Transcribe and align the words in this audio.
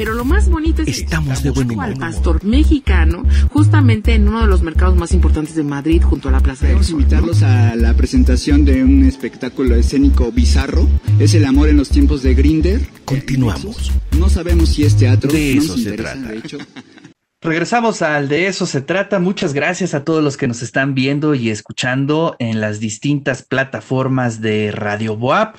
Pero 0.00 0.14
lo 0.14 0.24
más 0.24 0.48
bonito 0.48 0.80
es 0.80 0.88
Estamos 0.88 1.42
de 1.42 1.50
buen 1.50 1.72
humor. 1.72 1.84
al 1.84 1.96
pastor 1.96 2.42
mexicano, 2.42 3.22
justamente 3.50 4.14
en 4.14 4.28
uno 4.28 4.40
de 4.40 4.46
los 4.46 4.62
mercados 4.62 4.96
más 4.96 5.12
importantes 5.12 5.54
de 5.54 5.62
Madrid, 5.62 6.00
junto 6.02 6.30
a 6.30 6.32
la 6.32 6.40
Plaza 6.40 6.62
del 6.62 6.68
Queremos 6.68 6.86
Sol. 6.86 7.00
invitarlos 7.02 7.42
a 7.42 7.76
la 7.76 7.92
presentación 7.92 8.64
de 8.64 8.82
un 8.82 9.04
espectáculo 9.04 9.74
escénico 9.74 10.32
bizarro. 10.32 10.88
Es 11.18 11.34
el 11.34 11.44
amor 11.44 11.68
en 11.68 11.76
los 11.76 11.90
tiempos 11.90 12.22
de 12.22 12.34
Grinder. 12.34 12.80
Continuamos. 13.04 13.92
No 14.18 14.30
sabemos 14.30 14.70
si 14.70 14.84
es 14.84 14.96
teatro. 14.96 15.30
De 15.30 15.56
no 15.56 15.62
eso 15.62 15.72
nos 15.74 15.82
se 15.82 15.90
interesa, 15.90 16.12
trata. 16.14 16.28
De 16.28 16.38
hecho, 16.38 16.58
Regresamos 17.42 18.00
al 18.00 18.30
de 18.30 18.46
eso 18.46 18.64
se 18.64 18.80
trata. 18.80 19.18
Muchas 19.18 19.52
gracias 19.52 19.92
a 19.92 20.02
todos 20.02 20.24
los 20.24 20.38
que 20.38 20.48
nos 20.48 20.62
están 20.62 20.94
viendo 20.94 21.34
y 21.34 21.50
escuchando 21.50 22.36
en 22.38 22.62
las 22.62 22.80
distintas 22.80 23.42
plataformas 23.42 24.40
de 24.40 24.72
Radio 24.72 25.14
Boap. 25.14 25.56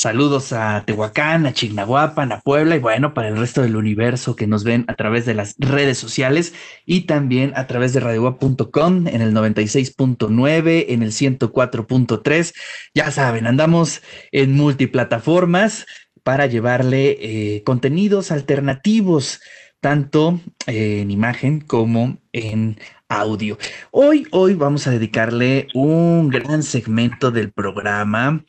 Saludos 0.00 0.54
a 0.54 0.82
Tehuacán, 0.86 1.44
a 1.44 1.52
Chignahuapan, 1.52 2.32
a 2.32 2.40
Puebla 2.40 2.74
y 2.74 2.78
bueno, 2.78 3.12
para 3.12 3.28
el 3.28 3.36
resto 3.36 3.60
del 3.60 3.76
universo 3.76 4.34
que 4.34 4.46
nos 4.46 4.64
ven 4.64 4.86
a 4.88 4.94
través 4.94 5.26
de 5.26 5.34
las 5.34 5.56
redes 5.58 5.98
sociales 5.98 6.54
y 6.86 7.02
también 7.02 7.52
a 7.54 7.66
través 7.66 7.92
de 7.92 8.00
radioboap.com 8.00 9.08
en 9.08 9.20
el 9.20 9.34
96.9, 9.34 10.86
en 10.88 11.02
el 11.02 11.12
104.3. 11.12 12.54
Ya 12.94 13.10
saben, 13.10 13.46
andamos 13.46 14.00
en 14.32 14.54
multiplataformas 14.54 15.84
para 16.22 16.46
llevarle 16.46 17.18
eh, 17.20 17.62
contenidos 17.64 18.30
alternativos 18.30 19.42
tanto 19.80 20.40
eh, 20.66 21.00
en 21.02 21.10
imagen 21.10 21.60
como 21.60 22.16
en 22.32 22.78
audio. 23.10 23.58
Hoy, 23.90 24.26
hoy 24.30 24.54
vamos 24.54 24.86
a 24.86 24.92
dedicarle 24.92 25.66
un 25.74 26.30
gran 26.30 26.62
segmento 26.62 27.30
del 27.30 27.52
programa 27.52 28.44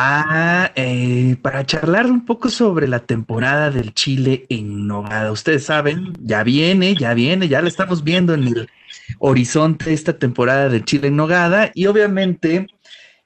a, 0.00 0.70
eh, 0.76 1.36
para 1.42 1.66
charlar 1.66 2.06
un 2.06 2.24
poco 2.24 2.50
sobre 2.50 2.86
la 2.86 3.00
temporada 3.00 3.72
del 3.72 3.92
chile 3.94 4.46
en 4.48 4.86
nogada. 4.86 5.32
Ustedes 5.32 5.64
saben, 5.64 6.12
ya 6.22 6.44
viene, 6.44 6.94
ya 6.94 7.14
viene, 7.14 7.48
ya 7.48 7.60
la 7.60 7.68
estamos 7.68 8.04
viendo 8.04 8.32
en 8.32 8.44
el 8.46 8.70
horizonte 9.18 9.92
esta 9.92 10.16
temporada 10.16 10.68
del 10.68 10.84
chile 10.84 11.08
en 11.08 11.16
nogada 11.16 11.72
y 11.74 11.86
obviamente 11.86 12.68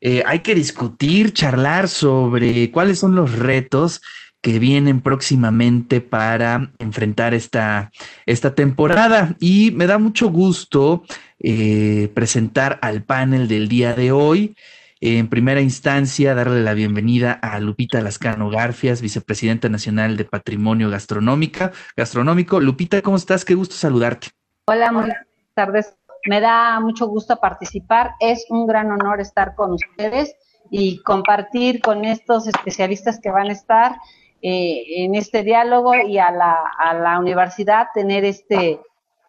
eh, 0.01 0.23
hay 0.25 0.39
que 0.39 0.55
discutir, 0.55 1.35
charlar 1.35 1.89
sobre 1.89 2.71
cuáles 2.71 2.99
son 2.99 3.15
los 3.17 3.33
retos 3.39 4.01
que 4.41 4.59
vienen 4.59 5.03
próximamente 5.03 6.01
para 6.01 6.73
enfrentar 6.79 7.35
esta, 7.35 7.93
esta 8.25 8.55
temporada. 8.55 9.37
Y 9.41 9.73
me 9.73 9.87
da 9.87 9.99
mucho 9.99 10.31
gusto 10.31 11.05
eh, 11.39 12.11
presentar 12.15 12.79
al 12.81 13.03
panel 13.03 13.47
del 13.47 13.69
día 13.69 13.93
de 13.93 14.11
hoy. 14.11 14.57
En 15.05 15.29
primera 15.29 15.61
instancia, 15.61 16.33
darle 16.33 16.63
la 16.63 16.75
bienvenida 16.75 17.33
a 17.33 17.59
Lupita 17.59 18.01
Lascano 18.01 18.51
Garfias, 18.51 19.03
vicepresidenta 19.03 19.69
nacional 19.69 20.17
de 20.17 20.25
Patrimonio 20.25 20.91
Gastronómica, 20.91 21.73
Gastronómico. 21.97 22.61
Lupita, 22.61 23.03
¿cómo 23.03 23.17
estás? 23.17 23.45
Qué 23.45 23.57
gusto 23.57 23.75
saludarte. 23.75 24.29
Hola, 24.67 24.93
buenas 24.93 25.17
tardes. 25.55 25.97
Me 26.27 26.41
da 26.41 26.79
mucho 26.79 27.09
gusto 27.09 27.35
participar. 27.41 28.13
Es 28.21 28.47
un 28.49 28.65
gran 28.69 28.93
honor 28.93 29.21
estar 29.21 29.57
con 29.57 29.73
ustedes 29.73 30.37
y 30.71 31.03
compartir 31.03 31.81
con 31.81 32.05
estos 32.05 32.47
especialistas 32.47 33.19
que 33.21 33.33
van 33.33 33.49
a 33.49 33.55
estar 33.55 33.97
eh, 34.41 34.85
en 34.99 35.17
este 35.17 35.43
diálogo 35.43 35.97
y 35.97 36.19
a 36.19 36.31
la, 36.31 36.61
a 36.79 36.95
la 36.95 37.19
universidad 37.19 37.89
tener 37.93 38.25
este, 38.25 38.79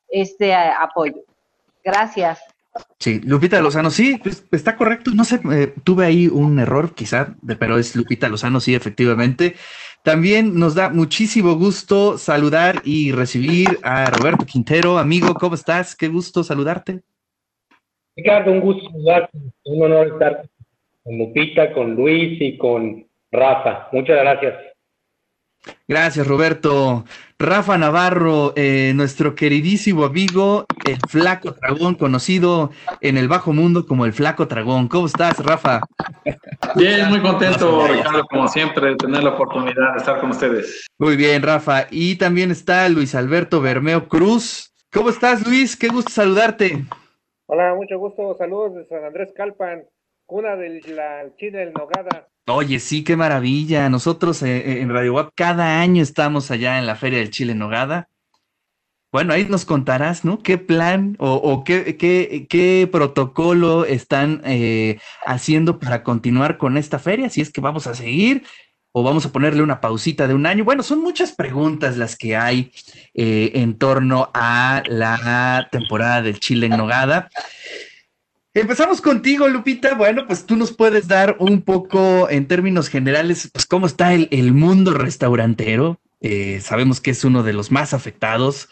este 0.08 0.50
eh, 0.50 0.72
apoyo. 0.80 1.24
Gracias. 1.84 2.53
Sí, 3.00 3.20
Lupita 3.24 3.62
Lozano, 3.62 3.92
sí, 3.92 4.20
pues, 4.22 4.48
está 4.52 4.76
correcto. 4.76 5.12
No 5.14 5.26
sé, 5.26 5.40
eh, 5.52 5.74
tuve 5.84 6.06
ahí 6.06 6.28
un 6.28 6.58
error 6.60 6.96
quizá, 6.96 7.36
pero 7.60 7.78
es 7.78 7.96
Lupita 7.96 8.30
Lozano, 8.30 8.60
sí, 8.60 8.74
efectivamente. 8.74 9.56
También 10.04 10.58
nos 10.60 10.76
da 10.76 10.90
muchísimo 10.90 11.56
gusto 11.56 12.18
saludar 12.18 12.82
y 12.84 13.12
recibir 13.12 13.80
a 13.84 14.10
Roberto 14.10 14.46
Quintero. 14.46 14.98
Amigo, 14.98 15.34
¿cómo 15.36 15.56
estás? 15.56 15.96
Qué 15.96 16.08
gusto 16.08 16.44
saludarte. 16.44 17.02
Ricardo, 18.16 18.52
un 18.52 18.60
gusto 18.60 18.90
saludarte, 18.92 19.38
un 19.66 19.84
honor 19.84 20.08
estar 20.08 20.50
con 21.04 21.18
Lupita, 21.18 21.74
con 21.74 21.96
Luis 21.96 22.42
y 22.42 22.58
con 22.58 23.08
Rafa. 23.32 23.88
Muchas 23.92 24.18
gracias. 24.18 24.56
Gracias, 25.88 26.28
Roberto. 26.28 27.06
Rafa 27.44 27.78
Navarro, 27.78 28.54
eh, 28.56 28.94
nuestro 28.96 29.36
queridísimo 29.36 30.06
amigo, 30.06 30.66
el 30.86 30.98
Flaco 31.10 31.52
Dragón, 31.52 31.96
conocido 31.96 32.72
en 33.02 33.18
el 33.18 33.28
bajo 33.28 33.52
mundo 33.52 33.86
como 33.86 34.06
el 34.06 34.14
Flaco 34.14 34.46
Dragón. 34.46 34.88
¿Cómo 34.88 35.08
estás, 35.08 35.44
Rafa? 35.44 35.82
Bien, 36.76 37.10
muy 37.10 37.22
contento, 37.22 37.86
Ricardo, 37.86 38.24
como 38.30 38.48
siempre, 38.48 38.92
de 38.92 38.96
tener 38.96 39.24
la 39.24 39.32
oportunidad 39.32 39.92
de 39.92 39.98
estar 39.98 40.22
con 40.22 40.30
ustedes. 40.30 40.88
Muy 40.98 41.18
bien, 41.18 41.42
Rafa. 41.42 41.88
Y 41.92 42.16
también 42.16 42.50
está 42.50 42.88
Luis 42.88 43.14
Alberto 43.14 43.60
Bermeo 43.60 44.08
Cruz. 44.08 44.74
¿Cómo 44.90 45.10
estás, 45.10 45.46
Luis? 45.46 45.76
Qué 45.76 45.90
gusto 45.90 46.12
saludarte. 46.12 46.86
Hola, 47.48 47.76
mucho 47.76 48.00
gusto. 48.00 48.36
Saludos 48.38 48.76
de 48.76 48.86
San 48.86 49.04
Andrés 49.04 49.34
Calpan, 49.36 49.84
cuna 50.26 50.56
del 50.56 50.82
la 50.96 51.26
Chile 51.36 51.60
del 51.60 51.74
Nogada. 51.74 52.30
Oye, 52.48 52.80
sí, 52.82 53.06
qué 53.06 53.16
maravilla. 53.16 53.88
Nosotros 53.90 54.42
eh, 54.44 54.58
eh, 54.58 54.82
en 54.82 54.90
Radio 54.90 55.14
WAP 55.14 55.32
cada 55.34 55.80
año 55.80 56.04
estamos 56.04 56.52
allá 56.52 56.78
en 56.78 56.86
la 56.86 56.96
Feria 56.96 57.20
del 57.20 57.30
Chile 57.30 57.54
en 57.54 57.60
Nogada. 57.60 58.10
Bueno, 59.14 59.32
ahí 59.32 59.46
nos 59.46 59.64
contarás, 59.64 60.26
¿no? 60.26 60.40
¿Qué 60.40 60.58
plan 60.58 61.16
o, 61.20 61.64
qué, 61.64 61.96
qué, 61.98 62.48
qué 62.50 62.90
protocolo 62.92 63.86
están 63.86 64.42
eh, 64.44 65.00
haciendo 65.26 65.80
para 65.80 66.04
continuar 66.04 66.58
con 66.58 66.78
esta 66.78 67.00
feria? 67.00 67.30
Si 67.30 67.40
es 67.40 67.52
que 67.52 67.62
vamos 67.62 67.88
a 67.88 67.94
seguir 67.94 68.44
o 68.92 69.04
vamos 69.04 69.26
a 69.26 69.32
ponerle 69.32 69.62
una 69.62 69.80
pausita 69.80 70.28
de 70.28 70.34
un 70.34 70.46
año. 70.46 70.66
Bueno, 70.66 70.84
son 70.84 71.00
muchas 71.00 71.32
preguntas 71.32 71.96
las 71.96 72.18
que 72.18 72.36
hay 72.36 72.72
en 73.14 73.78
torno 73.78 74.32
a 74.34 74.84
la 74.88 75.68
temporada 75.72 76.24
del 76.24 76.40
Chile 76.40 76.66
en 76.66 76.78
Nogada. 76.78 77.30
Empezamos 78.56 79.02
contigo, 79.02 79.48
Lupita. 79.48 79.96
Bueno, 79.96 80.28
pues 80.28 80.46
tú 80.46 80.56
nos 80.56 80.72
puedes 80.72 81.08
dar 81.08 81.38
un 81.40 81.64
poco 81.64 82.30
en 82.30 82.48
términos 82.48 82.88
generales, 82.88 83.50
pues 83.52 83.66
cómo 83.66 83.88
está 83.88 84.14
el, 84.14 84.54
mundo 84.54 84.94
restaurantero. 84.94 86.00
Eh, 86.22 86.62
sabemos 86.62 87.02
que 87.02 87.12
es 87.12 87.24
uno 87.24 87.42
de 87.42 87.54
los 87.54 87.72
más 87.72 87.96
afectados, 87.96 88.70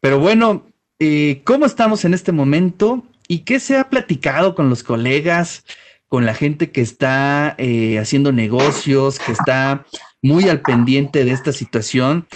pero 0.00 0.18
bueno, 0.18 0.66
eh, 0.98 1.40
¿cómo 1.44 1.66
estamos 1.66 2.04
en 2.04 2.14
este 2.14 2.32
momento 2.32 3.04
y 3.28 3.40
qué 3.40 3.60
se 3.60 3.78
ha 3.78 3.90
platicado 3.90 4.56
con 4.56 4.68
los 4.68 4.82
colegas, 4.82 5.64
con 6.08 6.26
la 6.26 6.34
gente 6.34 6.72
que 6.72 6.80
está 6.80 7.54
eh, 7.58 8.00
haciendo 8.00 8.32
negocios, 8.32 9.20
que 9.20 9.30
está 9.30 9.86
muy 10.20 10.48
al 10.48 10.62
pendiente 10.62 11.24
de 11.24 11.30
esta 11.30 11.52
situación? 11.52 12.26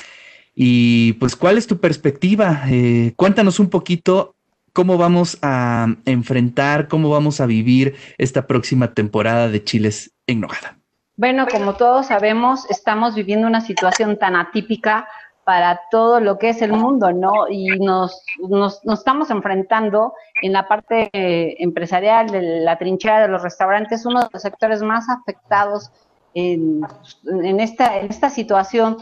Y 0.54 1.14
pues, 1.14 1.34
¿cuál 1.34 1.58
es 1.58 1.66
tu 1.66 1.80
perspectiva? 1.80 2.62
Cuéntanos 3.16 3.58
un 3.58 3.70
poquito 3.70 4.35
cómo 4.76 4.98
vamos 4.98 5.38
a 5.40 5.86
enfrentar, 6.04 6.86
cómo 6.86 7.08
vamos 7.08 7.40
a 7.40 7.46
vivir 7.46 7.96
esta 8.18 8.46
próxima 8.46 8.92
temporada 8.92 9.48
de 9.48 9.64
Chiles 9.64 10.12
en 10.26 10.42
Nogada. 10.42 10.76
Bueno, 11.16 11.46
como 11.50 11.76
todos 11.76 12.08
sabemos, 12.08 12.68
estamos 12.68 13.14
viviendo 13.14 13.46
una 13.46 13.62
situación 13.62 14.18
tan 14.18 14.36
atípica 14.36 15.08
para 15.44 15.80
todo 15.90 16.20
lo 16.20 16.38
que 16.38 16.50
es 16.50 16.60
el 16.60 16.74
mundo, 16.74 17.10
¿no? 17.10 17.48
Y 17.48 17.68
nos, 17.78 18.22
nos, 18.50 18.84
nos 18.84 18.98
estamos 18.98 19.30
enfrentando 19.30 20.12
en 20.42 20.52
la 20.52 20.68
parte 20.68 21.08
empresarial 21.62 22.28
de 22.28 22.42
la 22.60 22.76
trinchera 22.76 23.22
de 23.22 23.28
los 23.28 23.42
restaurantes, 23.42 24.04
uno 24.04 24.24
de 24.24 24.28
los 24.30 24.42
sectores 24.42 24.82
más 24.82 25.08
afectados 25.08 25.90
en, 26.34 26.82
en, 27.24 27.60
esta, 27.60 27.98
en 27.98 28.10
esta 28.10 28.28
situación 28.28 28.98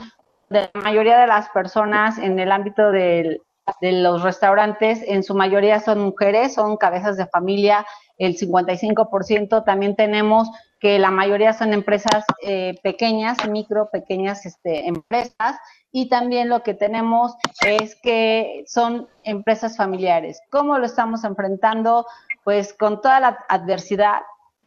de 0.51 0.71
la 0.73 0.81
mayoría 0.83 1.19
de 1.19 1.27
las 1.27 1.49
personas 1.49 2.19
en 2.19 2.39
el 2.39 2.53
ámbito 2.53 2.93
del, 2.93 3.43
de 3.81 3.93
los 3.93 4.23
restaurantes, 4.23 5.03
en 5.07 5.23
su 5.23 5.35
mayoría 5.35 5.81
son 5.81 6.01
mujeres, 6.01 6.55
son 6.55 6.77
cabezas 6.77 7.17
de 7.17 7.27
familia, 7.27 7.87
el 8.19 8.37
55%. 8.37 9.65
También 9.65 9.97
tenemos 9.97 10.51
que 10.79 10.99
la 10.99 11.11
mayoría 11.11 11.53
son 11.53 11.73
empresas 11.73 12.25
eh, 12.43 12.79
pequeñas, 12.83 13.39
micro, 13.49 13.89
pequeñas 13.91 14.45
este, 14.47 14.87
empresas. 14.87 15.57
Y 15.91 16.09
también 16.09 16.49
lo 16.49 16.63
que 16.63 16.75
tenemos 16.75 17.35
es 17.67 17.97
que 18.03 18.65
son 18.67 19.09
empresas 19.23 19.77
familiares. 19.77 20.41
¿Cómo 20.51 20.79
lo 20.79 20.87
estamos 20.87 21.25
enfrentando? 21.25 22.07
Pues 22.43 22.75
con 22.75 23.01
toda 23.01 23.21
la 23.21 23.39
adversidad, 23.49 24.21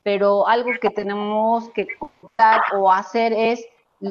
pero 0.04 0.48
algo 0.48 0.72
que 0.82 0.90
tenemos 0.90 1.70
que 1.70 1.88
o 2.74 2.92
hacer 2.92 3.34
es 3.34 3.64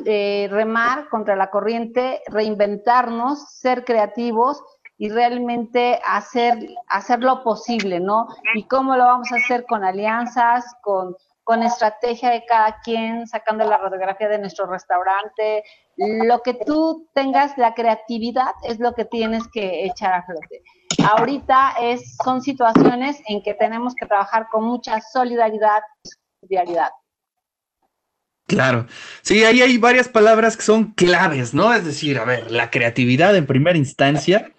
eh, 0.05 0.49
remar 0.51 1.09
contra 1.09 1.37
la 1.37 1.51
corriente, 1.51 2.21
reinventarnos, 2.27 3.51
ser 3.51 3.85
creativos 3.85 4.63
y 4.99 5.11
realmente 5.11 6.01
hacer, 6.07 6.59
hacer 6.89 7.21
lo 7.21 7.43
posible, 7.43 8.01
¿no? 8.01 8.27
Y 8.55 8.65
cómo 8.65 8.97
lo 8.97 9.05
vamos 9.05 9.31
a 9.33 9.37
hacer 9.37 9.65
con 9.67 9.85
alianzas, 9.85 10.65
con, 10.83 11.15
con 11.45 11.63
estrategia 11.63 12.31
de 12.31 12.45
cada 12.47 12.81
quien, 12.81 13.27
sacando 13.27 13.65
la 13.65 13.79
radiografía 13.79 14.29
de 14.29 14.39
nuestro 14.39 14.67
restaurante. 14.67 15.63
Lo 15.97 16.41
que 16.43 16.55
tú 16.55 17.09
tengas, 17.15 17.57
la 17.59 17.75
creatividad 17.75 18.53
es 18.65 18.81
lo 18.81 18.95
que 18.95 19.05
tienes 19.05 19.45
que 19.53 19.85
echar 19.85 20.13
a 20.15 20.23
flote. 20.25 20.63
Ahorita 21.09 21.75
es, 21.81 22.17
son 22.25 22.41
situaciones 22.41 23.21
en 23.29 23.43
que 23.43 23.55
tenemos 23.55 23.95
que 23.95 24.07
trabajar 24.07 24.49
con 24.51 24.65
mucha 24.65 25.01
solidaridad 25.01 25.83
y 26.03 26.09
solidaridad. 26.41 26.91
Claro. 28.47 28.87
Sí, 29.23 29.45
ahí 29.45 29.61
hay 29.61 29.77
varias 29.77 30.09
palabras 30.09 30.57
que 30.57 30.63
son 30.63 30.93
claves, 30.93 31.53
¿no? 31.53 31.75
Es 31.75 31.85
decir, 31.85 32.19
a 32.19 32.25
ver, 32.25 32.51
la 32.51 32.71
creatividad 32.71 33.37
en 33.37 33.47
primera 33.47 33.77
instancia, 33.77 34.53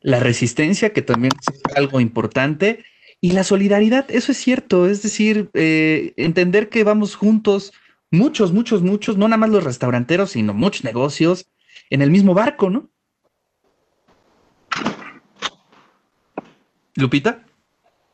la 0.00 0.20
resistencia, 0.20 0.92
que 0.92 1.02
también 1.02 1.32
es 1.40 1.76
algo 1.76 2.00
importante, 2.00 2.84
y 3.20 3.32
la 3.32 3.44
solidaridad, 3.44 4.06
eso 4.10 4.32
es 4.32 4.38
cierto, 4.38 4.86
es 4.86 5.02
decir, 5.02 5.50
eh, 5.54 6.12
entender 6.16 6.68
que 6.68 6.84
vamos 6.84 7.16
juntos, 7.16 7.72
muchos, 8.10 8.52
muchos, 8.52 8.82
muchos, 8.82 9.16
no 9.16 9.26
nada 9.26 9.38
más 9.38 9.50
los 9.50 9.64
restauranteros, 9.64 10.30
sino 10.30 10.54
muchos 10.54 10.84
negocios, 10.84 11.48
en 11.90 12.02
el 12.02 12.10
mismo 12.10 12.34
barco, 12.34 12.70
¿no? 12.70 12.88
Lupita. 16.94 17.40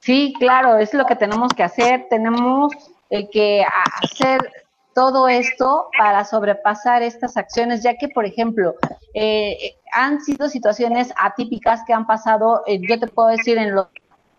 Sí, 0.01 0.35
claro, 0.39 0.77
es 0.79 0.93
lo 0.93 1.07
que 1.07 1.17
tenemos 1.17 1.53
que 1.55 1.63
hacer. 1.63 2.07
Tenemos 2.11 2.73
eh, 3.09 3.29
que 3.31 3.65
hacer 4.03 4.41
todo 4.95 5.29
esto 5.29 5.91
para 5.99 6.25
sobrepasar 6.25 7.03
estas 7.03 7.37
acciones, 7.37 7.83
ya 7.83 7.97
que, 7.97 8.09
por 8.09 8.25
ejemplo, 8.25 8.75
eh, 9.13 9.77
han 9.93 10.21
sido 10.21 10.49
situaciones 10.49 11.13
atípicas 11.17 11.83
que 11.87 11.93
han 11.93 12.07
pasado, 12.07 12.63
eh, 12.67 12.81
yo 12.81 12.99
te 12.99 13.07
puedo 13.07 13.29
decir, 13.29 13.59
en 13.59 13.75
los 13.75 13.89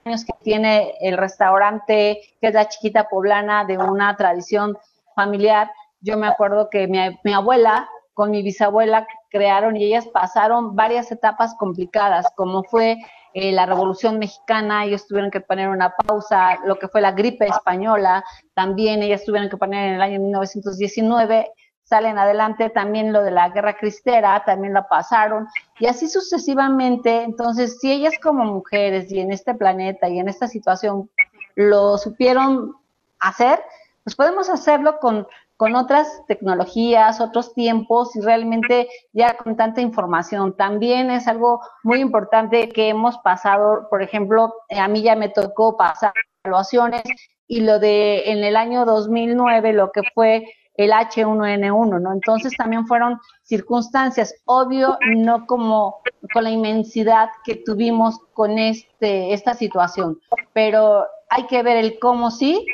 años 0.05 0.23
que 0.25 0.33
tiene 0.43 0.93
el 1.01 1.17
restaurante, 1.17 2.21
que 2.39 2.47
es 2.47 2.53
la 2.53 2.67
chiquita 2.67 3.09
poblana 3.09 3.65
de 3.65 3.77
una 3.77 4.15
tradición 4.15 4.77
familiar. 5.15 5.71
Yo 6.01 6.17
me 6.17 6.27
acuerdo 6.27 6.69
que 6.69 6.87
mi, 6.87 6.99
mi 7.23 7.33
abuela 7.33 7.89
con 8.13 8.31
mi 8.31 8.41
bisabuela 8.41 9.05
crearon 9.29 9.75
y 9.75 9.83
ellas 9.83 10.07
pasaron 10.07 10.75
varias 10.75 11.11
etapas 11.11 11.53
complicadas, 11.55 12.25
como 12.35 12.63
fue 12.63 12.97
eh, 13.37 13.51
la 13.51 13.65
Revolución 13.65 14.17
Mexicana, 14.17 14.85
ellos 14.85 15.07
tuvieron 15.07 15.29
que 15.29 15.41
poner 15.41 15.67
una 15.67 15.89
pausa, 15.89 16.57
lo 16.63 16.79
que 16.79 16.87
fue 16.87 17.01
la 17.01 17.11
gripe 17.11 17.45
española, 17.45 18.23
también 18.53 19.03
ellas 19.03 19.25
tuvieron 19.25 19.49
que 19.49 19.57
poner 19.57 19.89
en 19.89 19.95
el 19.95 20.01
año 20.01 20.21
1919, 20.21 21.51
salen 21.83 22.17
adelante 22.17 22.69
también 22.69 23.11
lo 23.11 23.21
de 23.21 23.31
la 23.31 23.49
guerra 23.49 23.75
cristera, 23.75 24.41
también 24.45 24.73
la 24.73 24.87
pasaron, 24.87 25.49
y 25.79 25.87
así 25.87 26.07
sucesivamente. 26.07 27.23
Entonces, 27.23 27.77
si 27.81 27.91
ellas 27.91 28.13
como 28.23 28.45
mujeres 28.45 29.11
y 29.11 29.19
en 29.19 29.33
este 29.33 29.53
planeta 29.53 30.07
y 30.07 30.19
en 30.19 30.29
esta 30.29 30.47
situación 30.47 31.09
lo 31.55 31.97
supieron 31.97 32.73
hacer, 33.19 33.61
pues 34.05 34.15
podemos 34.15 34.49
hacerlo 34.49 34.97
con 34.99 35.27
con 35.57 35.75
otras 35.75 36.21
tecnologías, 36.27 37.21
otros 37.21 37.53
tiempos 37.53 38.15
y 38.15 38.21
realmente 38.21 38.89
ya 39.13 39.37
con 39.37 39.55
tanta 39.55 39.81
información. 39.81 40.55
También 40.55 41.09
es 41.09 41.27
algo 41.27 41.61
muy 41.83 41.99
importante 41.99 42.69
que 42.69 42.89
hemos 42.89 43.17
pasado, 43.19 43.87
por 43.89 44.01
ejemplo, 44.01 44.53
a 44.69 44.87
mí 44.87 45.01
ya 45.01 45.15
me 45.15 45.29
tocó 45.29 45.77
pasar 45.77 46.13
evaluaciones 46.43 47.03
y 47.47 47.61
lo 47.61 47.79
de 47.79 48.31
en 48.31 48.43
el 48.43 48.55
año 48.55 48.85
2009, 48.85 49.73
lo 49.73 49.91
que 49.91 50.01
fue 50.13 50.45
el 50.77 50.91
H1N1, 50.91 52.01
¿no? 52.01 52.11
Entonces 52.11 52.53
también 52.57 52.85
fueron 52.85 53.19
circunstancias, 53.43 54.35
obvio, 54.43 54.97
no 55.15 55.45
como 55.45 56.01
con 56.33 56.43
la 56.43 56.49
inmensidad 56.49 57.29
que 57.45 57.55
tuvimos 57.55 58.19
con 58.33 58.59
este 58.59 59.33
esta 59.33 59.53
situación, 59.53 60.19
pero 60.51 61.05
hay 61.29 61.47
que 61.47 61.63
ver 61.63 61.77
el 61.77 61.97
cómo 61.99 62.29
sí 62.29 62.65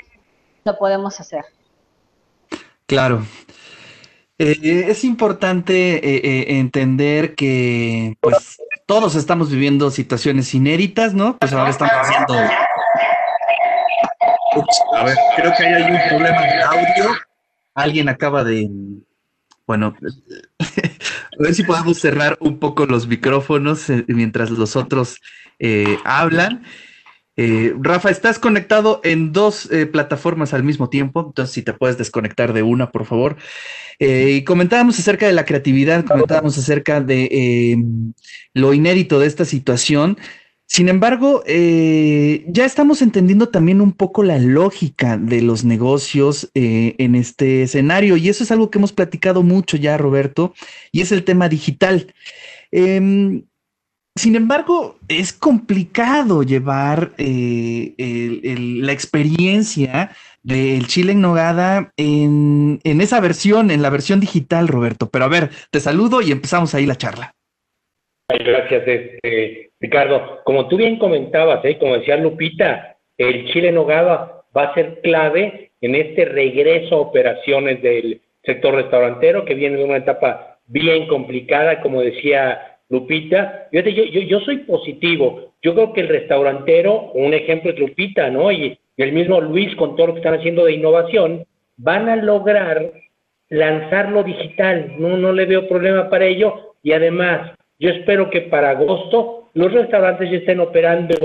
lo 0.64 0.78
podemos 0.80 1.20
hacer. 1.20 1.46
Claro. 2.92 3.26
Eh, 4.38 4.88
es 4.90 5.06
importante 5.06 5.94
eh, 5.96 6.22
eh, 6.26 6.46
entender 6.60 7.36
que 7.36 8.18
pues 8.20 8.62
todos 8.86 9.16
estamos 9.16 9.50
viviendo 9.50 9.90
situaciones 9.92 10.54
inéditas, 10.54 11.14
¿no? 11.14 11.38
Pues 11.38 11.54
ahora 11.54 11.70
estamos 11.70 11.94
haciendo... 11.94 12.34
A 14.98 15.04
ver, 15.06 15.16
creo 15.38 15.54
que 15.58 15.64
hay 15.64 15.84
un 15.84 16.00
problema 16.10 16.42
de 16.42 16.64
audio. 16.64 17.12
Alguien 17.76 18.10
acaba 18.10 18.44
de... 18.44 18.70
Bueno, 19.66 19.96
a 20.60 20.66
ver 21.40 21.56
si 21.56 21.64
podemos 21.64 21.98
cerrar 21.98 22.36
un 22.42 22.60
poco 22.60 22.86
los 22.86 23.08
micrófonos 23.08 23.86
mientras 24.08 24.50
los 24.50 24.76
otros 24.76 25.22
hablan. 26.04 26.66
Eh, 27.38 27.74
Rafa, 27.80 28.10
estás 28.10 28.40
conectado 28.40 29.00
en 29.04 29.32
dos 29.32 29.72
eh, 29.72 29.86
plataformas 29.86 30.54
al 30.54 30.64
mismo 30.64 30.90
tiempo, 30.90 31.24
entonces 31.28 31.54
si 31.54 31.62
te 31.62 31.74
puedes 31.74 31.98
desconectar 31.98 32.54
de 32.54 32.64
una, 32.64 32.92
por 32.92 33.06
favor. 33.06 33.38
Eh, 34.00 34.38
y 34.38 34.44
comentábamos 34.44 35.00
acerca 35.00 35.28
de 35.28 35.34
la 35.34 35.46
creatividad, 35.46 36.06
comentábamos 36.06 36.58
acerca 36.58 37.02
de 37.02 37.78
lo 38.54 38.74
inédito 38.74 39.20
de 39.20 39.28
esta 39.28 39.46
situación. 39.46 40.18
Sin 40.66 40.88
embargo, 40.88 41.44
ya 41.46 42.66
estamos 42.66 43.02
entendiendo 43.02 43.50
también 43.50 43.82
un 43.82 43.92
poco 43.92 44.24
la 44.24 44.40
lógica 44.40 45.18
de 45.18 45.42
los 45.42 45.66
negocios 45.66 46.50
en 46.54 47.16
este 47.16 47.64
escenario 47.64 48.16
y 48.16 48.30
eso 48.30 48.46
es 48.46 48.52
algo 48.52 48.72
que 48.72 48.78
hemos 48.78 48.94
platicado 48.94 49.44
mucho 49.44 49.76
ya, 49.76 49.98
Roberto, 49.98 50.54
y 50.94 51.02
es 51.02 51.12
el 51.12 51.26
tema 51.26 51.50
digital. 51.50 52.14
Em, 52.72 53.44
sin 54.16 54.36
embargo, 54.36 54.98
es 55.08 55.32
complicado 55.32 56.44
llevar 56.44 57.12
eh, 57.18 57.94
la 58.58 58.92
experiencia 58.92 60.12
del 60.44 60.88
chile 60.88 61.14
en 61.14 61.22
nogada 61.22 61.94
en, 61.98 62.80
esa 62.84 63.22
versión, 63.22 63.72
en 63.72 63.82
la 63.82 63.90
versión 63.90 64.20
digital, 64.20 64.68
Roberto. 64.68 65.10
Pero 65.10 65.26
a 65.26 65.30
ver, 65.30 65.50
te 65.72 65.80
saludo 65.80 66.22
y 66.22 66.32
empezamos 66.32 66.76
ahí 66.76 66.86
la 66.86 66.96
charla. 66.96 67.34
Gracias, 68.28 68.88
este, 68.88 69.72
Ricardo. 69.80 70.42
Como 70.44 70.68
tú 70.68 70.78
bien 70.78 70.98
comentabas, 70.98 71.64
¿eh? 71.66 71.78
como 71.78 71.98
decía 71.98 72.18
Lupita, 72.18 72.98
el 73.18 73.52
chile 73.52 73.70
en 73.70 73.76
nogada 73.76 74.44
va 74.56 74.64
a 74.64 74.74
ser 74.74 75.00
clave 75.02 75.72
en 75.82 75.96
este 75.96 76.26
regreso 76.26 76.96
a 76.96 77.00
operaciones 77.00 77.82
del 77.82 78.22
sector 78.44 78.76
restaurantero 78.76 79.46
que 79.46 79.54
viene 79.54 79.78
de 79.78 79.84
una 79.84 79.98
etapa 79.98 80.60
bien 80.68 81.08
complicada, 81.08 81.82
como 81.82 82.02
decía 82.02 82.71
Lupita, 82.92 83.70
yo, 83.72 83.82
yo, 83.82 84.40
soy 84.42 84.58
positivo. 84.58 85.54
Yo 85.62 85.74
creo 85.74 85.94
que 85.94 86.02
el 86.02 86.10
restaurantero, 86.10 87.12
un 87.14 87.34
ejemplo 87.34 87.72
es 87.72 87.80
Lupita, 87.80 88.30
¿no? 88.30 88.52
Y, 88.52 88.78
el 88.98 89.14
mismo 89.14 89.42
Luis, 89.42 89.74
con 89.78 89.96
todo 89.96 90.08
lo 90.08 90.14
que 90.14 90.20
están 90.20 90.36
haciendo 90.36 90.66
de 90.66 90.74
innovación, 90.74 91.46
van 91.78 92.08
a 92.10 92.18
lograr 92.18 92.92
lanzarlo 93.50 94.22
digital. 94.24 94.94
No, 95.00 95.18
no 95.18 95.32
le 95.32 95.46
veo 95.46 95.68
problema 95.68 96.08
para 96.10 96.26
ello. 96.26 96.76
Y 96.84 96.92
además, 96.92 97.54
yo 97.80 97.90
espero 97.90 98.30
que 98.30 98.42
para 98.42 98.72
agosto 98.72 99.50
los 99.56 99.72
restaurantes 99.72 100.30
ya 100.30 100.38
estén 100.38 100.60
operando 100.60 101.16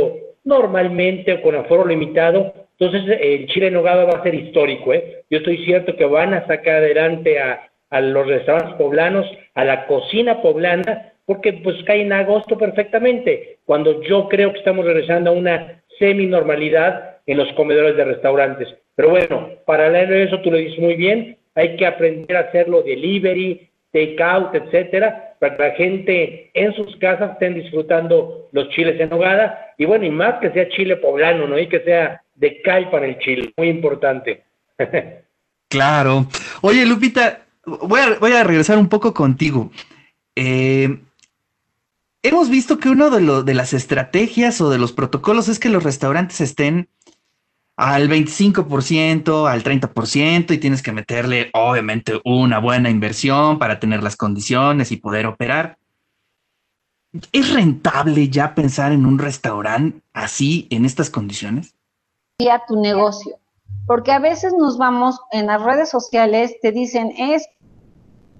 normalmente 0.44 1.34
o 1.34 1.42
con 1.42 1.56
aforo 1.56 1.84
limitado. 1.84 2.54
Entonces, 2.78 3.18
el 3.20 3.46
Chile 3.48 3.70
Nogada 3.70 4.04
va 4.04 4.20
a 4.20 4.22
ser 4.22 4.34
histórico, 4.36 4.94
¿eh? 4.94 5.24
Yo 5.28 5.38
estoy 5.38 5.62
cierto 5.64 5.96
que 5.96 6.06
van 6.06 6.32
a 6.32 6.46
sacar 6.46 6.76
adelante 6.76 7.38
a, 7.40 7.68
a 7.90 8.00
los 8.00 8.26
restaurantes 8.26 8.76
poblanos, 8.76 9.26
a 9.54 9.64
la 9.64 9.86
cocina 9.86 10.40
poblana, 10.40 11.12
porque 11.26 11.52
pues 11.54 11.76
cae 11.84 12.02
en 12.02 12.12
agosto 12.12 12.56
perfectamente, 12.56 13.58
cuando 13.64 14.02
yo 14.02 14.28
creo 14.28 14.52
que 14.52 14.60
estamos 14.60 14.84
regresando 14.84 15.30
a 15.30 15.34
una 15.34 15.82
semi-normalidad 15.98 17.16
en 17.26 17.36
los 17.36 17.52
comedores 17.54 17.96
de 17.96 18.04
restaurantes. 18.04 18.68
Pero 18.94 19.10
bueno, 19.10 19.50
paralelo 19.66 20.14
a 20.14 20.18
eso, 20.18 20.40
tú 20.40 20.50
lo 20.50 20.56
dices 20.56 20.78
muy 20.78 20.94
bien, 20.94 21.36
hay 21.54 21.76
que 21.76 21.86
aprender 21.86 22.36
a 22.36 22.40
hacerlo 22.40 22.82
delivery, 22.82 23.68
take 23.92 24.22
out, 24.22 24.54
etcétera, 24.54 25.34
para 25.40 25.56
que 25.56 25.62
la 25.62 25.70
gente 25.72 26.50
en 26.54 26.74
sus 26.74 26.96
casas 26.96 27.32
estén 27.32 27.54
disfrutando 27.54 28.48
los 28.52 28.68
chiles 28.70 29.00
en 29.00 29.12
hogada, 29.12 29.74
y 29.76 29.84
bueno, 29.84 30.04
y 30.04 30.10
más 30.10 30.40
que 30.40 30.50
sea 30.52 30.68
chile 30.68 30.96
poblano, 30.96 31.46
¿no? 31.46 31.58
Y 31.58 31.68
que 31.68 31.80
sea 31.80 32.22
de 32.34 32.62
calpa 32.62 32.98
en 32.98 33.04
el 33.04 33.18
chile, 33.18 33.52
muy 33.56 33.68
importante. 33.68 34.44
claro. 35.68 36.26
Oye, 36.62 36.86
Lupita, 36.86 37.40
voy 37.64 38.00
a, 38.00 38.18
voy 38.18 38.32
a 38.32 38.44
regresar 38.44 38.78
un 38.78 38.88
poco 38.88 39.12
contigo. 39.12 39.70
Eh, 40.34 40.88
hemos 42.28 42.48
visto 42.48 42.78
que 42.78 42.88
uno 42.88 43.10
de, 43.10 43.42
de 43.42 43.54
las 43.54 43.72
estrategias 43.72 44.60
o 44.60 44.70
de 44.70 44.78
los 44.78 44.92
protocolos 44.92 45.48
es 45.48 45.58
que 45.58 45.68
los 45.68 45.82
restaurantes 45.82 46.40
estén 46.40 46.88
al 47.76 48.08
25%, 48.08 49.50
al 49.50 49.62
30% 49.62 50.54
y 50.54 50.58
tienes 50.58 50.82
que 50.82 50.92
meterle 50.92 51.50
obviamente 51.52 52.20
una 52.24 52.58
buena 52.58 52.88
inversión 52.88 53.58
para 53.58 53.78
tener 53.78 54.02
las 54.02 54.16
condiciones 54.16 54.92
y 54.92 54.96
poder 54.96 55.26
operar. 55.26 55.78
¿Es 57.32 57.52
rentable 57.52 58.28
ya 58.28 58.54
pensar 58.54 58.92
en 58.92 59.06
un 59.06 59.18
restaurante 59.18 60.02
así, 60.12 60.66
en 60.70 60.84
estas 60.84 61.10
condiciones? 61.10 61.74
Y 62.38 62.48
a 62.48 62.62
tu 62.66 62.80
negocio. 62.80 63.38
Porque 63.86 64.12
a 64.12 64.18
veces 64.18 64.52
nos 64.58 64.78
vamos 64.78 65.20
en 65.30 65.46
las 65.46 65.62
redes 65.62 65.88
sociales, 65.88 66.56
te 66.60 66.72
dicen, 66.72 67.12
es 67.16 67.46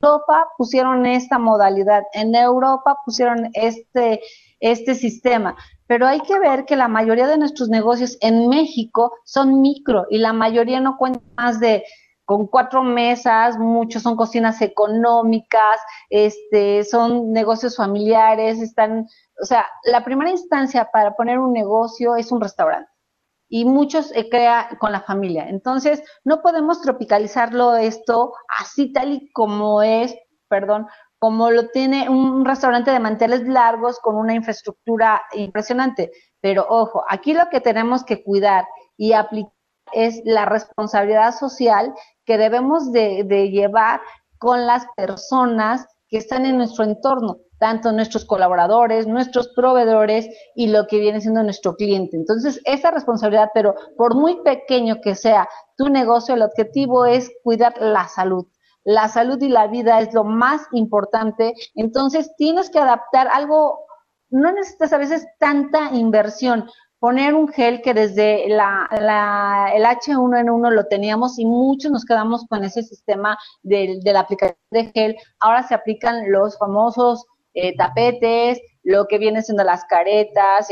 Europa 0.03 0.49
pusieron 0.57 1.07
esta 1.07 1.38
modalidad, 1.38 2.03
en 2.12 2.35
Europa 2.35 2.99
pusieron 3.05 3.50
este, 3.55 4.21
este 4.61 4.95
sistema, 4.95 5.57
pero 5.87 6.07
hay 6.07 6.21
que 6.21 6.38
ver 6.38 6.65
que 6.65 6.76
la 6.76 6.88
mayoría 6.88 7.26
de 7.26 7.38
nuestros 7.38 7.69
negocios 7.69 8.17
en 8.21 8.49
México 8.49 9.12
son 9.25 9.61
micro 9.61 10.07
y 10.11 10.19
la 10.19 10.33
mayoría 10.33 10.81
no 10.81 10.97
cuentan 10.97 11.23
más 11.37 11.61
de 11.61 11.85
con 12.26 12.49
cuatro 12.49 12.83
mesas, 12.83 13.57
muchos 13.57 14.03
son 14.03 14.17
cocinas 14.17 14.61
económicas, 14.61 15.81
este, 16.11 16.83
son 16.83 17.33
negocios 17.33 17.76
familiares, 17.76 18.61
están, 18.61 19.07
o 19.41 19.45
sea, 19.45 19.65
la 19.85 20.05
primera 20.05 20.31
instancia 20.31 20.91
para 20.93 21.15
poner 21.15 21.38
un 21.38 21.53
negocio 21.53 22.17
es 22.17 22.33
un 22.33 22.41
restaurante. 22.41 22.91
Y 23.49 23.65
muchos 23.65 24.09
se 24.09 24.29
crea 24.29 24.69
con 24.81 24.93
la 24.93 25.00
familia. 25.00 25.49
Entonces, 25.49 26.03
no 26.25 26.43
podemos 26.43 26.81
tropicalizarlo 26.83 27.76
esto 27.76 28.33
así 28.59 28.93
tal 28.93 29.12
y 29.12 29.33
como 29.33 29.83
es, 29.83 30.17
perdón, 30.49 30.87
como 31.19 31.50
lo 31.50 31.69
tiene 31.69 32.09
un 32.09 32.45
restaurante 32.45 32.91
de 32.91 33.00
manteles 33.00 33.47
largos 33.47 33.99
con 34.00 34.17
una 34.17 34.35
infraestructura 34.35 35.23
impresionante. 35.33 36.11
Pero 36.41 36.67
ojo, 36.69 37.05
aquí 37.09 37.33
lo 37.35 37.49
que 37.50 37.61
tenemos 37.61 38.05
que 38.05 38.23
cuidar 38.23 38.67
y 38.97 39.12
aplicar 39.12 39.53
es 39.93 40.21
la 40.25 40.45
responsabilidad 40.45 41.33
social 41.33 41.95
que 42.25 42.38
debemos 42.38 42.91
de, 42.93 43.23
de 43.25 43.50
llevar 43.50 44.00
con 44.38 44.67
las 44.67 44.87
personas 44.97 45.87
que 46.09 46.19
están 46.19 46.45
en 46.45 46.57
nuestro 46.57 46.85
entorno 46.85 47.38
tanto 47.59 47.93
nuestros 47.93 48.25
colaboradores, 48.25 49.07
nuestros 49.07 49.49
proveedores 49.49 50.29
y 50.55 50.69
lo 50.69 50.87
que 50.87 50.99
viene 50.99 51.21
siendo 51.21 51.43
nuestro 51.43 51.77
cliente. 51.77 52.17
Entonces, 52.17 52.61
esa 52.65 52.91
responsabilidad, 52.91 53.51
pero 53.55 53.75
por 53.97 54.15
muy 54.15 54.43
pequeño 54.43 55.01
que 55.01 55.15
sea 55.15 55.49
tu 55.77 55.89
negocio, 55.89 56.35
el 56.35 56.43
objetivo 56.43 57.07
es 57.07 57.31
cuidar 57.43 57.75
la 57.81 58.09
salud. 58.09 58.47
La 58.85 59.09
salud 59.09 59.41
y 59.43 59.49
la 59.49 59.67
vida 59.67 60.01
es 60.01 60.15
lo 60.15 60.25
más 60.25 60.63
importante. 60.73 61.55
Entonces, 61.75 62.31
tienes 62.37 62.71
que 62.71 62.79
adaptar 62.79 63.29
algo, 63.33 63.81
no 64.31 64.53
necesitas 64.53 64.93
a 64.93 64.99
veces 64.99 65.27
tanta 65.39 65.91
inversión 65.93 66.67
poner 66.99 67.35
un 67.35 67.49
gel 67.49 67.83
que 67.83 67.95
desde 67.95 68.49
la, 68.49 68.89
el 69.75 69.85
H1N1 69.85 70.71
lo 70.71 70.87
teníamos 70.87 71.39
y 71.39 71.45
muchos 71.45 71.91
nos 71.91 72.05
quedamos 72.05 72.47
con 72.49 72.65
ese 72.65 72.83
sistema 72.83 73.39
de, 73.63 73.99
de 74.03 74.13
la 74.13 74.21
aplicación 74.21 74.59
de 74.71 74.91
gel. 74.93 75.17
Ahora 75.41 75.63
se 75.63 75.75
aplican 75.75 76.31
los 76.33 76.59
famosos 76.59 77.27
eh, 77.57 77.75
tapetes, 77.75 78.61
lo 78.83 79.07
que 79.07 79.19
viene 79.19 79.43
siendo 79.43 79.65
las 79.65 79.85
caretas, 79.87 80.69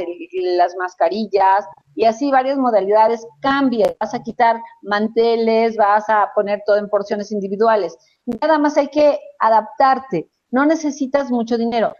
las 0.57 0.77
mascarillas 0.77 1.67
y 1.97 2.05
así 2.05 2.31
varias 2.31 2.59
modalidades 2.59 3.27
cambia. 3.41 3.95
Vas 3.99 4.15
a 4.15 4.23
quitar 4.23 4.61
manteles, 4.83 5.77
vas 5.77 6.05
a 6.09 6.31
poner 6.35 6.63
todo 6.67 6.77
en 6.77 6.89
porciones 6.89 7.33
individuales. 7.33 7.97
Nada 8.41 8.59
más 8.59 8.77
hay 8.77 8.89
que 8.89 9.19
adaptarte. 9.41 10.29
No 10.51 10.67
necesitas 10.67 11.31
mucho 11.31 11.57
dinero. 11.57 11.95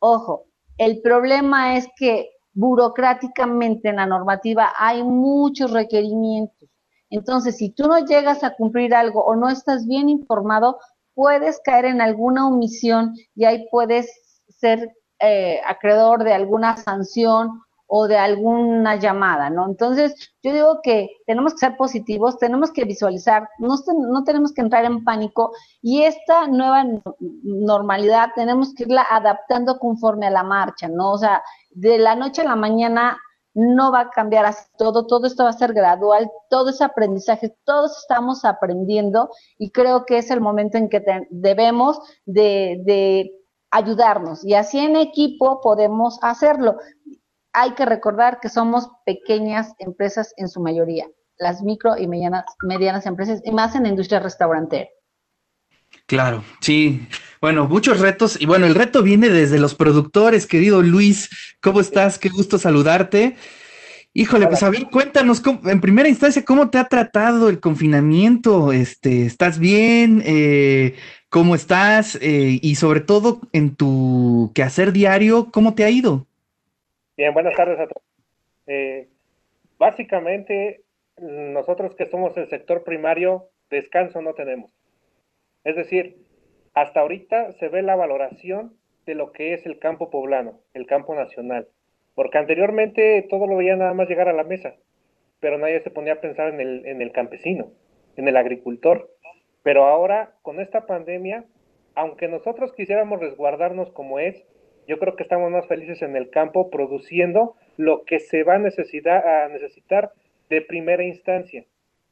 Ojo, 0.00 0.46
el 0.78 1.02
problema 1.02 1.76
es 1.76 1.86
que 1.96 2.30
burocráticamente 2.54 3.90
en 3.90 3.96
la 3.96 4.06
normativa 4.06 4.72
hay 4.78 5.02
muchos 5.02 5.72
requerimientos. 5.72 6.70
Entonces, 7.10 7.58
si 7.58 7.70
tú 7.70 7.86
no 7.86 7.98
llegas 8.06 8.42
a 8.42 8.54
cumplir 8.54 8.94
algo 8.94 9.22
o 9.24 9.36
no 9.36 9.50
estás 9.50 9.86
bien 9.86 10.08
informado, 10.08 10.78
puedes 11.14 11.60
caer 11.60 11.84
en 11.84 12.00
alguna 12.00 12.46
omisión 12.46 13.14
y 13.34 13.44
ahí 13.44 13.68
puedes 13.70 14.21
ser 14.62 14.94
eh, 15.18 15.60
acreedor 15.66 16.22
de 16.22 16.32
alguna 16.32 16.76
sanción 16.76 17.62
o 17.86 18.08
de 18.08 18.16
alguna 18.16 18.96
llamada, 18.96 19.50
¿no? 19.50 19.66
Entonces, 19.66 20.14
yo 20.42 20.52
digo 20.52 20.80
que 20.82 21.08
tenemos 21.26 21.52
que 21.52 21.58
ser 21.58 21.76
positivos, 21.76 22.38
tenemos 22.38 22.70
que 22.72 22.84
visualizar, 22.84 23.48
no, 23.58 23.74
no 24.08 24.24
tenemos 24.24 24.54
que 24.54 24.62
entrar 24.62 24.86
en 24.86 25.04
pánico 25.04 25.52
y 25.82 26.02
esta 26.02 26.46
nueva 26.46 26.86
normalidad 27.20 28.30
tenemos 28.34 28.72
que 28.74 28.84
irla 28.84 29.04
adaptando 29.10 29.78
conforme 29.78 30.26
a 30.26 30.30
la 30.30 30.42
marcha, 30.42 30.88
¿no? 30.88 31.12
O 31.12 31.18
sea, 31.18 31.42
de 31.70 31.98
la 31.98 32.14
noche 32.14 32.40
a 32.40 32.46
la 32.46 32.56
mañana 32.56 33.18
no 33.54 33.92
va 33.92 34.00
a 34.00 34.10
cambiar 34.10 34.46
así 34.46 34.64
todo, 34.78 35.06
todo 35.06 35.26
esto 35.26 35.44
va 35.44 35.50
a 35.50 35.52
ser 35.52 35.74
gradual, 35.74 36.30
todo 36.48 36.70
ese 36.70 36.84
aprendizaje, 36.84 37.54
todos 37.64 37.98
estamos 37.98 38.44
aprendiendo 38.44 39.28
y 39.58 39.70
creo 39.70 40.06
que 40.06 40.18
es 40.18 40.30
el 40.30 40.40
momento 40.40 40.78
en 40.78 40.88
que 40.88 41.04
debemos 41.30 42.00
de, 42.24 42.80
de 42.86 43.41
ayudarnos 43.72 44.44
y 44.44 44.54
así 44.54 44.78
en 44.78 44.96
equipo 44.96 45.60
podemos 45.60 46.18
hacerlo. 46.22 46.76
Hay 47.52 47.72
que 47.72 47.84
recordar 47.84 48.38
que 48.40 48.48
somos 48.48 48.88
pequeñas 49.04 49.74
empresas 49.78 50.32
en 50.36 50.48
su 50.48 50.60
mayoría, 50.60 51.06
las 51.38 51.62
micro 51.62 51.96
y 51.98 52.06
medianas, 52.06 52.44
medianas 52.62 53.06
empresas 53.06 53.40
y 53.44 53.50
más 53.50 53.74
en 53.74 53.82
la 53.82 53.88
industria 53.88 54.20
restaurantera. 54.20 54.88
Claro, 56.06 56.44
sí. 56.60 57.06
Bueno, 57.40 57.66
muchos 57.66 58.00
retos 58.00 58.40
y 58.40 58.46
bueno, 58.46 58.66
el 58.66 58.74
reto 58.74 59.02
viene 59.02 59.28
desde 59.28 59.58
los 59.58 59.74
productores, 59.74 60.46
querido 60.46 60.82
Luis. 60.82 61.56
¿Cómo 61.60 61.80
estás? 61.80 62.18
Qué 62.18 62.28
gusto 62.28 62.58
saludarte. 62.58 63.36
Híjole, 64.14 64.46
pues 64.46 64.62
a 64.62 64.68
ver, 64.68 64.90
cuéntanos 64.90 65.42
en 65.64 65.80
primera 65.80 66.08
instancia 66.08 66.44
cómo 66.44 66.68
te 66.68 66.76
ha 66.76 66.84
tratado 66.84 67.48
el 67.48 67.60
confinamiento. 67.60 68.72
Este, 68.72 69.24
¿estás 69.24 69.58
bien? 69.58 70.22
Eh, 70.26 70.96
¿Cómo 71.32 71.54
estás? 71.54 72.16
Eh, 72.16 72.58
y 72.60 72.74
sobre 72.74 73.00
todo 73.00 73.40
en 73.54 73.74
tu 73.74 74.52
quehacer 74.54 74.92
diario, 74.92 75.48
¿cómo 75.50 75.74
te 75.74 75.82
ha 75.82 75.88
ido? 75.88 76.26
Bien, 77.16 77.32
buenas 77.32 77.56
tardes 77.56 77.80
a 77.80 77.86
todos. 77.86 78.02
Eh, 78.66 79.08
básicamente, 79.78 80.82
nosotros 81.16 81.94
que 81.94 82.04
somos 82.04 82.36
el 82.36 82.50
sector 82.50 82.84
primario, 82.84 83.48
descanso 83.70 84.20
no 84.20 84.34
tenemos. 84.34 84.70
Es 85.64 85.74
decir, 85.74 86.18
hasta 86.74 87.00
ahorita 87.00 87.52
se 87.54 87.68
ve 87.68 87.80
la 87.80 87.96
valoración 87.96 88.74
de 89.06 89.14
lo 89.14 89.32
que 89.32 89.54
es 89.54 89.64
el 89.64 89.78
campo 89.78 90.10
poblano, 90.10 90.60
el 90.74 90.84
campo 90.84 91.14
nacional. 91.14 91.66
Porque 92.14 92.36
anteriormente 92.36 93.26
todo 93.30 93.46
lo 93.46 93.56
veía 93.56 93.74
nada 93.74 93.94
más 93.94 94.06
llegar 94.06 94.28
a 94.28 94.34
la 94.34 94.44
mesa, 94.44 94.74
pero 95.40 95.56
nadie 95.56 95.80
se 95.80 95.90
ponía 95.90 96.12
a 96.12 96.20
pensar 96.20 96.52
en 96.52 96.60
el, 96.60 96.84
en 96.84 97.00
el 97.00 97.10
campesino, 97.10 97.72
en 98.16 98.28
el 98.28 98.36
agricultor. 98.36 99.08
Pero 99.62 99.84
ahora, 99.84 100.34
con 100.42 100.60
esta 100.60 100.86
pandemia, 100.86 101.44
aunque 101.94 102.28
nosotros 102.28 102.72
quisiéramos 102.72 103.20
resguardarnos 103.20 103.90
como 103.92 104.18
es, 104.18 104.44
yo 104.88 104.98
creo 104.98 105.16
que 105.16 105.22
estamos 105.22 105.50
más 105.50 105.66
felices 105.66 106.02
en 106.02 106.16
el 106.16 106.30
campo 106.30 106.70
produciendo 106.70 107.54
lo 107.76 108.04
que 108.04 108.18
se 108.18 108.42
va 108.42 108.54
a 108.54 108.58
necesitar, 108.58 109.26
a 109.26 109.48
necesitar 109.48 110.12
de 110.50 110.60
primera 110.60 111.04
instancia. 111.04 111.64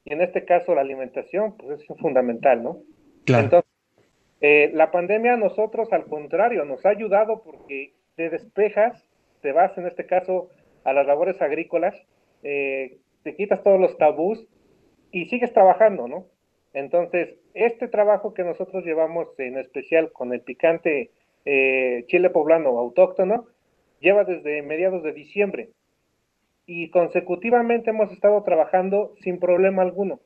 Y 0.04 0.12
en 0.12 0.20
este 0.20 0.44
caso 0.44 0.74
la 0.74 0.80
alimentación, 0.80 1.56
pues 1.56 1.80
es 1.80 1.98
fundamental, 1.98 2.62
¿no? 2.62 2.82
Claro. 3.26 3.44
Entonces, 3.44 3.70
eh, 4.40 4.70
la 4.72 4.90
pandemia 4.90 5.34
a 5.34 5.36
nosotros, 5.36 5.92
al 5.92 6.06
contrario, 6.06 6.64
nos 6.64 6.86
ha 6.86 6.90
ayudado 6.90 7.42
porque 7.42 7.92
te 8.16 8.30
despejas, 8.30 9.06
te 9.42 9.52
vas 9.52 9.76
en 9.76 9.86
este 9.86 10.06
caso 10.06 10.48
a 10.84 10.92
las 10.92 11.06
labores 11.06 11.42
agrícolas, 11.42 11.94
eh, 12.42 12.98
te 13.22 13.34
quitas 13.34 13.62
todos 13.62 13.78
los 13.78 13.98
tabús 13.98 14.46
y 15.10 15.26
sigues 15.26 15.52
trabajando, 15.52 16.08
¿no? 16.08 16.26
Entonces, 16.72 17.36
este 17.54 17.88
trabajo 17.88 18.34
que 18.34 18.44
nosotros 18.44 18.84
llevamos 18.84 19.28
en 19.38 19.58
especial 19.58 20.12
con 20.12 20.32
el 20.32 20.40
picante 20.40 21.10
eh, 21.44 22.04
chile 22.06 22.30
poblano 22.30 22.78
autóctono, 22.78 23.46
lleva 24.00 24.24
desde 24.24 24.62
mediados 24.62 25.02
de 25.02 25.12
diciembre 25.12 25.70
y 26.66 26.90
consecutivamente 26.90 27.90
hemos 27.90 28.12
estado 28.12 28.42
trabajando 28.42 29.14
sin 29.20 29.40
problema 29.40 29.82
alguno. 29.82 30.20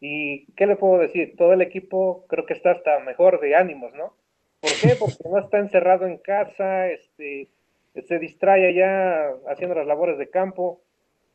¿Y 0.00 0.46
qué 0.54 0.66
le 0.66 0.76
puedo 0.76 0.98
decir? 0.98 1.34
Todo 1.36 1.52
el 1.52 1.62
equipo 1.62 2.26
creo 2.28 2.46
que 2.46 2.54
está 2.54 2.72
hasta 2.72 2.98
mejor 3.00 3.40
de 3.40 3.54
ánimos, 3.54 3.94
¿no? 3.94 4.14
¿Por 4.60 4.70
qué? 4.80 4.96
Porque 4.98 5.28
no 5.28 5.38
está 5.38 5.58
encerrado 5.58 6.06
en 6.06 6.18
casa, 6.18 6.88
este, 6.88 7.48
se 8.02 8.18
distrae 8.18 8.66
allá 8.66 9.30
haciendo 9.48 9.74
las 9.76 9.86
labores 9.86 10.18
de 10.18 10.30
campo, 10.30 10.80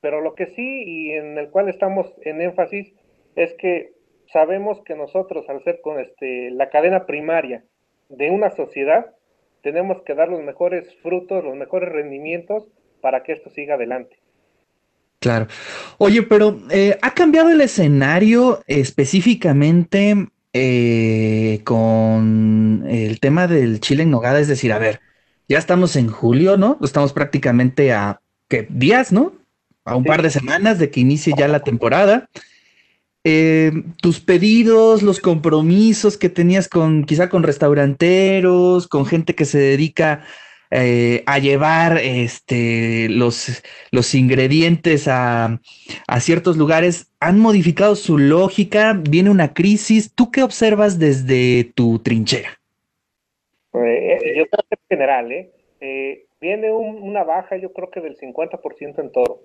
pero 0.02 0.22
lo 0.22 0.36
que 0.36 0.48
sí 0.48 0.84
y 0.86 1.12
en 1.12 1.38
el 1.38 1.50
cual 1.50 1.70
estamos 1.70 2.14
en 2.24 2.42
énfasis 2.42 2.94
es 3.36 3.54
que 3.54 3.94
sabemos 4.32 4.80
que 4.86 4.96
nosotros, 4.96 5.46
al 5.50 5.64
ser 5.64 5.82
con 5.82 6.00
este, 6.00 6.52
la 6.52 6.70
cadena 6.70 7.06
primaria 7.06 7.64
de 8.10 8.30
una 8.32 8.52
sociedad, 8.52 9.08
tenemos 9.62 10.02
que 10.04 10.16
dar 10.16 10.30
los 10.30 10.42
mejores 10.42 10.88
frutos, 11.02 11.44
los 11.44 11.56
mejores 11.56 11.90
rendimientos 11.90 12.68
para 13.02 13.24
que 13.24 13.34
esto 13.34 13.50
siga 13.50 13.76
adelante. 13.76 14.18
Claro. 15.20 15.48
Oye, 15.98 16.24
pero 16.24 16.58
eh, 16.72 16.98
¿ha 17.02 17.14
cambiado 17.14 17.50
el 17.50 17.60
escenario 17.60 18.62
específicamente 18.68 20.16
eh, 20.54 21.60
con 21.66 22.86
el 22.88 23.20
tema 23.20 23.48
del 23.48 23.82
chile 23.82 24.04
en 24.04 24.12
nogada? 24.12 24.40
Es 24.40 24.48
decir, 24.48 24.72
a 24.72 24.80
ver, 24.80 25.02
ya 25.50 25.58
estamos 25.58 25.98
en 25.98 26.08
julio, 26.08 26.56
¿no? 26.56 26.78
Estamos 26.82 27.12
prácticamente 27.12 27.92
a 27.92 28.22
¿qué? 28.48 28.66
días, 28.70 29.12
¿no? 29.12 29.34
A 29.84 29.96
un 29.96 30.06
par 30.06 30.22
de 30.22 30.30
semanas 30.30 30.80
de 30.80 30.90
que 30.90 31.02
inicie 31.02 31.34
ya 31.38 31.48
la 31.48 31.62
temporada. 31.62 32.30
Eh, 33.32 33.72
tus 34.02 34.20
pedidos, 34.20 35.04
los 35.04 35.20
compromisos 35.20 36.18
que 36.18 36.30
tenías 36.30 36.68
con 36.68 37.04
quizá 37.04 37.30
con 37.30 37.44
restauranteros, 37.44 38.88
con 38.88 39.06
gente 39.06 39.36
que 39.36 39.46
se 39.46 39.60
dedica 39.60 40.24
eh, 40.72 41.22
a 41.28 41.38
llevar 41.38 42.00
este, 42.00 43.08
los, 43.08 43.62
los 43.92 44.16
ingredientes 44.16 45.08
a, 45.08 45.60
a, 46.08 46.20
ciertos 46.22 46.58
lugares, 46.58 47.12
han 47.20 47.38
modificado 47.38 47.96
su 47.96 48.18
lógica, 48.18 49.00
viene 49.00 49.30
una 49.30 49.54
crisis. 49.54 50.12
¿Tú 50.16 50.32
qué 50.32 50.42
observas 50.42 50.98
desde 50.98 51.66
tu 51.76 52.00
trinchera? 52.00 52.50
Eh, 53.76 54.34
yo 54.38 54.48
creo 54.48 54.66
que 54.68 54.76
en 54.76 54.88
general, 54.90 55.32
¿eh? 55.32 56.26
viene 56.42 56.72
una 56.72 57.24
baja, 57.24 57.58
yo 57.58 57.74
creo 57.74 57.92
que 57.92 58.02
del 58.02 58.18
50% 58.18 59.00
en 59.00 59.12
todo. 59.12 59.44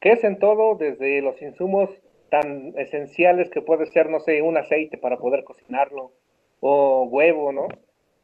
¿Qué 0.00 0.12
es 0.12 0.24
en 0.24 0.40
todo? 0.40 0.74
Desde 0.74 1.22
los 1.22 1.40
insumos 1.40 1.90
tan 2.34 2.74
esenciales 2.76 3.48
que 3.48 3.62
puede 3.62 3.86
ser, 3.86 4.10
no 4.10 4.18
sé, 4.18 4.42
un 4.42 4.56
aceite 4.56 4.98
para 4.98 5.18
poder 5.18 5.44
cocinarlo, 5.44 6.10
o 6.58 7.04
huevo, 7.04 7.52
¿no? 7.52 7.68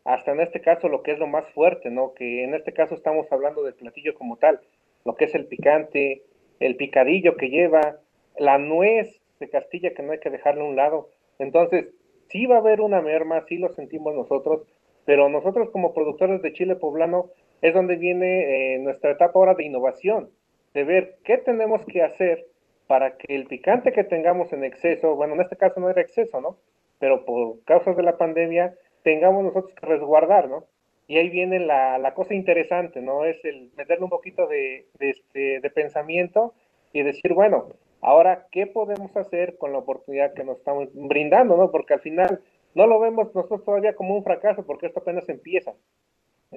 Hasta 0.05 0.33
en 0.33 0.41
este 0.41 0.61
caso 0.61 0.89
lo 0.89 1.05
que 1.05 1.13
es 1.13 1.21
lo 1.21 1.29
más 1.29 1.49
fuerte, 1.51 1.91
¿no? 1.93 2.13
Que 2.15 2.43
en 2.43 2.55
este 2.55 2.73
caso 2.73 2.97
estamos 2.97 3.31
hablando 3.31 3.63
del 3.63 3.75
platillo 3.75 4.17
como 4.17 4.37
tal, 4.37 4.59
lo 5.05 5.15
que 5.15 5.27
es 5.27 5.35
el 5.37 5.47
picante, 5.47 6.25
el 6.59 6.75
picadillo 6.75 7.37
que 7.37 7.51
lleva, 7.51 7.99
la 8.37 8.59
nuez 8.59 9.21
de 9.39 9.49
Castilla 9.49 9.95
que 9.95 10.03
no 10.03 10.11
hay 10.11 10.19
que 10.19 10.31
dejarle 10.31 10.63
a 10.63 10.65
un 10.65 10.75
lado. 10.75 11.11
Entonces, 11.39 11.95
sí 12.31 12.47
va 12.47 12.57
a 12.57 12.59
haber 12.59 12.81
una 12.81 13.01
merma, 13.01 13.45
sí 13.47 13.59
lo 13.59 13.73
sentimos 13.75 14.17
nosotros, 14.17 14.63
pero 15.05 15.29
nosotros 15.29 15.71
como 15.71 15.95
productores 15.95 16.43
de 16.43 16.53
chile 16.53 16.75
poblano 16.75 17.31
es 17.63 17.75
donde 17.75 17.95
viene 17.95 18.75
eh, 18.75 18.79
nuestra 18.81 19.13
etapa 19.13 19.39
ahora 19.39 19.55
de 19.55 19.67
innovación, 19.67 20.31
de 20.75 20.83
ver 20.83 21.19
qué 21.23 21.39
tenemos 21.39 21.85
que 21.87 22.03
hacer 22.03 22.50
para 22.91 23.17
que 23.17 23.37
el 23.37 23.47
picante 23.47 23.93
que 23.93 24.03
tengamos 24.03 24.53
en 24.53 24.65
exceso, 24.65 25.15
bueno, 25.15 25.35
en 25.35 25.43
este 25.43 25.55
caso 25.55 25.79
no 25.79 25.89
era 25.91 26.01
exceso, 26.03 26.41
¿no? 26.41 26.57
Pero 26.99 27.25
por 27.25 27.63
causas 27.63 27.97
de 27.97 28.03
la 28.03 28.19
pandemia, 28.19 28.75
tengamos 29.05 29.45
nosotros 29.45 29.73
que 29.75 29.87
resguardar, 29.87 30.49
¿no? 30.49 30.65
Y 31.07 31.17
ahí 31.19 31.31
viene 31.31 31.61
la, 31.61 31.99
la 31.99 32.15
cosa 32.15 32.35
interesante, 32.35 33.01
¿no? 33.01 33.25
Es 33.25 33.45
el 33.45 33.71
meterle 33.77 34.03
un 34.03 34.11
poquito 34.11 34.49
de, 34.49 34.89
de, 34.99 35.11
este, 35.11 35.61
de 35.61 35.71
pensamiento 35.71 36.53
y 36.93 37.05
decir, 37.05 37.33
bueno, 37.33 37.69
ahora, 38.01 38.49
¿qué 38.51 38.67
podemos 38.67 39.17
hacer 39.17 39.57
con 39.57 39.71
la 39.71 39.79
oportunidad 39.79 40.35
que 40.35 40.43
nos 40.43 40.59
estamos 40.59 40.89
brindando, 40.93 41.57
¿no? 41.57 41.71
Porque 41.71 41.95
al 41.95 42.01
final 42.01 42.41
no 42.75 42.89
lo 42.89 42.99
vemos 42.99 43.33
nosotros 43.33 43.65
todavía 43.65 43.95
como 43.95 44.17
un 44.17 44.25
fracaso, 44.25 44.67
porque 44.67 44.87
esto 44.87 44.99
apenas 44.99 45.29
empieza. 45.29 45.75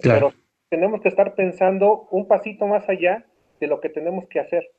Claro. 0.02 0.32
Pero 0.32 0.44
tenemos 0.70 1.00
que 1.02 1.10
estar 1.10 1.36
pensando 1.36 2.08
un 2.10 2.28
pasito 2.28 2.66
más 2.66 2.90
allá 2.90 3.24
de 3.60 3.68
lo 3.68 3.80
que 3.80 3.90
tenemos 3.90 4.28
que 4.30 4.40
hacer. 4.40 4.72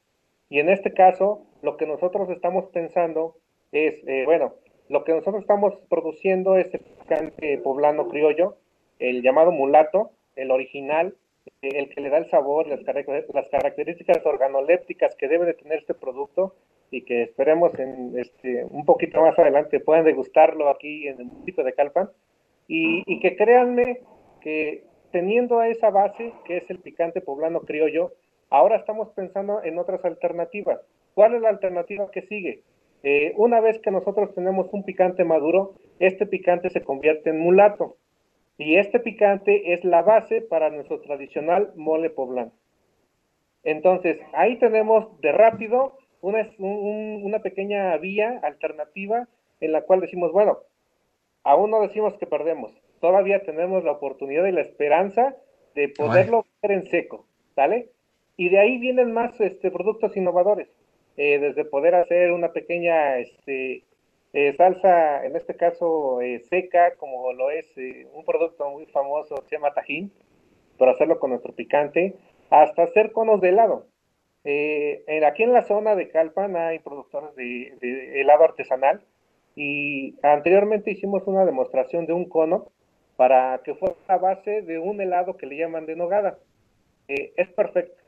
Y 0.49 0.61
en 0.61 0.69
este 0.69 0.93
caso, 0.93 1.47
lo 1.63 1.77
que 1.77 1.87
nosotros 1.87 2.29
estamos 2.31 2.67
pensando 2.67 3.37
es, 3.73 3.95
eh, 4.07 4.25
bueno, 4.25 4.55
lo 4.89 5.05
que 5.05 5.13
nosotros 5.13 5.43
estamos 5.43 5.75
produciendo 5.89 6.57
es 6.57 6.73
el 6.75 6.81
picante 6.81 7.59
poblano 7.59 8.09
criollo, 8.09 8.57
el 8.99 9.23
llamado 9.23 9.51
mulato, 9.51 10.11
el 10.37 10.51
original, 10.51 11.17
el 11.63 11.89
que 11.89 12.01
le 12.01 12.11
da 12.11 12.19
el 12.19 12.31
sabor, 12.31 12.67
las, 12.67 12.81
las 12.83 13.49
características 13.49 14.25
organolépticas 14.25 15.15
que 15.17 15.29
debe 15.29 15.47
de 15.47 15.55
tener 15.55 15.79
este 15.79 15.95
producto 15.95 16.55
y 16.91 17.03
que 17.03 17.23
esperemos 17.23 17.77
en 17.79 18.19
este 18.19 18.65
un 18.71 18.85
poquito 18.85 19.21
más 19.21 19.39
adelante 19.39 19.81
puedan 19.81 20.05
degustarlo 20.05 20.69
aquí 20.69 21.09
en 21.09 21.21
el 21.21 21.27
municipio 21.27 21.65
de 21.65 21.73
Calpan. 21.73 22.11
Y, 22.69 23.03
y 23.07 23.21
que 23.21 23.37
créanme 23.37 24.01
que 24.41 24.85
teniendo 25.11 25.63
esa 25.63 25.91
base 25.91 26.33
que 26.45 26.59
es 26.59 26.71
el 26.71 26.79
picante 26.79 27.21
poblano 27.21 27.61
criollo, 27.61 28.13
ahora 28.55 28.77
estamos 28.77 29.09
pensando 29.11 29.65
en 29.65 29.79
otras 29.79 30.05
alternativas. 30.05 30.81
¿Cuál 31.15 31.35
es 31.35 31.43
la 31.43 31.49
alternativa 31.49 32.09
que 32.13 32.23
sigue? 32.23 32.63
Eh, 33.03 33.33
una 33.37 33.61
vez 33.61 33.81
que 33.81 33.91
nosotros 33.91 34.33
tenemos 34.33 34.69
un 34.73 34.85
picante 34.85 35.25
maduro, 35.25 35.75
este 35.99 36.25
picante 36.25 36.71
se 36.71 36.83
convierte 36.83 37.31
en 37.31 37.41
mulato. 37.41 37.97
Y 38.57 38.77
este 38.77 39.01
picante 39.01 39.73
es 39.75 39.85
la 39.85 40.03
base 40.03 40.41
para 40.41 40.71
nuestro 40.71 41.01
tradicional 41.01 41.73
mole 41.75 42.11
poblano. 42.11 42.53
Entonces, 43.65 44.21
ahí 44.33 44.57
tenemos 44.61 45.21
de 45.21 45.33
rápido 45.33 45.99
una, 46.21 46.49
una 46.59 47.41
pequeña 47.41 47.97
vía 47.97 48.39
alternativa 48.45 49.27
en 49.61 49.73
la 49.73 49.83
cual 49.83 50.01
decimos, 50.01 50.31
bueno, 50.31 50.59
aún 51.43 51.73
no 51.73 51.81
decimos 51.81 52.17
que 52.19 52.27
perdemos, 52.27 52.71
todavía 53.01 53.43
tenemos 53.43 53.83
la 53.83 53.93
oportunidad 53.93 54.47
y 54.47 54.53
la 54.53 54.61
esperanza 54.61 55.35
de 55.75 55.89
poderlo 55.89 56.47
ver 56.63 56.71
en 56.71 56.87
seco, 56.89 57.27
¿sale? 57.57 57.89
Y 58.37 58.49
de 58.49 58.59
ahí 58.59 58.79
vienen 58.79 59.13
más 59.13 59.41
este, 59.41 59.71
productos 59.71 60.17
innovadores, 60.17 60.69
eh, 61.17 61.39
desde 61.39 61.65
poder 61.65 61.95
hacer 61.95 62.33
una 62.33 62.53
pequeña 62.53 63.19
este, 63.19 63.85
eh, 64.37 64.53
salsa, 64.57 65.25
en 65.25 65.37
este 65.37 65.55
caso 65.55 66.21
eh, 66.21 66.41
seca, 66.51 66.97
como 66.97 67.33
lo 67.33 67.53
es 67.53 67.67
eh, 67.79 68.09
un 68.15 68.25
producto 68.25 68.69
muy 68.69 68.85
famoso, 68.87 69.37
se 69.49 69.55
llama 69.55 69.73
tajín, 69.75 70.11
para 70.77 70.91
hacerlo 70.91 71.21
con 71.21 71.31
nuestro 71.31 71.55
picante, 71.55 72.17
hasta 72.51 72.83
hacer 72.83 73.13
conos 73.13 73.41
de 73.41 73.51
helado. 73.51 73.87
En, 74.43 75.25
aquí 75.25 75.45
en 75.45 75.53
la 75.53 75.63
zona 75.63 75.95
de 75.95 76.09
Calpan 76.09 76.57
hay 76.57 76.81
productores 76.81 77.35
de, 77.37 78.21
helado 78.21 78.43
artesanal 78.43 79.05
y 79.55 80.17
anteriormente 80.23 80.91
hicimos 80.91 81.23
una 81.27 81.47
demostración 81.47 82.05
de 82.05 82.13
un 82.13 82.29
cono 82.29 82.73
para 83.17 83.63
que 83.65 83.75
fuera 83.77 83.95
la 84.09 84.19
base 84.19 84.63
de 84.63 84.81
un 84.81 85.01
helado 85.01 85.37
que 85.37 85.47
le 85.47 85.57
llaman 85.57 85.87
de 85.87 85.95
nogada. 85.95 86.39
es 87.07 87.49
perfecto, 87.51 88.03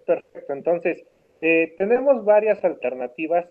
perfecto. 0.00 0.52
Entonces, 0.52 1.04
eh, 1.40 1.74
tenemos 1.78 2.24
varias 2.24 2.62
alternativas, 2.64 3.46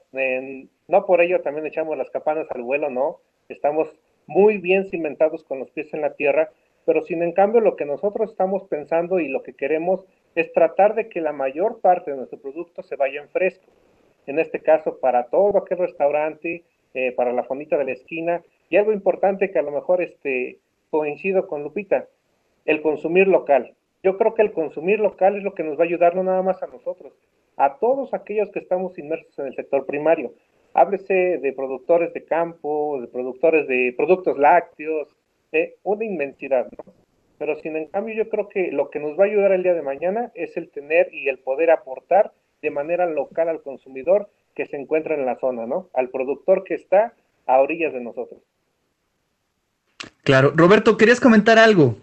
no 0.87 1.05
por 1.05 1.21
ello 1.21 1.41
también 1.41 1.65
echamos 1.65 1.97
las 1.97 2.09
campanas 2.11 2.47
al 2.51 2.61
vuelo, 2.61 2.89
no, 2.89 3.19
estamos 3.47 3.89
muy 4.27 4.57
bien 4.57 4.87
cimentados 4.89 5.43
con 5.43 5.59
los 5.59 5.71
pies 5.71 5.91
en 5.93 6.01
la 6.01 6.13
tierra, 6.13 6.51
pero 6.85 7.03
sin 7.03 7.23
en 7.23 7.33
cambio 7.33 7.61
lo 7.61 7.75
que 7.75 7.85
nosotros 7.85 8.31
estamos 8.31 8.63
pensando 8.67 9.19
y 9.19 9.27
lo 9.27 9.41
que 9.41 9.53
queremos 9.53 10.05
es 10.35 10.53
tratar 10.53 10.95
de 10.95 11.09
que 11.09 11.21
la 11.21 11.33
mayor 11.33 11.81
parte 11.81 12.11
de 12.11 12.17
nuestro 12.17 12.39
producto 12.39 12.83
se 12.83 12.95
vaya 12.95 13.21
en 13.21 13.29
fresco. 13.29 13.65
En 14.27 14.37
este 14.37 14.59
caso, 14.59 14.99
para 14.99 15.23
todo 15.25 15.57
aquel 15.57 15.79
restaurante, 15.79 16.63
eh, 16.93 17.11
para 17.13 17.33
la 17.33 17.43
fondita 17.43 17.77
de 17.77 17.85
la 17.85 17.91
esquina, 17.93 18.43
y 18.69 18.77
algo 18.77 18.93
importante 18.93 19.51
que 19.51 19.59
a 19.59 19.63
lo 19.63 19.71
mejor 19.71 20.01
este, 20.03 20.59
coincido 20.91 21.47
con 21.47 21.63
Lupita, 21.63 22.07
el 22.65 22.81
consumir 22.81 23.27
local. 23.27 23.73
Yo 24.03 24.17
creo 24.17 24.33
que 24.33 24.41
el 24.41 24.53
consumir 24.53 24.99
local 24.99 25.35
es 25.35 25.43
lo 25.43 25.53
que 25.53 25.63
nos 25.63 25.77
va 25.77 25.83
a 25.83 25.87
ayudar 25.87 26.15
no 26.15 26.23
nada 26.23 26.41
más 26.41 26.63
a 26.63 26.67
nosotros, 26.67 27.13
a 27.57 27.75
todos 27.77 28.13
aquellos 28.13 28.49
que 28.51 28.59
estamos 28.59 28.97
inmersos 28.97 29.37
en 29.39 29.47
el 29.47 29.55
sector 29.55 29.85
primario. 29.85 30.33
Háblese 30.73 31.39
de 31.39 31.53
productores 31.53 32.13
de 32.13 32.23
campo, 32.23 32.99
de 33.01 33.07
productores 33.07 33.67
de 33.67 33.93
productos 33.97 34.37
lácteos, 34.37 35.09
eh, 35.51 35.75
una 35.83 36.05
inmensidad, 36.05 36.69
¿no? 36.71 36.93
Pero 37.37 37.55
sin 37.61 37.75
en 37.75 37.89
yo 38.15 38.29
creo 38.29 38.49
que 38.49 38.71
lo 38.71 38.89
que 38.89 38.99
nos 38.99 39.17
va 39.17 39.23
a 39.23 39.27
ayudar 39.27 39.51
el 39.53 39.63
día 39.63 39.73
de 39.73 39.81
mañana 39.81 40.31
es 40.35 40.57
el 40.57 40.69
tener 40.69 41.13
y 41.13 41.29
el 41.29 41.39
poder 41.39 41.71
aportar 41.71 42.33
de 42.61 42.69
manera 42.69 43.05
local 43.05 43.49
al 43.49 43.61
consumidor 43.61 44.29
que 44.55 44.65
se 44.65 44.75
encuentra 44.75 45.15
en 45.15 45.25
la 45.25 45.39
zona, 45.39 45.65
¿no? 45.65 45.89
Al 45.93 46.09
productor 46.09 46.63
que 46.65 46.75
está 46.75 47.13
a 47.45 47.59
orillas 47.59 47.93
de 47.93 48.01
nosotros. 48.01 48.41
Claro. 50.23 50.51
Roberto, 50.53 50.97
¿querías 50.97 51.19
comentar 51.19 51.57
algo? 51.57 51.95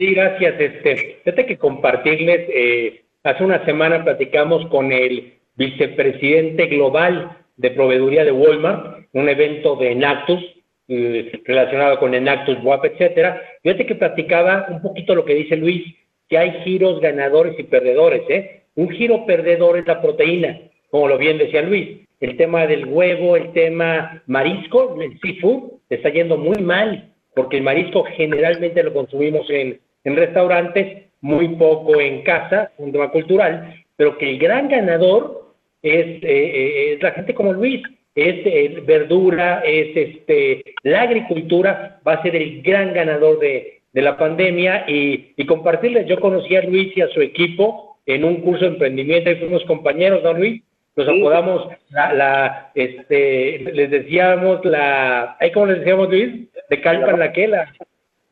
Sí, 0.00 0.14
gracias. 0.14 0.58
Este, 0.58 1.20
fíjate 1.22 1.46
que 1.46 1.58
compartirles 1.58 2.48
eh, 2.48 3.02
Hace 3.22 3.44
una 3.44 3.62
semana 3.66 4.02
platicamos 4.02 4.64
con 4.68 4.92
el 4.92 5.34
vicepresidente 5.56 6.68
global 6.68 7.36
de 7.58 7.70
proveeduría 7.70 8.24
de 8.24 8.32
Walmart, 8.32 9.08
un 9.12 9.28
evento 9.28 9.76
de 9.76 9.92
Enactus, 9.92 10.42
eh, 10.88 11.30
relacionado 11.44 11.98
con 11.98 12.14
Enactus 12.14 12.56
WAP, 12.62 12.86
etcétera. 12.86 13.42
Fíjate 13.62 13.84
que 13.84 13.94
platicaba 13.94 14.68
un 14.70 14.80
poquito 14.80 15.14
lo 15.14 15.26
que 15.26 15.34
dice 15.34 15.56
Luis, 15.56 15.84
que 16.30 16.38
hay 16.38 16.62
giros 16.64 16.98
ganadores 17.02 17.58
y 17.58 17.64
perdedores, 17.64 18.22
¿eh? 18.30 18.62
Un 18.74 18.88
giro 18.88 19.26
perdedor 19.26 19.76
es 19.76 19.86
la 19.86 20.00
proteína, 20.00 20.58
como 20.90 21.06
lo 21.06 21.18
bien 21.18 21.36
decía 21.36 21.60
Luis. 21.60 21.98
El 22.20 22.38
tema 22.38 22.66
del 22.66 22.86
huevo, 22.86 23.36
el 23.36 23.52
tema 23.52 24.22
marisco, 24.26 24.98
el 24.98 25.20
seafood, 25.20 25.72
está 25.90 26.08
yendo 26.08 26.38
muy 26.38 26.62
mal, 26.62 27.12
porque 27.34 27.58
el 27.58 27.64
marisco 27.64 28.04
generalmente 28.04 28.82
lo 28.82 28.94
consumimos 28.94 29.48
en, 29.50 29.78
en 30.04 30.16
restaurantes 30.16 31.10
muy 31.20 31.48
poco 31.48 32.00
en 32.00 32.22
casa, 32.22 32.72
un 32.78 32.92
tema 32.92 33.10
cultural, 33.10 33.74
pero 33.96 34.16
que 34.16 34.30
el 34.30 34.38
gran 34.38 34.68
ganador 34.68 35.54
es, 35.82 36.06
eh, 36.06 36.20
eh, 36.22 36.92
es 36.94 37.02
la 37.02 37.12
gente 37.12 37.34
como 37.34 37.52
Luis, 37.52 37.82
es 38.14 38.46
eh, 38.46 38.82
verdura, 38.86 39.62
es 39.64 39.96
este, 39.96 40.74
la 40.82 41.02
agricultura, 41.02 42.00
va 42.06 42.14
a 42.14 42.22
ser 42.22 42.36
el 42.36 42.62
gran 42.62 42.92
ganador 42.92 43.38
de, 43.38 43.82
de 43.92 44.02
la 44.02 44.16
pandemia 44.16 44.84
y, 44.88 45.32
y, 45.36 45.46
compartirles, 45.46 46.06
yo 46.06 46.18
conocí 46.20 46.56
a 46.56 46.62
Luis 46.62 46.96
y 46.96 47.02
a 47.02 47.08
su 47.08 47.20
equipo 47.20 47.98
en 48.06 48.24
un 48.24 48.40
curso 48.40 48.64
de 48.64 48.72
emprendimiento 48.72 49.30
y 49.30 49.36
fuimos 49.36 49.64
compañeros, 49.64 50.22
¿no 50.22 50.32
Luis? 50.32 50.62
Nos 50.96 51.08
apodamos 51.08 51.68
la, 51.90 52.12
la, 52.12 52.70
este, 52.74 53.60
les 53.72 53.90
decíamos 53.90 54.64
la, 54.64 55.36
¿cómo 55.54 55.66
les 55.66 55.78
decíamos 55.78 56.08
Luis? 56.08 56.48
De 56.68 56.80
Calpan, 56.80 57.18
la, 57.18 57.32
que 57.32 57.48
la... 57.48 57.72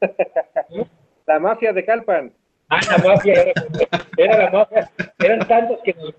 la 1.29 1.39
mafia 1.39 1.73
de 1.73 1.85
Calpan. 1.85 2.33
Ah, 2.71 2.81
la 2.91 2.99
mafia 2.99 3.53
era, 4.17 4.45
la 4.45 4.51
mafia. 4.51 4.91
Eran 5.19 5.47
tantos 5.47 5.79
que 5.85 5.95
nos 5.95 6.15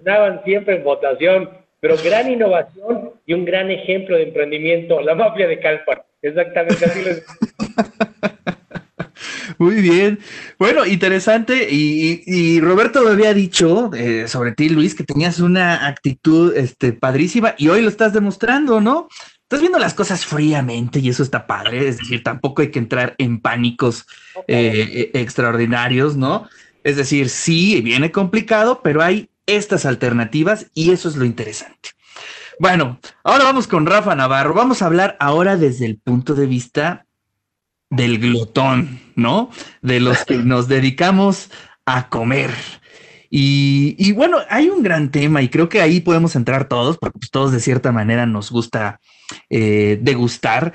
siempre 0.46 0.78
en 0.78 0.84
votación, 0.84 1.50
pero 1.80 1.96
gran 2.04 2.32
innovación 2.32 3.12
y 3.26 3.34
un 3.34 3.44
gran 3.44 3.70
ejemplo 3.72 4.16
de 4.16 4.24
emprendimiento, 4.24 5.02
la 5.02 5.16
mafia 5.16 5.48
de 5.48 5.60
Calpan. 5.60 6.02
Exactamente 6.22 6.86
así 6.86 7.02
lo 7.02 7.12
Muy 9.58 9.76
bien. 9.82 10.20
Bueno, 10.58 10.86
interesante. 10.86 11.68
Y, 11.70 12.62
Roberto 12.62 13.04
me 13.04 13.12
había 13.12 13.34
dicho 13.34 13.92
eh, 13.94 14.28
sobre 14.28 14.54
ti, 14.54 14.70
Luis, 14.70 14.96
que 14.96 15.04
tenías 15.04 15.40
una 15.40 15.88
actitud 15.88 16.56
este, 16.56 16.94
padrísima 16.94 17.56
y 17.58 17.68
hoy 17.68 17.82
lo 17.82 17.90
estás 17.90 18.14
demostrando, 18.14 18.80
¿no? 18.80 19.10
Estás 19.50 19.62
viendo 19.62 19.80
las 19.80 19.96
cosas 19.96 20.26
fríamente 20.26 21.00
y 21.00 21.10
eso 21.10 21.24
está 21.24 21.48
padre, 21.48 21.88
es 21.88 21.98
decir, 21.98 22.22
tampoco 22.22 22.62
hay 22.62 22.70
que 22.70 22.78
entrar 22.78 23.16
en 23.18 23.42
pánicos 23.42 24.06
eh, 24.48 25.10
e, 25.12 25.20
extraordinarios, 25.20 26.16
¿no? 26.16 26.48
Es 26.84 26.98
decir, 26.98 27.30
sí, 27.30 27.82
viene 27.82 28.12
complicado, 28.12 28.82
pero 28.84 29.02
hay 29.02 29.32
estas 29.48 29.88
alternativas 29.88 30.68
y 30.76 30.92
eso 30.92 31.10
es 31.10 31.16
lo 31.16 31.26
interesante. 31.26 31.90
Bueno, 32.60 33.00
ahora 33.24 33.46
vamos 33.46 33.66
con 33.66 33.88
Rafa 33.88 34.14
Navarro. 34.14 34.54
Vamos 34.54 34.84
a 34.84 34.86
hablar 34.86 35.18
ahora 35.20 35.58
desde 35.58 35.88
el 35.88 35.98
punto 35.98 36.36
de 36.36 36.46
vista 36.46 37.08
del 37.90 38.20
glotón, 38.20 39.02
¿no? 39.16 39.50
De 39.82 40.00
los 40.00 40.26
que 40.26 40.38
nos 40.44 40.68
dedicamos 40.68 41.50
a 41.86 42.08
comer. 42.10 42.52
Y, 43.30 44.12
bueno, 44.14 44.38
hay 44.50 44.70
un 44.70 44.82
gran 44.82 45.12
tema 45.12 45.42
y 45.42 45.50
creo 45.50 45.70
que 45.70 45.82
ahí 45.82 46.00
podemos 46.00 46.36
entrar 46.36 46.68
todos, 46.68 46.98
porque 46.98 47.20
pues, 47.20 47.32
todos 47.32 47.52
de 47.52 47.60
cierta 47.60 47.92
manera 47.92 48.26
nos 48.26 48.52
gusta 48.52 49.00
eh, 49.50 50.00
degustar 50.02 50.74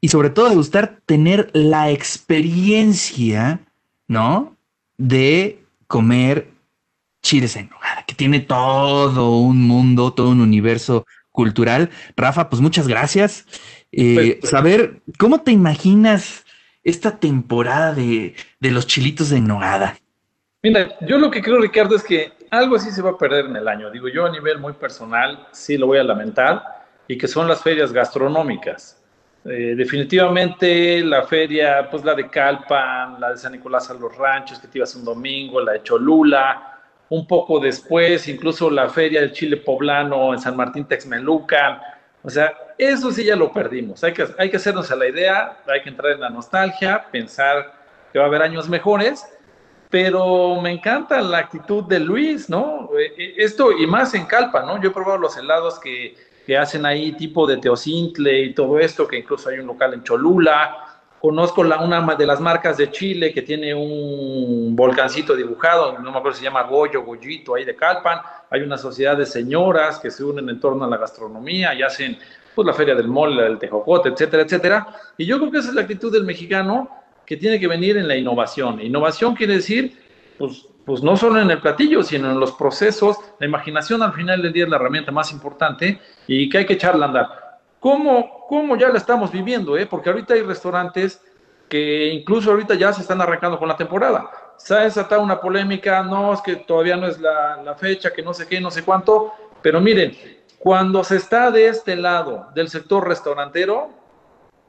y 0.00 0.08
sobre 0.08 0.30
todo 0.30 0.48
degustar 0.48 1.00
tener 1.06 1.50
la 1.54 1.90
experiencia, 1.90 3.60
¿no? 4.08 4.56
De 4.98 5.64
comer 5.86 6.50
chiles 7.22 7.56
en 7.56 7.70
nogada, 7.70 8.04
que 8.06 8.14
tiene 8.14 8.40
todo 8.40 9.38
un 9.38 9.62
mundo, 9.62 10.12
todo 10.12 10.28
un 10.30 10.42
universo 10.42 11.06
cultural. 11.32 11.90
Rafa, 12.14 12.50
pues 12.50 12.60
muchas 12.60 12.86
gracias. 12.86 13.46
Eh, 13.90 14.38
pues, 14.40 14.50
saber, 14.50 15.00
¿cómo 15.18 15.40
te 15.40 15.52
imaginas 15.52 16.44
esta 16.84 17.18
temporada 17.18 17.94
de, 17.94 18.34
de 18.60 18.70
los 18.70 18.86
chilitos 18.86 19.30
de 19.30 19.40
nogada? 19.40 19.98
Mira, 20.66 20.98
yo 21.02 21.16
lo 21.16 21.30
que 21.30 21.40
creo, 21.40 21.60
Ricardo, 21.60 21.94
es 21.94 22.02
que 22.02 22.32
algo 22.50 22.74
así 22.74 22.90
se 22.90 23.00
va 23.00 23.10
a 23.10 23.16
perder 23.16 23.44
en 23.44 23.54
el 23.54 23.68
año. 23.68 23.88
Digo, 23.88 24.08
yo 24.08 24.26
a 24.26 24.30
nivel 24.32 24.58
muy 24.58 24.72
personal 24.72 25.46
sí 25.52 25.78
lo 25.78 25.86
voy 25.86 25.98
a 25.98 26.02
lamentar, 26.02 26.60
y 27.06 27.16
que 27.16 27.28
son 27.28 27.46
las 27.46 27.62
ferias 27.62 27.92
gastronómicas. 27.92 29.00
Eh, 29.44 29.74
definitivamente 29.76 31.04
la 31.04 31.22
feria, 31.22 31.88
pues 31.88 32.04
la 32.04 32.16
de 32.16 32.28
Calpan, 32.28 33.20
la 33.20 33.30
de 33.30 33.36
San 33.36 33.52
Nicolás 33.52 33.88
a 33.90 33.94
los 33.94 34.16
Ranchos, 34.16 34.58
que 34.58 34.66
te 34.66 34.78
ibas 34.78 34.92
un 34.96 35.04
domingo, 35.04 35.60
la 35.60 35.74
de 35.74 35.84
Cholula, 35.84 36.80
un 37.10 37.28
poco 37.28 37.60
después, 37.60 38.26
incluso 38.26 38.68
la 38.68 38.88
feria 38.88 39.20
del 39.20 39.30
Chile 39.30 39.58
Poblano 39.58 40.34
en 40.34 40.40
San 40.40 40.56
Martín 40.56 40.84
Texmelucan. 40.84 41.78
O 42.24 42.28
sea, 42.28 42.52
eso 42.76 43.12
sí 43.12 43.22
ya 43.22 43.36
lo 43.36 43.52
perdimos. 43.52 44.02
Hay 44.02 44.12
que, 44.12 44.26
hay 44.36 44.50
que 44.50 44.56
hacernos 44.56 44.90
a 44.90 44.96
la 44.96 45.06
idea, 45.06 45.58
hay 45.68 45.82
que 45.82 45.90
entrar 45.90 46.10
en 46.10 46.22
la 46.22 46.28
nostalgia, 46.28 47.06
pensar 47.12 47.72
que 48.12 48.18
va 48.18 48.24
a 48.24 48.28
haber 48.28 48.42
años 48.42 48.68
mejores 48.68 49.24
pero 49.90 50.60
me 50.60 50.72
encanta 50.72 51.20
la 51.20 51.38
actitud 51.38 51.84
de 51.84 52.00
Luis, 52.00 52.48
¿no? 52.48 52.90
Eh, 52.98 53.14
eh, 53.16 53.34
esto 53.38 53.72
y 53.72 53.86
más 53.86 54.14
en 54.14 54.26
Calpa, 54.26 54.62
¿no? 54.62 54.80
Yo 54.80 54.90
he 54.90 54.92
probado 54.92 55.18
los 55.18 55.36
helados 55.36 55.78
que, 55.78 56.16
que 56.46 56.56
hacen 56.56 56.84
ahí 56.86 57.12
tipo 57.12 57.46
de 57.46 57.58
Teocintle 57.58 58.42
y 58.42 58.54
todo 58.54 58.78
esto, 58.78 59.06
que 59.06 59.18
incluso 59.18 59.48
hay 59.48 59.58
un 59.58 59.66
local 59.66 59.94
en 59.94 60.02
Cholula. 60.02 60.76
Conozco 61.20 61.64
la, 61.64 61.78
una 61.78 62.14
de 62.14 62.26
las 62.26 62.40
marcas 62.40 62.76
de 62.76 62.90
Chile 62.90 63.32
que 63.32 63.42
tiene 63.42 63.74
un 63.74 64.76
volcancito 64.76 65.34
dibujado, 65.34 65.98
no 65.98 66.12
me 66.12 66.18
acuerdo 66.18 66.36
si 66.36 66.40
se 66.40 66.44
llama 66.44 66.64
Goyo, 66.64 67.02
Goyito, 67.02 67.54
ahí 67.54 67.64
de 67.64 67.74
Calpan. 67.74 68.20
Hay 68.50 68.60
una 68.60 68.78
sociedad 68.78 69.16
de 69.16 69.26
señoras 69.26 69.98
que 69.98 70.10
se 70.10 70.22
unen 70.22 70.48
en 70.48 70.60
torno 70.60 70.84
a 70.84 70.88
la 70.88 70.98
gastronomía 70.98 71.74
y 71.74 71.82
hacen 71.82 72.18
pues 72.54 72.66
la 72.66 72.72
feria 72.74 72.94
del 72.94 73.08
mole, 73.08 73.42
del 73.42 73.58
tejocote, 73.58 74.10
etcétera, 74.10 74.42
etcétera. 74.44 74.86
Y 75.16 75.26
yo 75.26 75.38
creo 75.38 75.50
que 75.50 75.58
esa 75.58 75.70
es 75.70 75.74
la 75.74 75.82
actitud 75.82 76.12
del 76.12 76.24
mexicano 76.24 76.88
que 77.26 77.36
tiene 77.36 77.58
que 77.58 77.66
venir 77.66 77.96
en 77.96 78.08
la 78.08 78.16
innovación. 78.16 78.80
Innovación 78.80 79.34
quiere 79.34 79.54
decir, 79.54 79.98
pues, 80.38 80.66
pues 80.84 81.02
no 81.02 81.16
solo 81.16 81.40
en 81.40 81.50
el 81.50 81.60
platillo, 81.60 82.02
sino 82.02 82.30
en 82.30 82.38
los 82.38 82.52
procesos. 82.52 83.18
La 83.40 83.46
imaginación 83.46 84.02
al 84.02 84.12
final 84.12 84.40
del 84.40 84.52
día 84.52 84.64
es 84.64 84.70
la 84.70 84.76
herramienta 84.76 85.10
más 85.10 85.32
importante 85.32 86.00
y 86.26 86.48
que 86.48 86.58
hay 86.58 86.66
que 86.66 86.74
echarla 86.74 87.06
a 87.06 87.08
andar. 87.08 87.28
¿Cómo, 87.80 88.46
cómo 88.48 88.76
ya 88.76 88.88
la 88.88 88.98
estamos 88.98 89.32
viviendo? 89.32 89.76
Eh? 89.76 89.86
Porque 89.86 90.10
ahorita 90.10 90.34
hay 90.34 90.42
restaurantes 90.42 91.20
que 91.68 92.08
incluso 92.12 92.52
ahorita 92.52 92.74
ya 92.74 92.92
se 92.92 93.02
están 93.02 93.20
arrancando 93.20 93.58
con 93.58 93.68
la 93.68 93.76
temporada. 93.76 94.30
Se 94.56 94.74
ha 94.74 94.80
desatado 94.80 95.22
una 95.22 95.40
polémica, 95.40 96.02
no, 96.02 96.32
es 96.32 96.40
que 96.40 96.56
todavía 96.56 96.96
no 96.96 97.06
es 97.06 97.20
la, 97.20 97.60
la 97.62 97.74
fecha, 97.74 98.12
que 98.12 98.22
no 98.22 98.32
sé 98.32 98.46
qué, 98.46 98.60
no 98.60 98.70
sé 98.70 98.84
cuánto, 98.84 99.32
pero 99.60 99.80
miren, 99.80 100.16
cuando 100.58 101.04
se 101.04 101.16
está 101.16 101.50
de 101.50 101.68
este 101.68 101.96
lado 101.96 102.48
del 102.54 102.68
sector 102.68 103.06
restaurantero, 103.06 103.90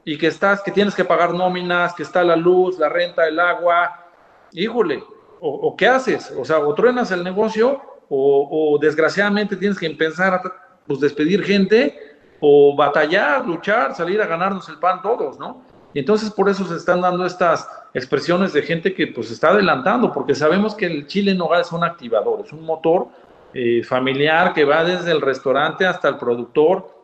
y 0.04 0.16
que 0.16 0.28
estás, 0.28 0.62
que 0.62 0.70
tienes 0.70 0.94
que 0.94 1.04
pagar 1.04 1.34
nóminas, 1.34 1.94
que 1.94 2.02
está 2.02 2.24
la 2.24 2.36
luz, 2.36 2.78
la 2.78 2.88
renta, 2.88 3.26
el 3.26 3.38
agua, 3.38 4.06
híjole, 4.52 5.02
o, 5.40 5.76
qué 5.76 5.86
haces, 5.86 6.32
o 6.36 6.44
sea, 6.44 6.58
o 6.58 6.74
truenas 6.74 7.10
el 7.10 7.22
negocio, 7.22 7.80
o, 8.08 8.78
desgraciadamente 8.80 9.56
tienes 9.56 9.78
que 9.78 9.86
empezar 9.86 10.34
a 10.34 10.42
pues, 10.86 11.00
despedir 11.00 11.44
gente, 11.44 11.96
o 12.40 12.74
batallar, 12.76 13.46
luchar, 13.46 13.94
salir 13.94 14.20
a 14.22 14.26
ganarnos 14.26 14.68
el 14.68 14.78
pan 14.78 15.02
todos, 15.02 15.38
¿no? 15.38 15.62
Y 15.94 16.00
entonces 16.00 16.30
por 16.30 16.48
eso 16.48 16.64
se 16.66 16.76
están 16.76 17.00
dando 17.00 17.24
estas 17.24 17.68
expresiones 17.94 18.52
de 18.52 18.62
gente 18.62 18.94
que 18.94 19.08
pues 19.08 19.30
está 19.30 19.50
adelantando, 19.50 20.12
porque 20.12 20.34
sabemos 20.34 20.74
que 20.74 20.86
el 20.86 21.06
chile 21.06 21.32
en 21.32 21.40
hogar 21.40 21.62
es 21.62 21.72
un 21.72 21.82
activador, 21.82 22.42
es 22.44 22.52
un 22.52 22.64
motor 22.64 23.08
eh, 23.54 23.82
familiar 23.82 24.52
que 24.52 24.64
va 24.64 24.84
desde 24.84 25.10
el 25.10 25.20
restaurante 25.20 25.86
hasta 25.86 26.08
el 26.08 26.16
productor, 26.16 26.94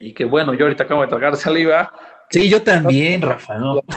y 0.00 0.12
que 0.14 0.24
bueno, 0.24 0.54
yo 0.54 0.64
ahorita 0.64 0.84
acabo 0.84 1.02
de 1.02 1.08
tragar 1.08 1.36
saliva, 1.36 1.92
Sí, 2.30 2.48
yo 2.48 2.62
también, 2.62 3.22
Rafa, 3.22 3.58
¿no? 3.58 3.80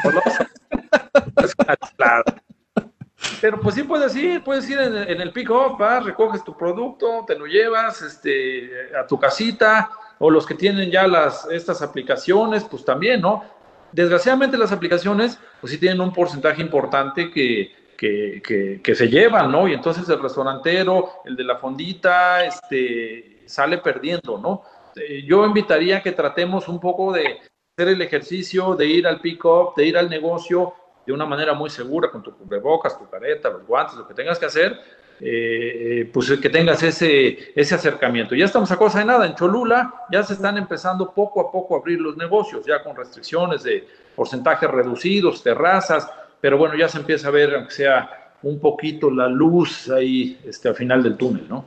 Pero 3.39 3.59
pues 3.59 3.75
sí 3.75 3.83
puedes 3.83 4.15
ir, 4.15 4.43
puedes 4.43 4.69
ir 4.69 4.79
en, 4.79 5.21
el 5.21 5.31
pick-up, 5.31 5.77
vas, 5.77 6.03
recoges 6.03 6.43
tu 6.43 6.55
producto, 6.55 7.23
te 7.25 7.37
lo 7.37 7.45
llevas 7.45 8.01
este, 8.01 8.69
a 8.97 9.05
tu 9.05 9.19
casita, 9.19 9.89
o 10.19 10.29
los 10.29 10.45
que 10.45 10.55
tienen 10.55 10.91
ya 10.91 11.07
las, 11.07 11.47
estas 11.49 11.81
aplicaciones, 11.81 12.63
pues 12.63 12.85
también, 12.85 13.21
¿no? 13.21 13.43
Desgraciadamente 13.91 14.57
las 14.57 14.71
aplicaciones, 14.71 15.39
pues 15.59 15.73
sí 15.73 15.79
tienen 15.79 16.01
un 16.01 16.13
porcentaje 16.13 16.61
importante 16.61 17.31
que, 17.31 17.73
que, 17.97 18.81
que, 18.83 18.95
se 18.95 19.07
llevan, 19.07 19.51
¿no? 19.51 19.67
Y 19.67 19.73
entonces 19.73 20.07
el 20.09 20.21
restaurantero, 20.21 21.21
el 21.25 21.35
de 21.35 21.43
la 21.43 21.57
fondita, 21.57 22.45
este, 22.45 23.43
sale 23.45 23.79
perdiendo, 23.79 24.37
¿no? 24.37 24.63
Eh, 24.95 25.23
yo 25.25 25.45
invitaría 25.45 25.97
a 25.97 26.03
que 26.03 26.11
tratemos 26.11 26.67
un 26.67 26.79
poco 26.79 27.11
de, 27.11 27.39
hacer 27.75 27.87
el 27.87 28.01
ejercicio 28.01 28.75
de 28.75 28.85
ir 28.85 29.07
al 29.07 29.21
pick-up, 29.21 29.73
de 29.75 29.85
ir 29.85 29.97
al 29.97 30.09
negocio 30.09 30.73
de 31.05 31.13
una 31.13 31.25
manera 31.25 31.53
muy 31.53 31.69
segura, 31.69 32.11
con 32.11 32.21
tu 32.21 32.35
cubrebocas, 32.35 32.97
tu 32.97 33.09
careta, 33.09 33.49
los 33.49 33.65
guantes, 33.65 33.95
lo 33.95 34.07
que 34.07 34.13
tengas 34.13 34.37
que 34.37 34.45
hacer, 34.45 34.77
eh, 35.19 36.09
pues 36.11 36.31
que 36.31 36.49
tengas 36.49 36.83
ese, 36.83 37.53
ese 37.55 37.75
acercamiento. 37.75 38.35
Ya 38.35 38.45
estamos 38.45 38.71
a 38.71 38.77
cosa 38.77 38.99
de 38.99 39.05
nada, 39.05 39.25
en 39.25 39.35
Cholula 39.35 39.93
ya 40.11 40.21
se 40.23 40.33
están 40.33 40.57
empezando 40.57 41.11
poco 41.13 41.41
a 41.41 41.51
poco 41.51 41.75
a 41.75 41.79
abrir 41.79 42.01
los 42.01 42.17
negocios, 42.17 42.65
ya 42.65 42.83
con 42.83 42.95
restricciones 42.95 43.63
de 43.63 43.87
porcentajes 44.15 44.69
reducidos, 44.69 45.41
terrazas, 45.41 46.09
pero 46.41 46.57
bueno, 46.57 46.75
ya 46.75 46.89
se 46.89 46.97
empieza 46.97 47.29
a 47.29 47.31
ver, 47.31 47.55
aunque 47.55 47.71
sea 47.71 48.33
un 48.43 48.59
poquito 48.59 49.09
la 49.09 49.27
luz 49.27 49.89
ahí 49.89 50.39
este, 50.43 50.67
al 50.67 50.75
final 50.75 51.03
del 51.03 51.15
túnel, 51.15 51.47
¿no? 51.47 51.63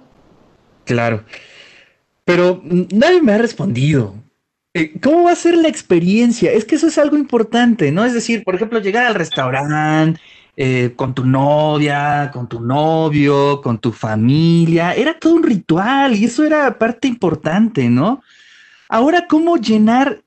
Claro. 0.84 1.24
Pero 2.24 2.60
nadie 2.62 3.22
me 3.22 3.32
ha 3.32 3.38
respondido. 3.38 4.14
Eh, 4.76 4.92
¿Cómo 5.00 5.22
va 5.22 5.32
a 5.32 5.36
ser 5.36 5.56
la 5.56 5.68
experiencia? 5.68 6.50
Es 6.50 6.64
que 6.64 6.74
eso 6.74 6.88
es 6.88 6.98
algo 6.98 7.16
importante, 7.16 7.92
¿no? 7.92 8.04
Es 8.04 8.12
decir, 8.12 8.42
por 8.42 8.56
ejemplo, 8.56 8.80
llegar 8.80 9.06
al 9.06 9.14
restaurante 9.14 10.20
eh, 10.56 10.92
con 10.96 11.14
tu 11.14 11.24
novia, 11.24 12.30
con 12.32 12.48
tu 12.48 12.60
novio, 12.60 13.60
con 13.62 13.78
tu 13.78 13.92
familia, 13.92 14.92
era 14.94 15.16
todo 15.18 15.34
un 15.34 15.44
ritual 15.44 16.16
y 16.16 16.24
eso 16.24 16.44
era 16.44 16.76
parte 16.76 17.06
importante, 17.06 17.88
¿no? 17.88 18.20
Ahora, 18.88 19.26
¿cómo 19.28 19.58
llenar 19.58 20.24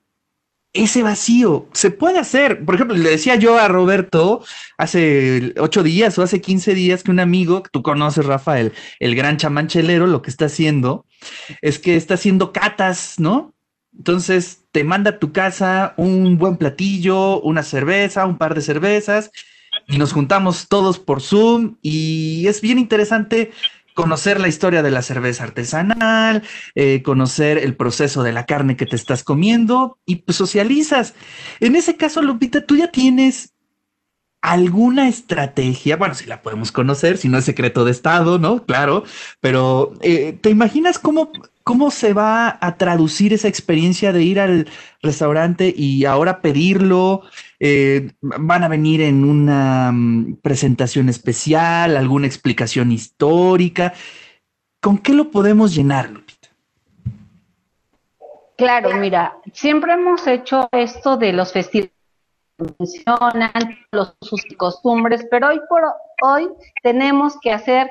ese 0.72 1.02
vacío? 1.02 1.68
Se 1.74 1.90
puede 1.90 2.18
hacer. 2.18 2.64
Por 2.64 2.74
ejemplo, 2.76 2.96
le 2.96 3.10
decía 3.10 3.36
yo 3.36 3.58
a 3.58 3.68
Roberto 3.68 4.42
hace 4.78 5.52
ocho 5.58 5.82
días 5.82 6.18
o 6.18 6.22
hace 6.22 6.40
quince 6.40 6.74
días 6.74 7.02
que 7.02 7.10
un 7.10 7.20
amigo, 7.20 7.62
tú 7.70 7.82
conoces, 7.82 8.24
Rafael, 8.24 8.72
el 8.98 9.14
gran 9.14 9.36
chamanchelero, 9.36 10.06
lo 10.06 10.22
que 10.22 10.30
está 10.30 10.46
haciendo 10.46 11.04
es 11.60 11.78
que 11.78 11.96
está 11.96 12.14
haciendo 12.14 12.52
catas, 12.52 13.16
¿no? 13.18 13.54
Entonces 13.98 14.64
te 14.72 14.84
manda 14.84 15.10
a 15.10 15.18
tu 15.18 15.32
casa 15.32 15.94
un 15.96 16.38
buen 16.38 16.56
platillo, 16.56 17.40
una 17.42 17.62
cerveza, 17.62 18.26
un 18.26 18.38
par 18.38 18.54
de 18.54 18.62
cervezas 18.62 19.30
y 19.86 19.98
nos 19.98 20.12
juntamos 20.12 20.68
todos 20.68 20.98
por 20.98 21.20
Zoom 21.20 21.76
y 21.82 22.46
es 22.46 22.60
bien 22.60 22.78
interesante 22.78 23.50
conocer 23.94 24.40
la 24.40 24.46
historia 24.46 24.82
de 24.84 24.92
la 24.92 25.02
cerveza 25.02 25.42
artesanal, 25.42 26.44
eh, 26.76 27.02
conocer 27.02 27.58
el 27.58 27.74
proceso 27.74 28.22
de 28.22 28.30
la 28.30 28.46
carne 28.46 28.76
que 28.76 28.86
te 28.86 28.94
estás 28.94 29.24
comiendo 29.24 29.98
y 30.06 30.16
pues 30.16 30.36
socializas. 30.36 31.14
En 31.58 31.74
ese 31.74 31.96
caso, 31.96 32.22
Lupita, 32.22 32.64
tú 32.64 32.76
ya 32.76 32.92
tienes 32.92 33.54
alguna 34.40 35.08
estrategia, 35.08 35.96
bueno, 35.96 36.14
si 36.14 36.26
la 36.26 36.42
podemos 36.42 36.72
conocer, 36.72 37.18
si 37.18 37.28
no 37.28 37.38
es 37.38 37.44
secreto 37.44 37.84
de 37.84 37.90
Estado, 37.90 38.38
¿no? 38.38 38.64
Claro, 38.64 39.04
pero 39.40 39.94
eh, 40.00 40.38
¿te 40.40 40.50
imaginas 40.50 40.98
cómo 40.98 41.32
¿Cómo 41.68 41.90
se 41.90 42.14
va 42.14 42.56
a 42.62 42.78
traducir 42.78 43.34
esa 43.34 43.46
experiencia 43.46 44.10
de 44.10 44.22
ir 44.22 44.40
al 44.40 44.70
restaurante 45.02 45.70
y 45.76 46.06
ahora 46.06 46.40
pedirlo? 46.40 47.24
Eh, 47.60 48.12
¿Van 48.22 48.64
a 48.64 48.68
venir 48.68 49.02
en 49.02 49.22
una 49.22 49.92
mm, 49.92 50.36
presentación 50.36 51.10
especial, 51.10 51.98
alguna 51.98 52.26
explicación 52.26 52.90
histórica? 52.90 53.92
¿Con 54.80 54.96
qué 54.96 55.12
lo 55.12 55.30
podemos 55.30 55.74
llenar, 55.74 56.08
Lupita? 56.08 56.48
Claro, 58.56 58.96
mira, 58.96 59.36
siempre 59.52 59.92
hemos 59.92 60.26
hecho 60.26 60.70
esto 60.72 61.18
de 61.18 61.34
los 61.34 61.52
festivales 61.52 61.97
mencionan 62.78 63.52
los 63.92 64.14
sus 64.20 64.44
costumbres, 64.56 65.26
pero 65.30 65.48
hoy 65.48 65.60
por 65.68 65.82
hoy 66.22 66.48
tenemos 66.82 67.38
que 67.40 67.52
hacer 67.52 67.90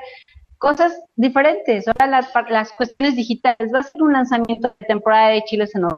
cosas 0.58 0.92
diferentes. 1.16 1.86
Ahora 1.88 2.06
las, 2.06 2.30
las 2.48 2.72
cuestiones 2.72 3.16
digitales, 3.16 3.72
va 3.72 3.80
a 3.80 3.82
ser 3.82 4.02
un 4.02 4.12
lanzamiento 4.12 4.74
de 4.78 4.86
temporada 4.86 5.28
de 5.28 5.42
Chile 5.44 5.66
en 5.72 5.88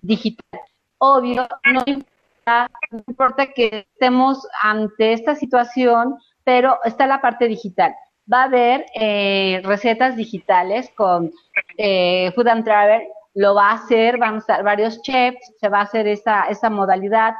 digital. 0.00 0.60
Obvio, 0.98 1.46
no 1.72 1.82
importa, 1.86 2.70
no 2.90 3.04
importa 3.06 3.46
que 3.52 3.86
estemos 3.92 4.46
ante 4.62 5.12
esta 5.12 5.34
situación, 5.34 6.16
pero 6.44 6.78
está 6.84 7.06
la 7.06 7.20
parte 7.20 7.46
digital. 7.46 7.94
va 8.32 8.42
a 8.42 8.44
haber 8.44 8.86
eh, 8.94 9.60
recetas 9.64 10.16
digitales 10.16 10.90
con 10.96 11.30
eh, 11.76 12.32
Food 12.34 12.48
and 12.48 12.64
Travel, 12.64 13.02
lo 13.34 13.54
va 13.54 13.70
a 13.70 13.74
hacer, 13.74 14.18
van 14.18 14.36
a 14.36 14.38
estar 14.38 14.62
varios 14.64 15.00
chefs, 15.02 15.52
se 15.60 15.68
va 15.68 15.80
a 15.80 15.82
hacer 15.82 16.06
esa, 16.08 16.44
esa 16.48 16.70
modalidad. 16.70 17.34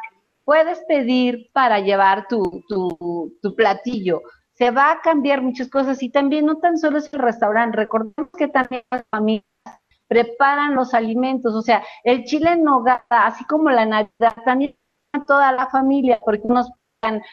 Puedes 0.48 0.80
pedir 0.88 1.50
para 1.52 1.78
llevar 1.78 2.26
tu, 2.26 2.64
tu, 2.66 3.36
tu 3.42 3.54
platillo. 3.54 4.22
Se 4.54 4.70
va 4.70 4.92
a 4.92 5.00
cambiar 5.02 5.42
muchas 5.42 5.68
cosas 5.68 6.02
y 6.02 6.08
también 6.08 6.46
no 6.46 6.56
tan 6.56 6.78
solo 6.78 6.96
es 6.96 7.12
el 7.12 7.18
restaurante, 7.18 7.76
recordemos 7.76 8.30
que 8.34 8.48
también 8.48 8.82
las 8.90 9.04
familias 9.10 9.44
preparan 10.06 10.74
los 10.74 10.94
alimentos, 10.94 11.54
o 11.54 11.60
sea, 11.60 11.84
el 12.02 12.24
chile 12.24 12.52
en 12.52 12.64
nogada, 12.64 13.04
así 13.10 13.44
como 13.44 13.68
la 13.68 13.84
Navidad, 13.84 14.36
también 14.46 14.74
toda 15.26 15.52
la 15.52 15.66
familia, 15.66 16.18
porque 16.24 16.46
unos 16.46 16.72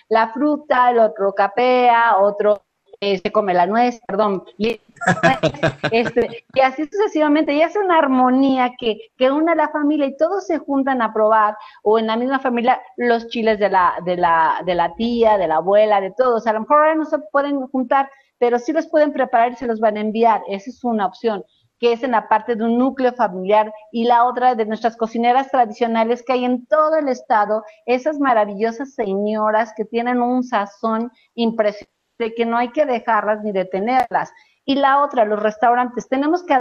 la 0.10 0.34
fruta, 0.34 0.92
el 0.92 1.00
otro 1.00 1.34
capea, 1.34 2.18
otro 2.18 2.64
eh, 3.00 3.18
se 3.20 3.32
come 3.32 3.54
la 3.54 3.66
nuez, 3.66 4.02
perdón, 4.06 4.44
y, 4.58 4.82
este, 5.92 6.46
y 6.54 6.60
así 6.60 6.86
sucesivamente, 6.86 7.54
y 7.54 7.62
es 7.62 7.76
una 7.76 7.98
armonía 7.98 8.74
que, 8.78 8.98
que 9.18 9.32
une 9.32 9.52
a 9.52 9.56
la 9.56 9.70
familia 9.70 10.08
y 10.08 10.18
todos 10.18 10.48
se 10.48 10.58
juntan 10.58 11.02
a 11.02 11.14
probar, 11.14 11.56
o 11.84 12.00
en 12.00 12.08
la 12.08 12.18
misma 12.18 12.40
familia, 12.40 12.82
los 12.98 13.28
chiles 13.28 13.60
de 13.60 13.70
la, 13.70 13.96
de 14.06 14.18
la, 14.18 14.62
de 14.66 14.76
la 14.76 14.96
tía, 14.96 15.38
de 15.38 15.48
la 15.48 15.58
abuela, 15.58 16.02
de 16.02 16.12
todos. 16.12 16.48
A 16.48 16.54
lo 16.54 16.62
mejor 16.62 16.78
ahora 16.78 16.96
no 16.96 17.06
se 17.06 17.20
pueden 17.32 17.60
juntar, 17.68 18.10
pero 18.38 18.60
sí 18.60 18.74
los 18.74 18.88
pueden 18.88 19.14
preparar 19.14 19.52
y 19.52 19.56
se 19.56 19.68
los 19.68 19.80
van 19.80 19.98
a 19.98 20.02
enviar. 20.02 20.42
Esa 20.48 20.70
es 20.70 20.84
una 20.84 21.06
opción 21.06 21.44
que 21.80 21.94
es 21.94 22.04
en 22.04 22.12
la 22.12 22.28
parte 22.28 22.56
de 22.56 22.64
un 22.64 22.78
núcleo 22.78 23.14
familiar, 23.14 23.74
y 23.92 24.06
la 24.06 24.26
otra 24.26 24.56
de 24.56 24.66
nuestras 24.66 24.96
cocineras 24.96 25.50
tradicionales 25.52 26.24
que 26.24 26.34
hay 26.34 26.46
en 26.46 26.66
todo 26.68 26.96
el 26.96 27.10
estado, 27.10 27.64
esas 27.86 28.20
maravillosas 28.20 28.94
señoras 28.94 29.74
que 29.76 29.86
tienen 29.86 30.22
un 30.22 30.44
sazón 30.44 31.12
impresionante, 31.34 32.34
que 32.36 32.46
no 32.46 32.58
hay 32.58 32.72
que 32.72 32.86
dejarlas 32.86 33.44
ni 33.44 33.52
detenerlas. 33.52 34.32
Y 34.66 34.76
la 34.76 35.04
otra, 35.04 35.26
los 35.26 35.42
restaurantes, 35.42 36.10
tenemos 36.10 36.44
que 36.44 36.58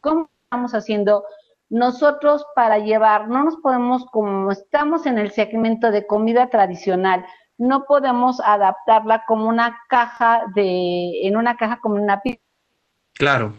¿cómo 0.00 0.28
estamos 0.44 0.74
haciendo? 0.74 1.24
Nosotros 1.70 2.44
para 2.54 2.78
llevar, 2.78 3.28
no 3.28 3.44
nos 3.44 3.56
podemos, 3.56 4.04
como 4.06 4.50
estamos 4.50 5.06
en 5.06 5.18
el 5.18 5.30
segmento 5.30 5.90
de 5.90 6.06
comida 6.06 6.50
tradicional, 6.50 7.24
no 7.56 7.84
podemos 7.84 8.40
adaptarla 8.40 9.24
como 9.26 9.48
una 9.48 9.78
caja 9.88 10.42
de, 10.54 11.26
en 11.26 11.36
una 11.36 11.56
caja 11.56 11.78
como 11.80 11.94
una 11.94 12.20
pizza. 12.20 12.42
Claro. 13.14 13.54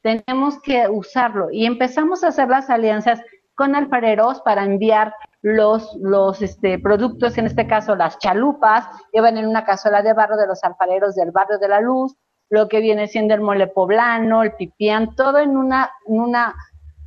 tenemos 0.00 0.60
que 0.62 0.88
usarlo. 0.88 1.48
Y 1.52 1.66
empezamos 1.66 2.24
a 2.24 2.28
hacer 2.28 2.48
las 2.48 2.70
alianzas 2.70 3.20
con 3.54 3.76
alfareros 3.76 4.40
para 4.40 4.64
enviar 4.64 5.14
los, 5.42 5.94
los 6.00 6.40
este, 6.42 6.78
productos, 6.78 7.36
en 7.38 7.46
este 7.46 7.66
caso 7.66 7.94
las 7.94 8.18
chalupas, 8.18 8.86
llevan 9.12 9.36
en 9.36 9.46
una 9.46 9.64
cazuela 9.64 10.02
de 10.02 10.14
barro 10.14 10.36
de 10.36 10.46
los 10.46 10.64
alfareros 10.64 11.14
del 11.14 11.30
barrio 11.30 11.58
de 11.58 11.68
la 11.68 11.80
luz, 11.80 12.16
lo 12.50 12.68
que 12.68 12.80
viene 12.80 13.06
siendo 13.06 13.32
el 13.34 13.40
mole 13.40 13.68
poblano, 13.68 14.42
el 14.42 14.52
pipián, 14.54 15.14
todo 15.14 15.38
en 15.38 15.56
una, 15.56 15.90
en 16.06 16.20
una, 16.20 16.54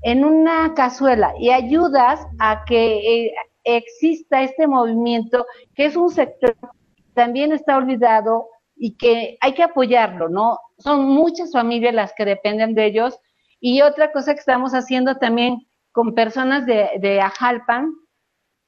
en 0.01 0.25
una 0.25 0.73
cazuela 0.73 1.33
y 1.37 1.51
ayudas 1.51 2.25
a 2.39 2.63
que 2.65 3.25
eh, 3.25 3.33
exista 3.65 4.41
este 4.41 4.67
movimiento 4.67 5.45
que 5.75 5.85
es 5.85 5.95
un 5.95 6.09
sector 6.09 6.55
que 6.95 7.03
también 7.13 7.51
está 7.51 7.77
olvidado 7.77 8.47
y 8.75 8.95
que 8.95 9.37
hay 9.41 9.53
que 9.53 9.63
apoyarlo, 9.63 10.29
¿no? 10.29 10.59
Son 10.77 11.05
muchas 11.05 11.51
familias 11.51 11.93
las 11.93 12.13
que 12.13 12.25
dependen 12.25 12.73
de 12.73 12.85
ellos. 12.85 13.19
Y 13.59 13.81
otra 13.81 14.11
cosa 14.11 14.33
que 14.33 14.39
estamos 14.39 14.73
haciendo 14.73 15.17
también 15.17 15.57
con 15.91 16.15
personas 16.15 16.65
de, 16.65 16.89
de 16.99 17.21
Ajalpan, 17.21 17.93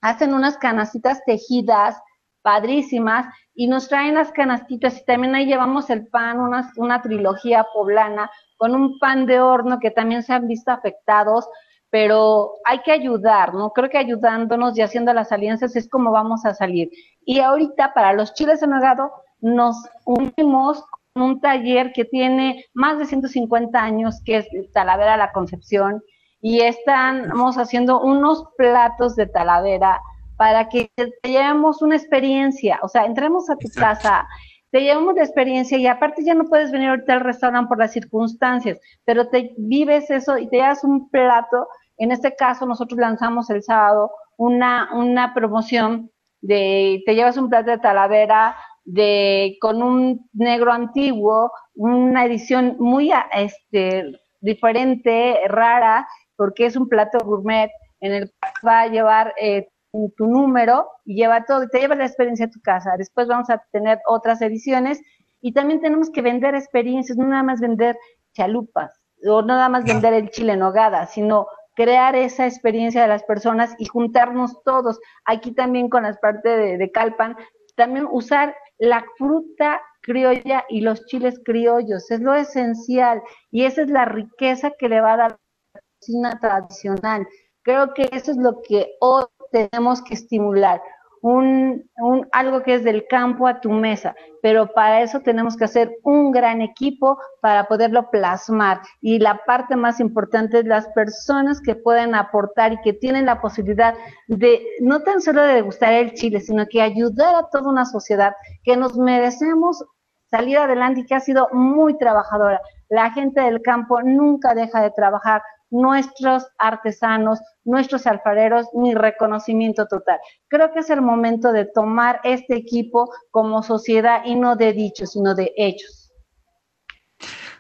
hacen 0.02 0.34
unas 0.34 0.58
canastitas 0.58 1.24
tejidas 1.26 2.00
padrísimas 2.44 3.26
y 3.56 3.68
nos 3.68 3.88
traen 3.88 4.16
las 4.16 4.32
canastitas 4.32 5.00
y 5.00 5.06
también 5.06 5.34
ahí 5.34 5.46
llevamos 5.46 5.90
el 5.90 6.08
pan, 6.08 6.40
una, 6.42 6.72
una 6.76 7.02
trilogía 7.02 7.66
poblana 7.74 8.30
con 8.58 8.76
un 8.76 9.00
pan 9.00 9.26
de 9.26 9.40
horno 9.40 9.80
que 9.80 9.92
también 9.92 10.24
se 10.24 10.34
han 10.34 10.48
visto 10.48 10.72
afectados, 10.72 11.48
pero 11.90 12.56
hay 12.66 12.80
que 12.80 12.92
ayudar, 12.92 13.54
¿no? 13.54 13.72
Creo 13.72 13.90
que 13.90 13.98
ayudándonos 13.98 14.78
y 14.78 14.82
haciendo 14.82 15.14
las 15.14 15.32
alianzas 15.32 15.76
es 15.78 15.90
como 15.90 16.12
vamos 16.12 16.46
a 16.46 16.54
salir. 16.54 16.90
Y 17.24 17.40
ahorita 17.40 17.94
para 17.94 18.12
los 18.12 18.34
chiles 18.34 18.62
en 18.62 18.74
hogado 18.74 19.12
nos 19.40 19.78
unimos 20.06 20.84
con 21.14 21.24
un 21.24 21.40
taller 21.40 21.94
que 21.94 22.04
tiene 22.04 22.66
más 22.74 23.00
de 23.00 23.06
150 23.06 23.82
años, 23.82 24.22
que 24.26 24.38
es 24.38 24.48
Talavera 24.74 25.16
La 25.16 25.32
Concepción, 25.32 26.04
y 26.42 26.60
estamos 26.60 27.58
haciendo 27.58 28.02
unos 28.02 28.44
platos 28.58 29.16
de 29.16 29.28
Talavera 29.28 30.02
para 30.38 30.68
que 30.70 30.90
te 30.96 31.30
llevemos 31.30 31.82
una 31.82 31.96
experiencia, 31.96 32.80
o 32.82 32.88
sea, 32.88 33.06
entremos 33.06 33.50
a 33.50 33.56
tu 33.56 33.70
casa, 33.70 34.28
te 34.72 34.82
llevamos 34.82 35.16
la 35.16 35.24
experiencia 35.24 35.78
y 35.78 35.88
aparte 35.88 36.24
ya 36.24 36.34
no 36.34 36.46
puedes 36.46 36.72
venir 36.72 36.90
ahorita 36.90 37.14
al 37.14 37.22
restaurante 37.22 37.70
por 37.70 37.80
las 37.80 37.94
circunstancias, 37.94 38.80
pero 39.06 39.30
te 39.30 39.54
vives 39.58 40.10
eso 40.10 40.38
y 40.38 40.48
te 40.50 40.58
llevas 40.58 40.84
un 40.84 41.10
plato. 41.10 41.68
En 41.98 42.12
este 42.12 42.36
caso, 42.36 42.66
nosotros 42.66 43.00
lanzamos 43.00 43.50
el 43.50 43.64
sábado 43.64 44.12
una, 44.38 44.90
una 44.94 45.34
promoción 45.34 46.12
de 46.42 47.02
te 47.06 47.16
llevas 47.16 47.38
un 47.38 47.50
plato 47.50 47.72
de 47.72 47.78
Talavera 47.78 48.56
de 48.84 49.58
con 49.62 49.82
un 49.82 50.30
negro 50.34 50.72
antiguo, 50.72 51.52
una 51.74 52.26
edición 52.26 52.76
muy 52.80 53.12
este, 53.34 54.12
diferente, 54.42 55.40
rara, 55.48 56.08
porque 56.36 56.66
es 56.68 56.76
un 56.76 56.88
plato 56.88 57.18
gourmet 57.26 57.72
en 58.00 58.14
el 58.14 58.26
que 58.28 58.68
va 58.68 58.82
a 58.82 58.88
llevar 58.88 59.34
eh, 59.40 59.68
tu, 60.16 60.28
número 60.28 60.88
y 61.06 61.16
lleva 61.16 61.46
todo, 61.46 61.68
te 61.68 61.80
lleva 61.80 61.96
la 61.96 62.06
experiencia 62.06 62.48
a 62.48 62.50
tu 62.50 62.60
casa. 62.62 62.96
Después 62.98 63.28
vamos 63.28 63.50
a 63.50 63.64
tener 63.72 64.00
otras 64.08 64.42
ediciones 64.42 65.02
y 65.42 65.54
también 65.54 65.82
tenemos 65.82 66.10
que 66.10 66.22
vender 66.22 66.56
experiencias, 66.56 67.18
no 67.18 67.26
nada 67.26 67.44
más 67.44 67.60
vender 67.60 67.98
chalupas 68.34 69.00
o 69.24 69.42
no 69.42 69.48
nada 69.48 69.70
más 69.70 69.86
vender 69.86 70.14
el 70.14 70.30
chile 70.30 70.54
en 70.54 70.60
nogada, 70.60 71.06
sino 71.08 71.48
crear 71.76 72.16
esa 72.16 72.46
experiencia 72.46 73.02
de 73.02 73.08
las 73.08 73.24
personas 73.24 73.76
y 73.78 73.86
juntarnos 73.86 74.62
todos. 74.64 75.00
Aquí 75.26 75.52
también 75.52 75.90
con 75.90 76.04
las 76.04 76.18
partes 76.20 76.58
de, 76.58 76.78
de 76.78 76.92
Calpan, 76.92 77.36
también 77.76 78.08
usar 78.10 78.56
la 78.78 79.06
fruta 79.18 79.82
criolla 80.02 80.64
y 80.70 80.82
los 80.82 81.06
chiles 81.08 81.40
criollos, 81.44 82.12
es 82.12 82.22
lo 82.22 82.36
esencial 82.36 83.22
y 83.52 83.66
esa 83.66 83.82
es 83.82 83.90
la 83.90 84.06
riqueza 84.06 84.72
que 84.78 84.90
le 84.90 85.02
va 85.02 85.14
a 85.14 85.18
dar 85.18 85.40
la 85.74 85.82
cocina 86.00 86.40
tradicional. 86.40 87.28
Creo 87.64 87.94
que 87.94 88.08
eso 88.12 88.32
es 88.32 88.38
lo 88.38 88.62
que 88.62 88.94
hoy 89.00 89.26
tenemos 89.56 90.02
que 90.02 90.16
estimular, 90.16 90.82
un, 91.22 91.90
un, 91.98 92.28
algo 92.34 92.62
que 92.62 92.76
es 92.76 92.84
del 92.84 93.08
campo 93.08 93.48
a 93.48 93.60
tu 93.60 93.72
mesa, 93.72 94.14
pero 94.44 94.74
para 94.74 95.02
eso 95.02 95.22
tenemos 95.22 95.58
que 95.58 95.64
hacer 95.64 95.92
un 96.04 96.32
gran 96.32 96.62
equipo 96.62 97.18
para 97.42 97.68
poderlo 97.68 98.12
plasmar. 98.12 98.82
Y 99.02 99.18
la 99.18 99.42
parte 99.46 99.76
más 99.76 100.00
importante 100.00 100.60
es 100.60 100.66
las 100.66 100.88
personas 100.90 101.62
que 101.62 101.74
pueden 101.74 102.14
aportar 102.14 102.74
y 102.74 102.82
que 102.82 102.94
tienen 102.94 103.26
la 103.26 103.42
posibilidad 103.42 103.96
de 104.28 104.62
no 104.82 105.02
tan 105.02 105.22
solo 105.22 105.42
de 105.42 105.56
degustar 105.56 105.94
el 105.94 106.14
chile, 106.14 106.42
sino 106.42 106.66
que 106.68 106.82
ayudar 106.82 107.34
a 107.36 107.50
toda 107.50 107.70
una 107.72 107.86
sociedad 107.86 108.36
que 108.64 108.78
nos 108.78 108.96
merecemos 108.96 109.84
salir 110.30 110.58
adelante 110.58 111.02
y 111.02 111.06
que 111.06 111.16
ha 111.16 111.20
sido 111.22 111.48
muy 111.54 111.98
trabajadora. 111.98 112.62
La 112.90 113.12
gente 113.12 113.42
del 113.42 113.62
campo 113.62 114.02
nunca 114.04 114.54
deja 114.54 114.82
de 114.82 114.92
trabajar, 114.92 115.42
nuestros 115.70 116.46
artesanos, 116.58 117.40
nuestros 117.64 118.08
alfareros, 118.08 118.68
mi 118.74 118.94
reconocimiento 118.94 119.88
total. 119.88 120.20
Creo 120.48 120.72
que 120.74 120.80
es 120.80 120.90
el 120.90 121.02
momento 121.02 121.52
de 121.52 121.66
tomar 121.66 122.20
este 122.24 122.56
equipo 122.56 123.12
como 123.32 123.64
sociedad 123.64 124.22
y 124.26 124.36
no 124.36 124.56
de 124.56 124.74
dichos, 124.74 125.12
sino 125.12 125.36
de 125.36 125.52
hechos. 125.58 126.12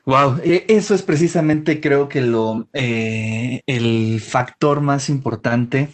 Wow, 0.05 0.39
e, 0.43 0.65
eso 0.67 0.93
es 0.93 1.01
precisamente 1.01 1.81
creo 1.81 2.07
que 2.07 2.21
lo 2.21 2.67
eh, 2.73 3.61
el 3.65 4.21
factor 4.21 4.79
más 4.81 5.09
importante 5.09 5.89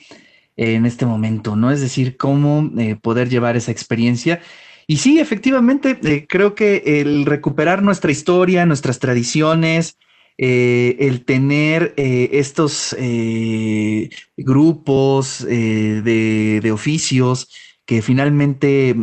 en 0.58 0.86
este 0.86 1.06
momento, 1.06 1.56
¿no? 1.56 1.72
Es 1.72 1.80
decir, 1.80 2.18
cómo 2.18 2.70
eh, 2.78 2.98
poder 3.02 3.30
llevar 3.30 3.56
esa 3.56 3.72
experiencia. 3.72 4.42
Y 4.86 4.98
sí, 4.98 5.20
efectivamente, 5.20 5.98
eh, 6.04 6.26
creo 6.28 6.56
que 6.56 6.84
el 7.02 7.26
recuperar 7.26 7.82
nuestra 7.82 8.12
historia, 8.12 8.66
nuestras 8.66 9.00
tradiciones, 9.00 9.98
eh, 10.38 10.98
el 11.00 11.24
tener 11.26 11.94
eh, 11.98 12.30
estos 12.34 12.96
eh, 12.98 14.10
grupos 14.38 15.46
de, 15.46 16.72
oficios 16.74 17.50
que 17.86 18.02
finalmente 18.02 18.96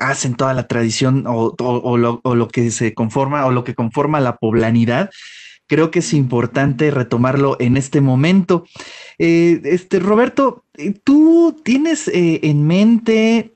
hacen 0.00 0.34
toda 0.34 0.52
la 0.52 0.66
tradición 0.66 1.24
o, 1.26 1.96
lo, 1.96 2.48
que 2.48 2.70
se 2.70 2.92
conforma 2.92 3.46
o 3.46 3.52
lo 3.52 3.62
que 3.64 3.74
conforma 3.74 4.20
la 4.20 4.36
poblanidad, 4.36 5.10
creo 5.66 5.90
que 5.90 6.00
es 6.00 6.12
importante 6.12 6.90
retomarlo 6.90 7.56
en 7.60 7.76
este 7.76 8.00
momento. 8.00 8.66
este, 9.18 10.00
Roberto, 10.00 10.64
¿tú 11.04 11.60
tienes 11.64 12.10
en 12.12 12.66
mente, 12.66 13.54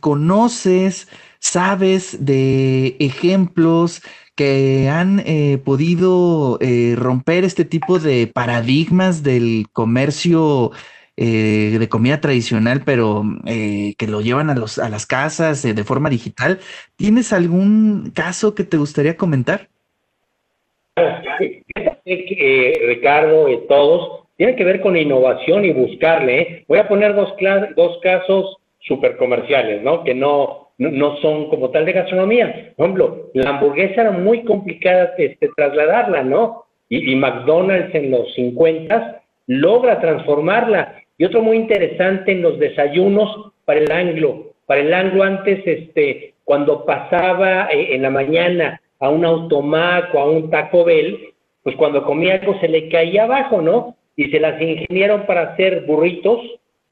conoces, 0.00 1.08
sabes 1.38 2.24
de 2.24 2.96
ejemplos 3.00 4.02
que 4.34 4.88
han 4.88 5.20
eh, 5.26 5.58
podido 5.62 6.58
eh, 6.60 6.94
romper 6.96 7.44
este 7.44 7.64
tipo 7.64 7.98
de 7.98 8.26
paradigmas 8.26 9.22
del 9.22 9.66
comercio 9.72 10.70
eh, 11.16 11.76
de 11.78 11.88
comida 11.88 12.20
tradicional, 12.20 12.82
pero 12.84 13.22
eh, 13.46 13.94
que 13.98 14.06
lo 14.06 14.22
llevan 14.22 14.48
a, 14.48 14.54
los, 14.54 14.78
a 14.78 14.88
las 14.88 15.06
casas 15.06 15.62
de 15.62 15.84
forma 15.84 16.08
digital. 16.08 16.58
¿Tienes 16.96 17.32
algún 17.32 18.10
caso 18.14 18.54
que 18.54 18.64
te 18.64 18.78
gustaría 18.78 19.16
comentar? 19.16 19.68
Ricardo, 22.86 23.46
todos, 23.68 24.24
tiene 24.36 24.56
que 24.56 24.64
ver 24.64 24.80
con 24.80 24.96
innovación 24.96 25.64
y 25.64 25.72
buscarle. 25.72 26.64
Voy 26.68 26.78
a 26.78 26.88
poner 26.88 27.14
dos, 27.14 27.34
dos 27.76 27.98
casos 28.02 28.56
super 28.80 29.16
comerciales, 29.16 29.82
¿no? 29.82 30.04
Que 30.04 30.14
no, 30.14 30.61
no, 30.90 31.16
son 31.18 31.48
como 31.48 31.70
tal 31.70 31.84
de 31.84 31.92
gastronomía. 31.92 32.72
Por 32.76 32.86
ejemplo, 32.86 33.30
la 33.34 33.50
hamburguesa 33.50 34.02
era 34.02 34.10
muy 34.10 34.42
complicada 34.44 35.14
este, 35.16 35.50
trasladarla, 35.56 36.22
¿no? 36.22 36.64
Y, 36.88 37.14
McDonald's 37.16 37.94
en 37.94 38.10
los 38.10 38.32
50 38.34 39.22
logra 39.46 40.00
transformarla. 40.00 40.96
Y 41.16 41.24
otro 41.24 41.40
muy 41.40 41.56
interesante 41.56 42.32
en 42.32 42.42
los 42.42 42.58
desayunos 42.58 43.52
para 43.64 43.80
el 43.80 43.90
anglo. 43.90 44.52
Para 44.66 44.80
el 44.80 44.92
anglo 44.92 45.22
antes, 45.22 45.60
este, 45.64 46.34
cuando 46.44 46.84
pasaba 46.84 47.68
eh, 47.70 47.94
en 47.94 48.02
la 48.02 48.10
mañana 48.10 48.80
a 49.00 49.08
un 49.08 49.24
automac 49.24 50.14
o 50.14 50.18
a 50.18 50.30
un 50.30 50.50
Taco 50.50 50.84
Bell, 50.84 51.32
pues 51.62 51.76
cuando 51.76 52.04
comía 52.04 52.34
algo 52.34 52.58
se 52.60 52.68
le 52.68 52.88
caía 52.88 53.24
abajo, 53.24 53.62
¿no? 53.62 53.96
Y 54.16 54.30
se 54.30 54.40
las 54.40 54.60
ingeniaron 54.60 55.26
para 55.26 55.52
hacer 55.52 55.86
burritos 55.86 56.40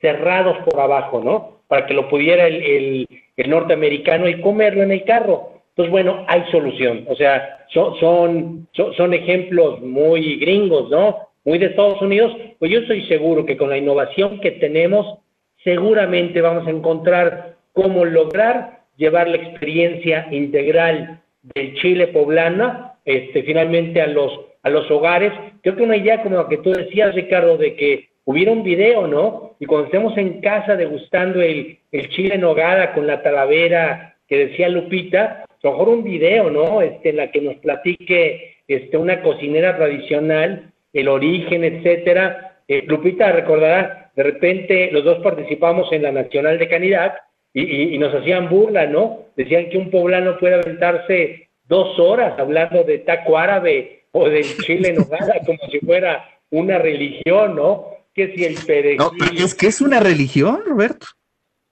cerrados 0.00 0.56
por 0.64 0.80
abajo, 0.80 1.20
¿no? 1.22 1.59
Para 1.70 1.86
que 1.86 1.94
lo 1.94 2.10
pudiera 2.10 2.46
el 2.46 3.06
el 3.40 3.50
norteamericano 3.50 4.28
y 4.28 4.40
comerlo 4.40 4.82
en 4.82 4.92
el 4.92 5.04
carro. 5.04 5.62
Entonces, 5.70 5.90
bueno, 5.90 6.24
hay 6.28 6.44
solución. 6.50 7.04
O 7.08 7.16
sea, 7.16 7.64
son, 7.72 7.98
son, 7.98 8.68
son, 8.96 9.14
ejemplos 9.14 9.80
muy 9.80 10.36
gringos, 10.36 10.90
¿no? 10.90 11.16
Muy 11.44 11.58
de 11.58 11.66
Estados 11.66 12.02
Unidos. 12.02 12.36
Pues 12.58 12.70
yo 12.70 12.80
estoy 12.80 13.06
seguro 13.06 13.46
que 13.46 13.56
con 13.56 13.70
la 13.70 13.78
innovación 13.78 14.40
que 14.40 14.52
tenemos, 14.52 15.18
seguramente 15.64 16.42
vamos 16.42 16.66
a 16.66 16.70
encontrar 16.70 17.56
cómo 17.72 18.04
lograr 18.04 18.80
llevar 18.96 19.28
la 19.28 19.36
experiencia 19.36 20.28
integral 20.30 21.22
del 21.54 21.74
Chile 21.76 22.08
poblana, 22.08 22.96
este, 23.06 23.42
finalmente 23.44 24.02
a 24.02 24.06
los, 24.06 24.38
a 24.62 24.68
los 24.68 24.90
hogares. 24.90 25.32
Creo 25.62 25.76
que 25.76 25.82
una 25.82 25.96
idea 25.96 26.22
como 26.22 26.36
la 26.36 26.48
que 26.48 26.58
tú 26.58 26.72
decías, 26.72 27.14
Ricardo, 27.14 27.56
de 27.56 27.74
que 27.76 28.09
hubiera 28.24 28.52
un 28.52 28.62
video, 28.62 29.06
¿no? 29.06 29.56
Y 29.58 29.66
cuando 29.66 29.86
estemos 29.86 30.16
en 30.16 30.40
casa 30.40 30.76
degustando 30.76 31.40
el, 31.40 31.78
el 31.92 32.08
chile 32.10 32.34
en 32.36 32.42
nogada 32.42 32.92
con 32.92 33.06
la 33.06 33.22
talavera 33.22 34.16
que 34.28 34.46
decía 34.46 34.68
Lupita, 34.68 35.44
mejor 35.62 35.88
un 35.88 36.04
video, 36.04 36.50
¿no? 36.50 36.80
Este, 36.80 37.10
en 37.10 37.16
la 37.16 37.30
que 37.30 37.40
nos 37.40 37.56
platique 37.56 38.56
este, 38.66 38.96
una 38.96 39.22
cocinera 39.22 39.76
tradicional, 39.76 40.72
el 40.92 41.08
origen, 41.08 41.64
etcétera. 41.64 42.62
Eh, 42.68 42.84
Lupita 42.86 43.32
recordará, 43.32 44.10
de 44.14 44.22
repente 44.22 44.90
los 44.92 45.04
dos 45.04 45.18
participamos 45.18 45.92
en 45.92 46.02
la 46.02 46.12
Nacional 46.12 46.58
de 46.58 46.68
Canidad 46.68 47.14
y, 47.52 47.94
y, 47.94 47.98
nos 47.98 48.14
hacían 48.14 48.48
burla, 48.48 48.86
¿no? 48.86 49.26
Decían 49.36 49.68
que 49.70 49.78
un 49.78 49.90
poblano 49.90 50.38
puede 50.38 50.54
aventarse 50.54 51.48
dos 51.66 51.98
horas 51.98 52.38
hablando 52.38 52.84
de 52.84 52.98
taco 52.98 53.36
árabe 53.36 54.04
o 54.12 54.28
del 54.28 54.44
chile 54.44 54.90
en 54.90 54.96
nogada 54.96 55.34
como 55.46 55.58
si 55.70 55.80
fuera 55.80 56.28
una 56.50 56.78
religión, 56.78 57.56
¿no? 57.56 57.99
Que 58.14 58.34
si 58.34 58.44
el 58.44 58.56
perejil... 58.66 58.98
No, 58.98 59.12
es 59.44 59.54
que 59.54 59.66
es 59.68 59.80
una 59.80 60.00
religión, 60.00 60.62
Roberto 60.66 61.06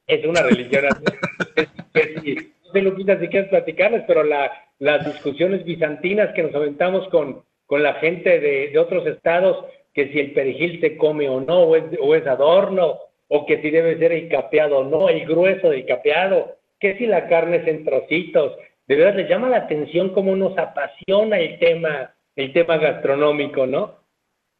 es 0.09 0.24
una 0.24 0.42
religión. 0.42 0.85
no 0.88 2.72
sé, 2.72 2.83
Lupita, 2.83 3.20
si 3.20 3.29
quieres 3.29 3.51
platicarles, 3.51 4.05
pero 4.07 4.24
la, 4.24 4.51
las 4.79 5.07
discusiones 5.07 5.64
bizantinas 5.64 6.35
que 6.35 6.42
nos 6.42 6.55
aventamos 6.55 7.07
con, 7.11 7.44
con 7.66 7.83
la 7.83 7.94
gente 7.94 8.40
de, 8.40 8.70
de, 8.70 8.79
otros 8.79 9.07
estados, 9.07 9.66
que 9.94 10.11
si 10.11 10.18
el 10.18 10.33
perejil 10.33 10.81
se 10.81 10.96
come 10.96 11.29
o 11.29 11.40
no, 11.40 11.61
o 11.61 11.77
es, 11.77 11.85
o 12.01 12.14
es 12.14 12.27
adorno, 12.27 12.98
o 13.29 13.46
que 13.46 13.61
si 13.61 13.70
debe 13.70 13.98
ser 13.98 14.12
el 14.12 14.29
capeado 14.29 14.79
o 14.79 14.85
no, 14.85 15.09
el 15.11 15.27
grueso 15.27 15.68
del 15.70 15.85
capeado, 15.85 16.57
que 16.81 16.96
si 16.96 17.07
la 17.07 17.29
carne 17.29 17.59
es 17.59 17.68
en 17.68 17.85
trocitos. 17.85 18.57
De 18.87 18.96
verdad, 18.96 19.16
les 19.16 19.29
llama 19.29 19.51
la 19.51 19.59
atención 19.59 20.11
cómo 20.14 20.35
nos 20.35 20.57
apasiona 20.57 21.38
el 21.38 21.59
tema, 21.59 22.14
el 22.37 22.55
tema 22.55 22.79
gastronómico, 22.79 23.66
¿no? 23.66 23.97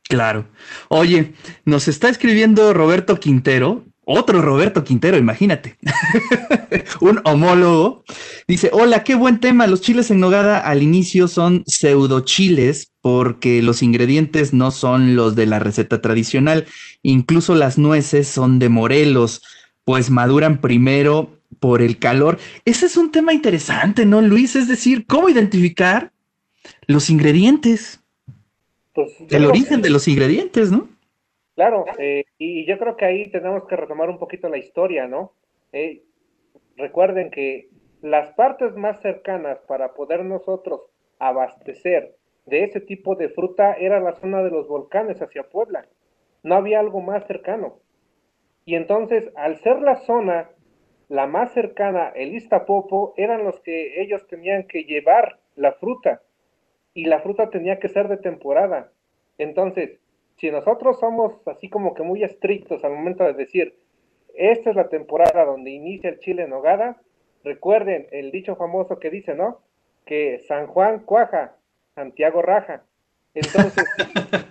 Claro. 0.09 0.49
Oye, 0.89 1.35
nos 1.65 1.87
está 1.87 2.09
escribiendo 2.09 2.73
Roberto 2.73 3.21
Quintero, 3.21 3.85
otro 4.05 4.41
Roberto 4.41 4.85
Quintero, 4.85 5.19
imagínate, 5.19 5.77
un 7.03 7.21
homólogo, 7.25 8.05
dice, 8.47 8.71
hola, 8.73 9.05
qué 9.05 9.15
buen 9.15 9.39
tema, 9.39 9.67
los 9.67 9.83
chiles 9.83 10.11
en 10.11 10.19
nogada 10.19 10.61
al 10.61 10.83
inicio 10.83 11.29
son 11.29 11.63
pseudo 11.67 12.21
chiles 12.21 12.91
porque 13.03 13.61
los 13.61 13.83
ingredientes 13.83 14.55
no 14.55 14.71
son 14.71 15.15
los 15.15 15.37
de 15.37 15.45
la 15.45 15.59
receta 15.59 16.01
tradicional, 16.01 16.65
incluso 17.03 17.55
las 17.55 17.77
nueces 17.77 18.29
son 18.29 18.59
de 18.59 18.71
Morelos, 18.71 19.43
pues 19.85 20.09
maduran 20.09 20.63
primero 20.63 21.39
por 21.61 21.83
el 21.83 21.99
calor. 21.99 22.39
Ese 22.65 22.87
es 22.87 22.97
un 22.97 23.11
tema 23.11 23.35
interesante, 23.35 24.07
¿no, 24.07 24.23
Luis? 24.23 24.57
Es 24.57 24.69
decir, 24.69 25.05
¿cómo 25.07 25.29
identificar 25.29 26.13
los 26.87 27.11
ingredientes? 27.11 28.01
Pues, 28.99 29.17
el 29.31 29.47
origen 29.47 29.81
de 29.81 29.91
los 29.91 30.09
ingredientes, 30.09 30.73
¿no? 30.73 30.89
Claro, 31.55 31.85
eh, 31.99 32.25
y 32.37 32.67
yo 32.67 32.79
creo 32.79 32.97
que 32.97 33.05
ahí 33.05 33.31
tenemos 33.31 33.65
que 33.69 33.77
retomar 33.77 34.11
un 34.11 34.19
poquito 34.19 34.49
la 34.49 34.59
historia, 34.59 35.07
¿no? 35.07 35.35
Eh, 35.71 36.03
recuerden 36.77 37.31
que 37.31 37.69
las 38.03 38.33
partes 38.33 38.75
más 38.75 39.01
cercanas 39.01 39.61
para 39.69 39.95
poder 39.95 40.25
nosotros 40.25 40.81
abastecer 41.21 42.17
de 42.47 42.65
ese 42.65 42.81
tipo 42.81 43.15
de 43.15 43.29
fruta 43.29 43.75
era 43.75 44.01
la 44.01 44.15
zona 44.15 44.43
de 44.43 44.51
los 44.51 44.67
volcanes 44.67 45.23
hacia 45.23 45.45
Puebla. 45.45 45.87
No 46.43 46.57
había 46.57 46.81
algo 46.81 47.01
más 47.01 47.25
cercano. 47.29 47.79
Y 48.65 48.75
entonces, 48.75 49.31
al 49.37 49.61
ser 49.61 49.81
la 49.81 49.95
zona 49.95 50.51
la 51.09 51.29
más 51.29 51.53
cercana, 51.53 52.09
el 52.17 52.35
Iztapopo, 52.35 53.15
eran 53.17 53.45
los 53.45 53.61
que 53.61 54.03
ellos 54.03 54.27
tenían 54.27 54.65
que 54.65 54.83
llevar 54.83 55.39
la 55.55 55.73
fruta. 55.75 56.21
Y 56.99 57.05
la 57.05 57.21
fruta 57.21 57.49
tenía 57.49 57.79
que 57.79 57.89
ser 57.89 58.09
de 58.09 58.17
temporada. 58.17 58.91
Entonces, 59.39 60.01
si 60.37 60.51
nosotros 60.51 60.99
somos 60.99 61.47
así 61.47 61.69
como 61.69 61.95
que 61.95 62.03
muy 62.03 62.25
estrictos 62.25 62.83
al 62.83 62.91
momento 62.91 63.23
de 63.23 63.35
decir, 63.35 63.77
esta 64.35 64.71
es 64.71 64.75
la 64.75 64.89
temporada 64.89 65.45
donde 65.45 65.71
inicia 65.71 66.11
el 66.11 66.19
chile 66.19 66.43
en 66.43 66.51
nogada, 66.51 67.01
recuerden 67.45 68.09
el 68.11 68.33
dicho 68.33 68.57
famoso 68.57 68.99
que 68.99 69.11
dice, 69.11 69.37
¿no? 69.37 69.61
Que 70.07 70.41
San 70.49 70.67
Juan 70.67 71.05
cuaja, 71.05 71.55
Santiago 71.95 72.43
raja. 72.43 72.83
Entonces, 73.33 73.85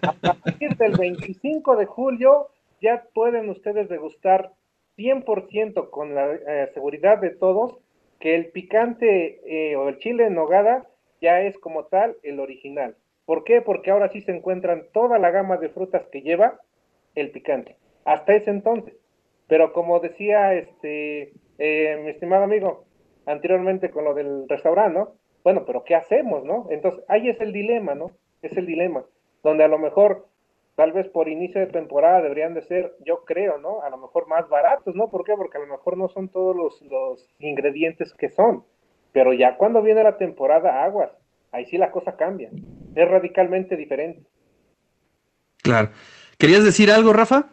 a 0.02 0.14
partir 0.14 0.78
del 0.78 0.94
25 0.94 1.76
de 1.76 1.86
julio 1.86 2.48
ya 2.80 3.04
pueden 3.14 3.50
ustedes 3.50 3.90
degustar 3.90 4.54
100% 4.98 5.90
con 5.90 6.16
la 6.16 6.32
eh, 6.32 6.70
seguridad 6.74 7.18
de 7.18 7.32
todos 7.32 7.78
que 8.22 8.36
el 8.36 8.52
picante 8.52 9.42
eh, 9.46 9.76
o 9.76 9.90
el 9.90 9.98
chile 9.98 10.28
en 10.28 10.36
nogada 10.36 10.88
ya 11.21 11.41
es 11.41 11.58
como 11.60 11.86
tal 11.86 12.17
el 12.23 12.39
original. 12.39 12.95
¿Por 13.25 13.43
qué? 13.43 13.62
Porque 13.62 13.91
ahora 13.91 14.10
sí 14.10 14.21
se 14.21 14.32
encuentran 14.32 14.86
toda 14.93 15.19
la 15.19 15.32
gama 15.32 15.58
de 15.58 15.69
frutas 15.69 16.08
que 16.08 16.21
lleva 16.21 16.60
el 17.15 17.32
picante. 17.32 17.77
Hasta 18.06 18.36
ese 18.36 18.51
entonces. 18.51 18.95
Pero 19.47 19.73
como 19.73 19.99
decía 19.99 20.53
este 20.53 21.34
eh, 21.58 21.99
mi 22.03 22.10
estimado 22.12 22.43
amigo 22.43 22.86
anteriormente 23.25 23.89
con 23.89 24.06
lo 24.06 24.13
del 24.13 24.47
restaurante, 24.47 24.97
¿no? 24.97 25.13
Bueno, 25.43 25.65
pero 25.65 25.84
¿qué 25.84 25.95
hacemos, 25.95 26.43
no? 26.43 26.67
Entonces, 26.69 27.03
ahí 27.08 27.30
es 27.30 27.39
el 27.41 27.53
dilema, 27.53 27.95
¿no? 27.95 28.12
Es 28.41 28.56
el 28.58 28.65
dilema. 28.65 29.06
Donde 29.43 29.63
a 29.63 29.67
lo 29.67 29.77
mejor, 29.77 30.27
tal 30.75 30.91
vez 30.91 31.08
por 31.10 31.27
inicio 31.27 31.60
de 31.62 31.67
temporada 31.67 32.21
deberían 32.21 32.53
de 32.53 32.62
ser, 32.62 32.93
yo 33.06 33.23
creo, 33.25 33.58
¿no? 33.58 33.82
A 33.82 33.89
lo 33.89 33.97
mejor 33.97 34.27
más 34.27 34.47
baratos, 34.49 34.95
¿no? 34.95 35.10
¿Por 35.10 35.23
qué? 35.23 35.34
Porque 35.36 35.58
a 35.58 35.62
lo 35.62 35.67
mejor 35.67 35.97
no 35.97 36.10
son 36.10 36.30
todos 36.30 36.56
los, 36.56 36.82
los 36.84 37.30
ingredientes 37.39 38.13
que 38.13 38.30
son. 38.30 38.63
Pero 39.17 39.34
ya 39.34 39.58
cuando 39.58 39.82
viene 39.82 40.03
la 40.03 40.15
temporada, 40.15 40.84
aguas 40.84 41.10
ahí 41.51 41.65
sí 41.65 41.80
la 41.80 41.89
cosa 41.89 42.15
cambia. 42.15 42.51
Es 42.93 43.10
radicalmente 43.10 43.75
diferente. 43.75 44.30
Claro. 45.63 45.89
¿Querías 46.38 46.63
decir 46.63 46.91
algo, 46.91 47.13
Rafa? 47.13 47.49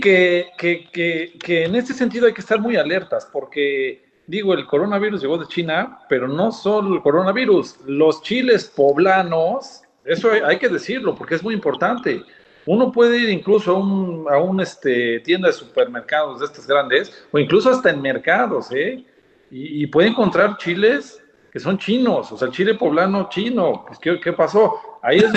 Que, 0.00 0.46
que, 0.56 0.88
que, 0.90 1.34
que, 1.38 1.64
en 1.66 1.74
este 1.74 1.92
sentido 1.92 2.26
hay 2.26 2.32
que 2.32 2.40
estar 2.40 2.58
muy 2.58 2.76
alertas, 2.76 3.28
porque 3.30 4.02
digo, 4.26 4.54
el 4.54 4.64
coronavirus 4.64 5.20
llegó 5.20 5.36
de 5.36 5.46
China, 5.48 5.98
pero 6.08 6.26
no 6.26 6.50
solo 6.50 6.94
el 6.94 7.02
coronavirus, 7.02 7.80
los 7.84 8.22
chiles 8.22 8.72
poblanos, 8.74 9.82
eso 10.06 10.30
hay, 10.32 10.56
que 10.56 10.70
decirlo, 10.70 11.14
porque 11.14 11.34
es 11.34 11.42
muy 11.42 11.52
importante. 11.52 12.22
Uno 12.64 12.90
puede 12.90 13.18
ir 13.18 13.28
incluso 13.28 13.72
a 13.72 13.78
un, 13.78 14.24
a 14.26 14.38
un 14.38 14.62
este, 14.62 15.20
tienda 15.20 15.48
de 15.48 15.52
supermercados 15.52 16.40
de 16.40 16.46
estas 16.46 16.66
grandes, 16.66 17.26
o 17.30 17.38
incluso 17.38 17.68
hasta 17.68 17.90
en 17.90 18.00
mercados, 18.00 18.72
¿eh? 18.72 19.04
Y, 19.50 19.82
y 19.82 19.86
puede 19.86 20.08
encontrar 20.08 20.56
chiles 20.56 21.20
que 21.54 21.60
son 21.60 21.78
chinos, 21.78 22.32
o 22.32 22.36
sea, 22.36 22.48
el 22.48 22.52
chile 22.52 22.74
poblano 22.74 23.28
chino, 23.28 23.84
pues, 23.86 24.00
¿qué, 24.00 24.32
pasó? 24.32 24.98
Ahí 25.00 25.18
es, 25.18 25.30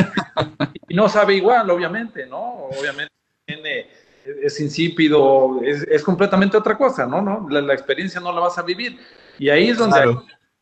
y 0.89 0.95
no 0.95 1.07
sabe 1.07 1.35
igual, 1.35 1.69
obviamente, 1.69 2.25
¿no? 2.25 2.39
Obviamente 2.71 3.13
tiene, 3.45 3.87
es 4.41 4.59
insípido, 4.59 5.61
es, 5.61 6.03
completamente 6.03 6.57
otra 6.57 6.75
cosa, 6.75 7.05
¿no? 7.05 7.21
¿No? 7.21 7.47
La, 7.51 7.71
experiencia 7.71 8.19
no 8.19 8.33
la 8.33 8.39
vas 8.39 8.57
a 8.57 8.63
vivir. 8.63 8.99
Y 9.37 9.49
ahí 9.49 9.69
es 9.69 9.77
donde 9.77 10.17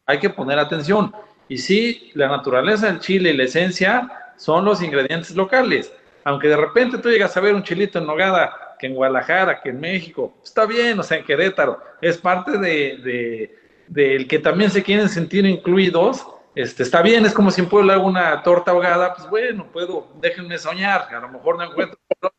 hay, 0.06 0.20
que 0.20 0.30
poner 0.30 0.60
atención. 0.60 1.14
Y 1.48 1.58
sí, 1.58 2.12
la 2.16 2.28
naturaleza 2.28 2.88
del 2.88 3.00
chile 3.00 3.30
y 3.30 3.38
la 3.38 3.44
esencia 3.44 4.12
son 4.36 4.66
los 4.66 4.82
ingredientes 4.82 5.38
locales. 5.38 5.90
aunque 6.26 6.50
de 6.50 6.58
repente 6.58 6.98
tú 6.98 7.10
llegas 7.10 7.38
a 7.38 7.40
ver 7.40 7.56
un 7.56 7.64
chilito 7.64 8.00
en 8.00 8.08
nogada, 8.08 8.54
en 8.86 8.96
Guadalajara, 8.96 9.62
que 9.62 9.70
en 9.70 9.80
México, 9.80 10.34
está 10.44 10.66
bien, 10.66 11.00
o 11.00 11.04
sea, 11.04 11.18
en 11.18 11.26
Querétaro, 11.26 11.80
es 12.02 12.18
parte 12.18 12.58
de, 12.58 12.98
de 13.04 13.66
del 13.88 14.28
que 14.28 14.40
también 14.40 14.72
se 14.72 14.84
quieren 14.84 15.10
sentir 15.10 15.46
incluidos, 15.46 16.26
este, 16.56 16.84
está 16.84 17.02
bien, 17.02 17.26
es 17.26 17.34
como 17.34 17.52
si 17.52 17.62
en 17.62 17.70
Puebla 17.70 17.94
hago 17.94 18.08
una 18.08 18.42
torta 18.42 18.72
ahogada, 18.72 19.14
pues 19.14 19.30
bueno, 19.30 19.68
puedo, 19.72 20.08
déjenme 20.22 20.58
soñar, 20.58 21.08
a 21.14 21.20
lo 21.20 21.30
mejor 21.30 21.58
no 21.58 21.66
encuentro 21.66 22.00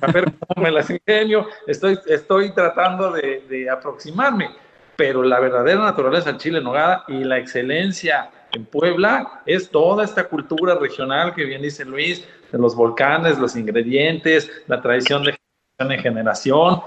a 0.00 0.12
ver 0.12 0.32
cómo 0.46 0.64
me 0.64 0.70
las 0.70 0.90
ingenio, 0.90 1.48
estoy, 1.66 1.98
estoy 2.06 2.52
tratando 2.52 3.10
de, 3.12 3.44
de 3.48 3.70
aproximarme, 3.70 4.50
pero 4.96 5.22
la 5.22 5.40
verdadera 5.40 5.80
naturaleza 5.80 6.30
del 6.30 6.38
chile 6.38 6.58
en 6.58 6.64
nogada 6.64 7.04
y 7.08 7.24
la 7.24 7.38
excelencia 7.38 8.30
en 8.52 8.66
Puebla 8.66 9.42
es 9.46 9.70
toda 9.70 10.04
esta 10.04 10.28
cultura 10.28 10.74
regional 10.74 11.34
que 11.34 11.44
bien 11.44 11.62
dice 11.62 11.84
Luis, 11.84 12.24
de 12.50 12.58
los 12.58 12.76
volcanes, 12.76 13.38
los 13.38 13.56
ingredientes, 13.56 14.50
la 14.66 14.80
tradición 14.80 15.24
de 15.24 15.32
generación 15.32 15.92
en 15.92 16.00
generación, 16.00 16.80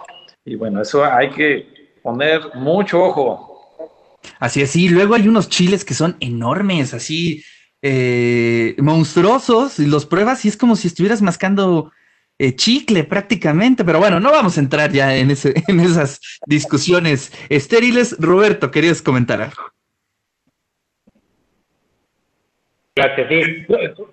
y 0.46 0.56
bueno, 0.56 0.82
eso 0.82 1.04
hay 1.04 1.32
que 1.32 1.98
poner 2.02 2.42
mucho 2.54 3.04
ojo. 3.04 4.16
Así 4.40 4.62
es, 4.62 4.76
y 4.76 4.90
luego 4.90 5.16
hay 5.16 5.28
unos 5.28 5.50
chiles 5.50 5.84
que 5.84 5.94
son 5.94 6.16
enormes, 6.20 6.94
así 6.94 7.44
eh, 7.82 8.76
monstruosos, 8.78 9.80
y 9.80 9.88
los 9.88 10.06
pruebas 10.06 10.46
y 10.46 10.50
es 10.50 10.58
como 10.58 10.76
si 10.76 10.88
estuvieras 10.88 11.22
mascando 11.22 11.92
eh, 12.38 12.56
chicle 12.56 13.04
prácticamente, 13.04 13.84
pero 13.84 14.00
bueno, 14.00 14.20
no 14.20 14.32
vamos 14.32 14.58
a 14.58 14.62
entrar 14.62 14.92
ya 14.92 15.16
en, 15.16 15.32
en 15.68 15.80
esas 15.80 16.20
discusiones 16.46 17.32
estériles. 17.50 18.16
Roberto, 18.20 18.72
¿querías 18.72 19.02
comentar 19.02 19.42
algo? 19.42 19.75
Gracias, 22.96 23.28
sí. 23.30 23.66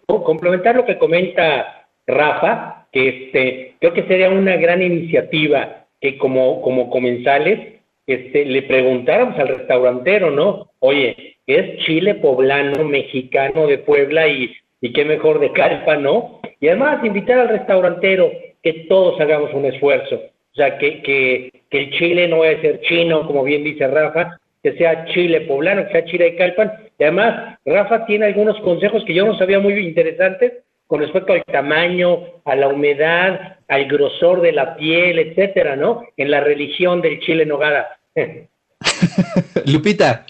Complementar 0.07 0.75
lo 0.75 0.85
que 0.85 0.99
comenta 0.99 1.87
Rafa, 2.07 2.89
que 2.91 3.09
este, 3.09 3.75
creo 3.79 3.93
que 3.93 4.03
sería 4.05 4.31
una 4.31 4.57
gran 4.57 4.83
iniciativa 4.83 5.87
que 6.01 6.19
como, 6.19 6.61
como 6.63 6.91
comensales 6.91 7.81
este, 8.07 8.45
le 8.45 8.63
preguntáramos 8.63 9.39
al 9.39 9.49
restaurantero, 9.49 10.31
¿no? 10.31 10.71
Oye, 10.81 11.37
es 11.47 11.79
chile 11.85 12.17
poblano, 12.17 12.85
mexicano 12.85 13.69
de 13.69 13.79
Puebla 13.79 14.27
y, 14.27 14.53
y 14.81 14.93
qué 14.93 15.05
mejor 15.05 15.39
de 15.39 15.53
Calpa, 15.53 15.97
¿no? 15.97 16.41
Y 16.61 16.69
además 16.69 17.05
invitar 17.05 17.39
al 17.39 17.49
restaurantero 17.51 18.33
que 18.63 18.87
todos 18.89 19.21
hagamos 19.21 19.55
un 19.55 19.67
esfuerzo. 19.67 20.17
O 20.17 20.55
sea, 20.55 20.77
que, 20.79 21.03
que, 21.03 21.63
que 21.71 21.79
el 21.79 21.91
chile 21.93 22.29
no 22.29 22.43
a 22.43 22.61
ser 22.61 22.81
chino, 22.83 23.27
como 23.27 23.45
bien 23.45 23.65
dice 23.65 23.87
Rafa, 23.87 24.39
que 24.63 24.77
sea 24.77 25.05
chile 25.07 25.43
poblano, 25.43 25.85
que 25.87 25.93
sea 25.93 26.05
chile 26.05 26.25
de 26.25 26.37
Calpan. 26.37 26.73
Y 26.99 27.03
además, 27.05 27.59
Rafa 27.65 28.07
tiene 28.07 28.27
algunos 28.27 28.59
consejos 28.61 29.03
que 29.05 29.15
yo 29.15 29.27
no 29.27 29.37
sabía 29.37 29.59
muy 29.59 29.75
interesantes 29.79 30.53
con 30.87 31.01
respecto 31.01 31.33
al 31.33 31.43
tamaño, 31.45 32.19
a 32.45 32.55
la 32.55 32.69
humedad, 32.69 33.57
al 33.69 33.87
grosor 33.87 34.41
de 34.43 34.53
la 34.53 34.77
piel, 34.77 35.19
etcétera, 35.19 35.75
¿no? 35.75 36.03
En 36.17 36.31
la 36.31 36.41
religión 36.41 37.01
del 37.01 37.19
chile 37.21 37.47
nogada. 37.47 37.99
Lupita, 39.67 40.27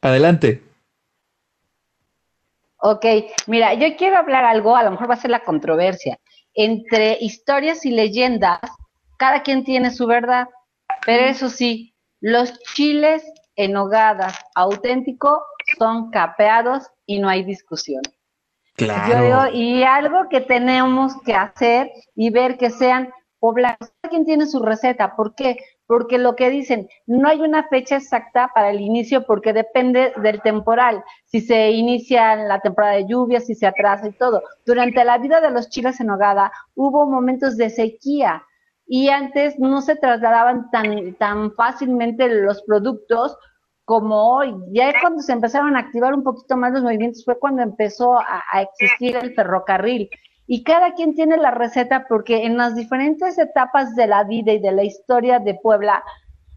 adelante. 0.00 0.62
Ok, 2.78 3.04
mira, 3.46 3.74
yo 3.74 3.94
quiero 3.96 4.16
hablar 4.16 4.44
algo, 4.44 4.74
a 4.74 4.82
lo 4.82 4.92
mejor 4.92 5.10
va 5.10 5.14
a 5.14 5.20
ser 5.20 5.30
la 5.30 5.44
controversia. 5.44 6.18
Entre 6.54 7.18
historias 7.20 7.84
y 7.84 7.90
leyendas, 7.90 8.58
cada 9.18 9.42
quien 9.42 9.64
tiene 9.64 9.90
su 9.90 10.06
verdad, 10.06 10.48
pero 11.04 11.26
eso 11.26 11.50
sí, 11.50 11.92
los 12.20 12.58
chiles 12.74 13.22
en 13.64 13.72
nogada 13.72 14.32
auténticos 14.54 15.40
son 15.78 16.10
capeados 16.10 16.90
y 17.06 17.18
no 17.18 17.28
hay 17.28 17.44
discusión. 17.44 18.02
Claro. 18.76 19.50
y 19.52 19.82
algo 19.82 20.30
que 20.30 20.40
tenemos 20.40 21.12
que 21.22 21.34
hacer 21.34 21.90
y 22.14 22.30
ver 22.30 22.56
que 22.56 22.70
sean 22.70 23.12
poblados. 23.38 23.92
¿Quién 24.08 24.24
tiene 24.24 24.46
su 24.46 24.60
receta? 24.60 25.16
¿Por 25.16 25.34
qué? 25.34 25.58
Porque 25.86 26.18
lo 26.18 26.36
que 26.36 26.50
dicen, 26.50 26.88
no 27.06 27.28
hay 27.28 27.40
una 27.40 27.68
fecha 27.68 27.96
exacta 27.96 28.50
para 28.54 28.70
el 28.70 28.80
inicio 28.80 29.26
porque 29.26 29.52
depende 29.52 30.12
del 30.22 30.40
temporal. 30.40 31.02
Si 31.24 31.40
se 31.40 31.72
inicia 31.72 32.34
en 32.34 32.48
la 32.48 32.60
temporada 32.60 32.94
de 32.94 33.06
lluvia, 33.06 33.40
si 33.40 33.54
se 33.54 33.66
atrasa 33.66 34.06
y 34.06 34.12
todo. 34.12 34.42
Durante 34.64 35.04
la 35.04 35.18
vida 35.18 35.40
de 35.40 35.50
los 35.50 35.68
chiles 35.68 36.00
en 36.00 36.10
hogada 36.10 36.52
hubo 36.74 37.06
momentos 37.06 37.56
de 37.56 37.70
sequía 37.70 38.44
y 38.86 39.08
antes 39.08 39.58
no 39.58 39.82
se 39.82 39.96
trasladaban 39.96 40.70
tan, 40.70 41.14
tan 41.14 41.52
fácilmente 41.52 42.28
los 42.28 42.62
productos 42.62 43.36
como 43.90 44.36
hoy. 44.36 44.54
Ya 44.70 44.92
cuando 45.00 45.20
se 45.20 45.32
empezaron 45.32 45.74
a 45.74 45.80
activar 45.80 46.14
un 46.14 46.22
poquito 46.22 46.56
más 46.56 46.72
los 46.72 46.84
movimientos 46.84 47.24
fue 47.24 47.36
cuando 47.40 47.62
empezó 47.62 48.16
a, 48.20 48.62
existir 48.62 49.16
el 49.16 49.34
ferrocarril. 49.34 50.08
Y 50.46 50.62
cada 50.62 50.94
quien 50.94 51.16
tiene 51.16 51.36
la 51.38 51.50
receta 51.50 52.06
porque 52.08 52.46
en 52.46 52.56
las 52.56 52.76
diferentes 52.76 53.36
etapas 53.36 53.96
de 53.96 54.06
la 54.06 54.22
vida 54.22 54.52
y 54.52 54.60
de 54.60 54.70
la 54.70 54.84
historia 54.84 55.40
de 55.40 55.54
Puebla, 55.54 56.04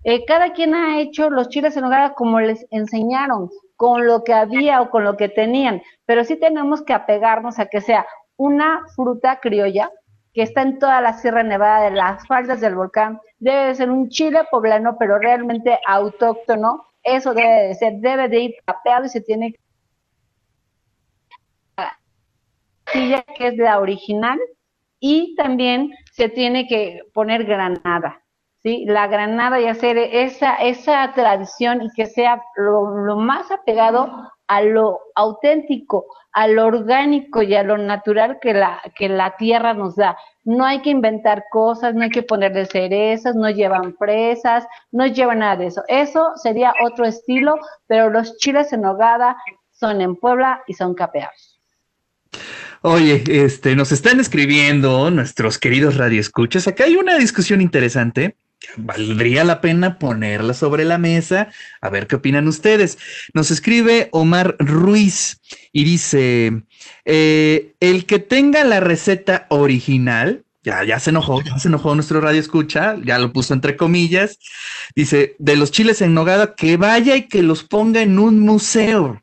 eh, 0.04 0.26
cada 0.26 0.54
quien 0.54 0.76
ha 0.76 1.00
hecho 1.00 1.32
los 1.32 1.50
chiles 1.50 1.76
en 1.76 1.86
hogar 1.86 2.14
como 2.14 2.40
les 2.40 2.68
enseñaron, 2.70 3.50
con 3.78 4.06
lo 4.06 4.24
que 4.24 4.36
había 4.36 4.84
o 4.84 4.92
con 4.92 5.04
lo 5.04 5.18
que 5.18 5.28
tenían. 5.28 5.82
Pero 6.06 6.26
sí 6.26 6.36
tenemos 6.36 6.84
que 6.84 6.94
apegarnos 6.94 7.58
a 7.58 7.66
que 7.66 7.82
sea 7.82 8.06
una 8.38 8.84
fruta 8.96 9.40
criolla, 9.40 9.90
que 10.36 10.44
está 10.44 10.62
en 10.62 10.78
toda 10.78 11.02
la 11.02 11.14
Sierra 11.14 11.42
Nevada 11.42 11.86
de 11.86 11.96
las 11.96 12.28
faldas 12.28 12.62
del 12.62 12.76
volcán, 12.76 13.20
debe 13.40 13.74
ser 13.74 13.90
un 13.90 14.10
chile 14.10 14.42
poblano, 14.52 14.98
pero 15.00 15.18
realmente 15.18 15.80
autóctono, 15.88 16.93
eso 17.04 17.34
debe 17.34 17.68
de 17.68 17.76
ser, 17.76 17.94
debe 17.96 18.28
de 18.30 18.40
ir 18.40 18.56
capeado 18.66 19.06
y 19.06 19.10
se 19.10 19.22
tiene 19.22 19.54
que 19.54 19.60
que 23.38 23.48
es 23.48 23.58
la 23.58 23.80
original 23.80 24.40
y 25.00 25.36
también 25.36 25.92
se 26.12 26.30
tiene 26.30 26.68
que 26.68 27.02
poner 27.14 27.44
granada, 27.44 28.23
¿sí? 28.64 28.86
La 28.88 29.08
granada 29.08 29.60
y 29.60 29.68
hacer 29.68 29.98
esa, 29.98 30.56
esa 30.56 31.12
tradición 31.14 31.84
y 31.84 31.90
que 31.92 32.08
sea 32.08 32.42
lo, 32.56 33.18
más 33.18 33.52
apegado 33.52 34.32
a 34.48 34.62
lo 34.62 35.00
auténtico, 35.16 36.06
a 36.32 36.48
lo 36.48 36.66
orgánico 36.66 37.44
y 37.44 37.54
a 37.56 37.64
lo 37.64 37.78
natural 37.78 38.40
que 38.42 38.54
la, 38.54 38.82
que 38.96 39.10
la 39.10 39.36
tierra 39.38 39.74
nos 39.74 39.96
da. 39.96 40.18
No 40.44 40.66
hay 40.66 40.82
que 40.82 40.90
inventar 40.90 41.46
cosas, 41.52 41.94
no 41.94 42.04
hay 42.04 42.10
que 42.10 42.24
ponerle 42.24 42.66
cerezas, 42.66 43.36
no 43.36 43.50
llevan 43.50 43.96
fresas, 43.98 44.66
no 44.92 45.06
llevan 45.06 45.40
nada 45.40 45.58
de 45.58 45.68
eso. 45.68 45.84
Eso 45.88 46.32
sería 46.36 46.74
otro 46.84 47.06
estilo, 47.06 47.56
pero 47.88 48.10
los 48.10 48.38
chiles 48.38 48.74
en 48.74 48.86
hogada 48.86 49.38
son 49.72 50.02
en 50.02 50.16
Puebla 50.16 50.64
y 50.68 50.74
son 50.74 50.96
capeados. 50.96 51.62
Oye, 52.82 53.24
este, 53.28 53.78
nos 53.78 53.94
están 53.94 54.20
escribiendo 54.20 55.10
nuestros 55.10 55.58
queridos 55.58 55.96
radioescuchas. 55.96 56.68
Acá 56.68 56.84
hay 56.84 56.98
una 56.98 57.18
discusión 57.18 57.62
interesante 57.62 58.36
valdría 58.78 59.44
la 59.44 59.62
pena 59.62 60.00
ponerla 60.00 60.54
sobre 60.54 60.86
la 60.86 60.98
mesa, 60.98 61.50
a 61.82 61.90
ver 61.90 62.08
qué 62.08 62.16
opinan 62.16 62.48
ustedes. 62.48 62.98
Nos 63.34 63.52
escribe 63.52 64.10
Omar 64.12 64.56
Ruiz 64.60 65.40
y 65.72 65.84
dice, 65.84 66.64
eh, 67.06 67.74
el 67.80 68.06
que 68.06 68.20
tenga 68.20 68.64
la 68.64 68.80
receta 68.80 69.48
original, 69.50 70.44
ya, 70.64 70.84
ya 70.84 71.00
se 71.00 71.10
enojó, 71.10 71.42
ya 71.42 71.60
se 71.60 71.68
enojó 71.68 71.94
nuestro 71.96 72.22
radio 72.22 72.40
escucha, 72.40 72.96
ya 73.04 73.20
lo 73.20 73.34
puso 73.34 73.54
entre 73.54 73.76
comillas, 73.76 74.40
dice, 74.96 75.36
de 75.40 75.56
los 75.58 75.72
chiles 75.72 76.02
en 76.02 76.14
nogada, 76.14 76.56
que 76.56 76.78
vaya 76.78 77.16
y 77.16 77.28
que 77.28 77.44
los 77.44 77.64
ponga 77.64 78.02
en 78.02 78.20
un 78.20 78.40
museo. 78.40 79.23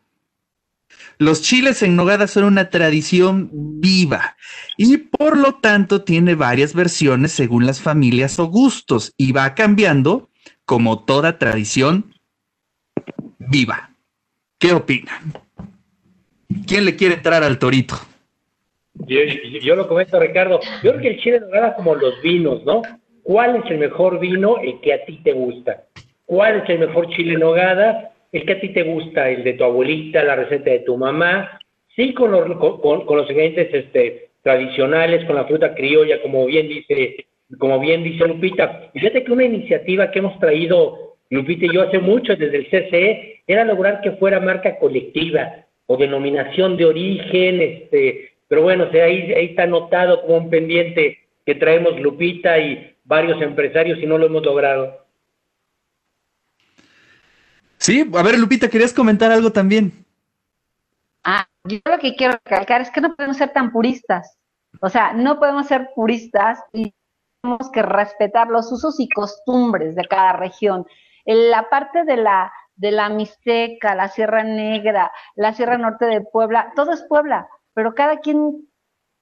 Los 1.21 1.43
chiles 1.43 1.83
en 1.83 1.97
nogada 1.97 2.27
son 2.27 2.45
una 2.45 2.71
tradición 2.71 3.51
viva 3.53 4.37
y 4.79 4.97
por 4.97 5.37
lo 5.37 5.57
tanto 5.57 6.03
tiene 6.03 6.35
varias 6.35 6.75
versiones 6.75 7.33
según 7.33 7.67
las 7.67 7.83
familias 7.83 8.39
o 8.39 8.47
gustos 8.47 9.13
y 9.19 9.33
va 9.33 9.55
cambiando 9.55 10.31
como 10.65 11.05
toda 11.05 11.37
tradición 11.37 12.15
viva. 13.39 13.91
¿Qué 14.59 14.73
opinan? 14.73 15.35
¿Quién 16.67 16.87
le 16.87 16.97
quiere 16.97 17.17
entrar 17.17 17.45
al 17.45 17.59
torito? 17.59 17.97
Yo, 19.07 19.77
lo 19.77 19.87
comento, 19.89 20.19
Ricardo. 20.19 20.59
Yo 20.83 20.93
creo 20.93 21.03
que 21.03 21.09
el 21.09 21.21
chile 21.21 21.37
en 21.37 21.43
nogada 21.43 21.75
como 21.75 21.97
los 21.97 22.15
vinos, 22.23 22.65
¿no? 22.65 22.81
¿Cuál 23.23 23.57
es 23.57 23.71
el 23.71 23.77
mejor 23.77 24.21
vino 24.21 24.57
el 24.57 24.81
que 24.81 24.95
a 24.95 25.05
ti 25.05 25.21
te 25.23 25.35
gusta? 25.35 25.85
¿Cuál 26.25 26.63
es 26.63 26.71
el 26.71 26.79
mejor 26.79 27.11
chile 27.11 27.35
en 27.35 27.41
nogada? 27.41 28.11
El 28.33 28.45
que 28.45 28.53
a 28.53 28.61
ti 28.61 28.69
te 28.71 28.83
gusta, 28.83 29.29
el 29.29 29.45
de 29.45 29.55
tu 29.55 29.65
abuelita, 29.65 30.23
la 30.23 30.37
receta 30.37 30.71
de 30.71 30.81
tu 30.81 30.97
mamá, 30.97 31.59
sí 31.97 32.15
con 32.15 32.31
los, 32.31 32.57
con, 32.57 33.17
los 33.17 33.31
ingredientes 33.31 33.69
este, 33.73 34.31
tradicionales, 34.43 35.25
con 35.25 35.37
la 35.37 35.45
fruta 35.45 35.75
criolla, 35.75 36.23
como 36.23 36.47
bien 36.47 36.69
dice, 36.69 37.27
como 37.59 37.81
bien 37.81 38.05
dice 38.05 38.27
Lupita. 38.27 38.91
Fíjate 38.93 39.25
que 39.25 39.33
una 39.33 39.45
iniciativa 39.45 40.11
que 40.11 40.21
hemos 40.21 40.39
traído 40.39 41.17
Lupita 41.31 41.67
y 41.67 41.75
yo 41.75 41.83
hace 41.83 41.99
mucho 41.99 42.37
desde 42.37 42.57
el 42.57 42.67
CCE 42.67 43.43
era 43.47 43.65
lograr 43.65 44.01
que 44.01 44.13
fuera 44.13 44.41
marca 44.41 44.79
colectiva 44.79 45.65
o 45.87 45.97
denominación 45.97 46.77
de 46.77 46.85
origen, 46.85 47.61
este, 47.61 48.31
pero 48.49 48.63
bueno, 48.63 48.85
o 48.85 48.97
ahí, 48.97 49.33
ahí 49.33 49.47
está 49.47 49.65
anotado 49.65 50.23
como 50.23 50.37
un 50.37 50.51
pendiente 50.51 51.19
que 51.45 51.55
traemos 51.57 52.01
Lupita 52.01 52.59
y 52.59 52.95
varios 53.05 53.43
empresarios 53.43 53.99
y 54.01 54.07
no 54.07 54.19
lo 54.19 54.27
hemos 54.27 54.45
logrado. 54.45 55.00
Sí, 57.81 58.09
a 58.15 58.23
ver, 58.23 58.39
Lupita, 58.39 58.69
¿querías 58.69 58.93
comentar 58.93 59.33
algo 59.33 59.53
también? 59.53 60.05
Ah, 61.25 61.49
yo 61.65 61.79
lo 61.87 61.99
que 61.99 62.15
quiero 62.15 62.35
recalcar 62.45 62.83
es 62.83 62.91
que 62.91 63.01
no 63.01 63.17
podemos 63.17 63.39
ser 63.39 63.55
tan 63.55 63.73
puristas. 63.73 64.37
O 64.83 64.91
sea, 64.91 65.15
no 65.15 65.39
podemos 65.39 65.67
ser 65.67 65.89
puristas 65.95 66.59
y 66.75 66.95
tenemos 67.41 67.71
que 67.73 67.81
respetar 67.81 68.49
los 68.49 68.71
usos 68.71 69.01
y 69.01 69.09
costumbres 69.09 69.95
de 69.95 70.05
cada 70.05 70.35
región. 70.35 70.87
En 71.25 71.51
la 71.51 71.71
parte 71.71 72.05
de 72.05 72.19
la, 72.19 72.53
de 72.77 72.91
la 72.91 73.09
Mixteca, 73.09 73.95
la 73.95 74.09
Sierra 74.09 74.45
Negra, 74.45 75.11
la 75.35 75.55
Sierra 75.55 75.79
Norte 75.79 76.05
de 76.05 76.21
Puebla, 76.21 76.75
todo 76.77 76.93
es 76.93 77.03
Puebla, 77.09 77.49
pero 77.73 77.95
cada 77.95 78.19
quien 78.19 78.69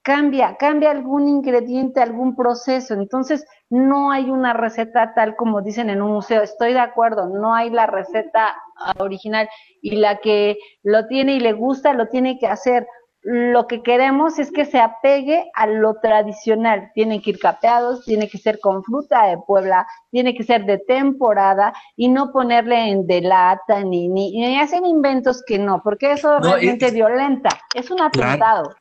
cambia, 0.09 0.57
cambia 0.57 0.89
algún 0.89 1.27
ingrediente, 1.27 2.01
algún 2.01 2.35
proceso. 2.35 2.95
Entonces, 2.95 3.45
no 3.69 4.09
hay 4.09 4.31
una 4.31 4.53
receta 4.53 5.13
tal 5.13 5.35
como 5.35 5.61
dicen 5.61 5.91
en 5.91 6.01
un 6.01 6.13
museo. 6.13 6.41
Estoy 6.41 6.73
de 6.73 6.79
acuerdo, 6.79 7.29
no 7.29 7.53
hay 7.53 7.69
la 7.69 7.85
receta 7.85 8.55
original 8.97 9.47
y 9.83 9.97
la 9.97 10.17
que 10.17 10.57
lo 10.81 11.05
tiene 11.05 11.35
y 11.35 11.39
le 11.39 11.53
gusta 11.53 11.93
lo 11.93 12.07
tiene 12.07 12.39
que 12.39 12.47
hacer. 12.47 12.87
Lo 13.21 13.67
que 13.67 13.83
queremos 13.83 14.39
es 14.39 14.51
que 14.51 14.65
se 14.65 14.79
apegue 14.79 15.51
a 15.53 15.67
lo 15.67 15.99
tradicional. 16.01 16.89
Tienen 16.95 17.21
que 17.21 17.29
ir 17.29 17.37
capeados, 17.37 18.03
tiene 18.03 18.27
que 18.27 18.39
ser 18.39 18.59
con 18.59 18.83
fruta 18.83 19.27
de 19.27 19.37
Puebla, 19.45 19.85
tiene 20.09 20.33
que 20.33 20.43
ser 20.43 20.65
de 20.65 20.79
temporada 20.79 21.71
y 21.95 22.07
no 22.07 22.31
ponerle 22.31 22.89
en 22.89 23.05
delata 23.05 23.83
ni, 23.83 24.07
ni, 24.07 24.31
ni 24.31 24.59
hacen 24.59 24.87
inventos 24.87 25.43
que 25.45 25.59
no, 25.59 25.83
porque 25.83 26.13
eso 26.13 26.39
realmente 26.39 26.89
violenta. 26.89 27.49
Es 27.75 27.91
un 27.91 28.01
atentado. 28.01 28.73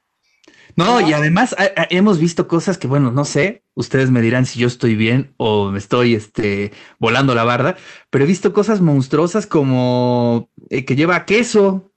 No, 0.76 1.00
y 1.00 1.12
además 1.12 1.56
hemos 1.90 2.20
visto 2.20 2.46
cosas 2.46 2.78
que, 2.78 2.86
bueno, 2.86 3.10
no 3.10 3.24
sé, 3.24 3.64
ustedes 3.74 4.12
me 4.12 4.20
dirán 4.20 4.46
si 4.46 4.60
yo 4.60 4.68
estoy 4.68 4.94
bien 4.94 5.34
o 5.36 5.70
me 5.72 5.78
estoy 5.78 6.14
este, 6.14 6.72
volando 7.00 7.34
la 7.34 7.42
barda, 7.42 7.76
pero 8.10 8.24
he 8.24 8.28
visto 8.28 8.52
cosas 8.52 8.80
monstruosas 8.80 9.46
como 9.46 10.50
eh, 10.70 10.84
que 10.84 10.94
lleva 10.94 11.24
queso. 11.24 11.92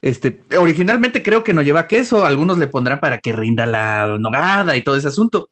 Este, 0.00 0.42
originalmente 0.56 1.22
creo 1.22 1.42
que 1.42 1.54
no 1.54 1.62
lleva 1.62 1.88
queso, 1.88 2.24
algunos 2.24 2.58
le 2.58 2.68
pondrán 2.68 3.00
para 3.00 3.18
que 3.18 3.32
rinda 3.32 3.66
la 3.66 4.16
nogada 4.20 4.76
y 4.76 4.82
todo 4.82 4.96
ese 4.96 5.08
asunto 5.08 5.50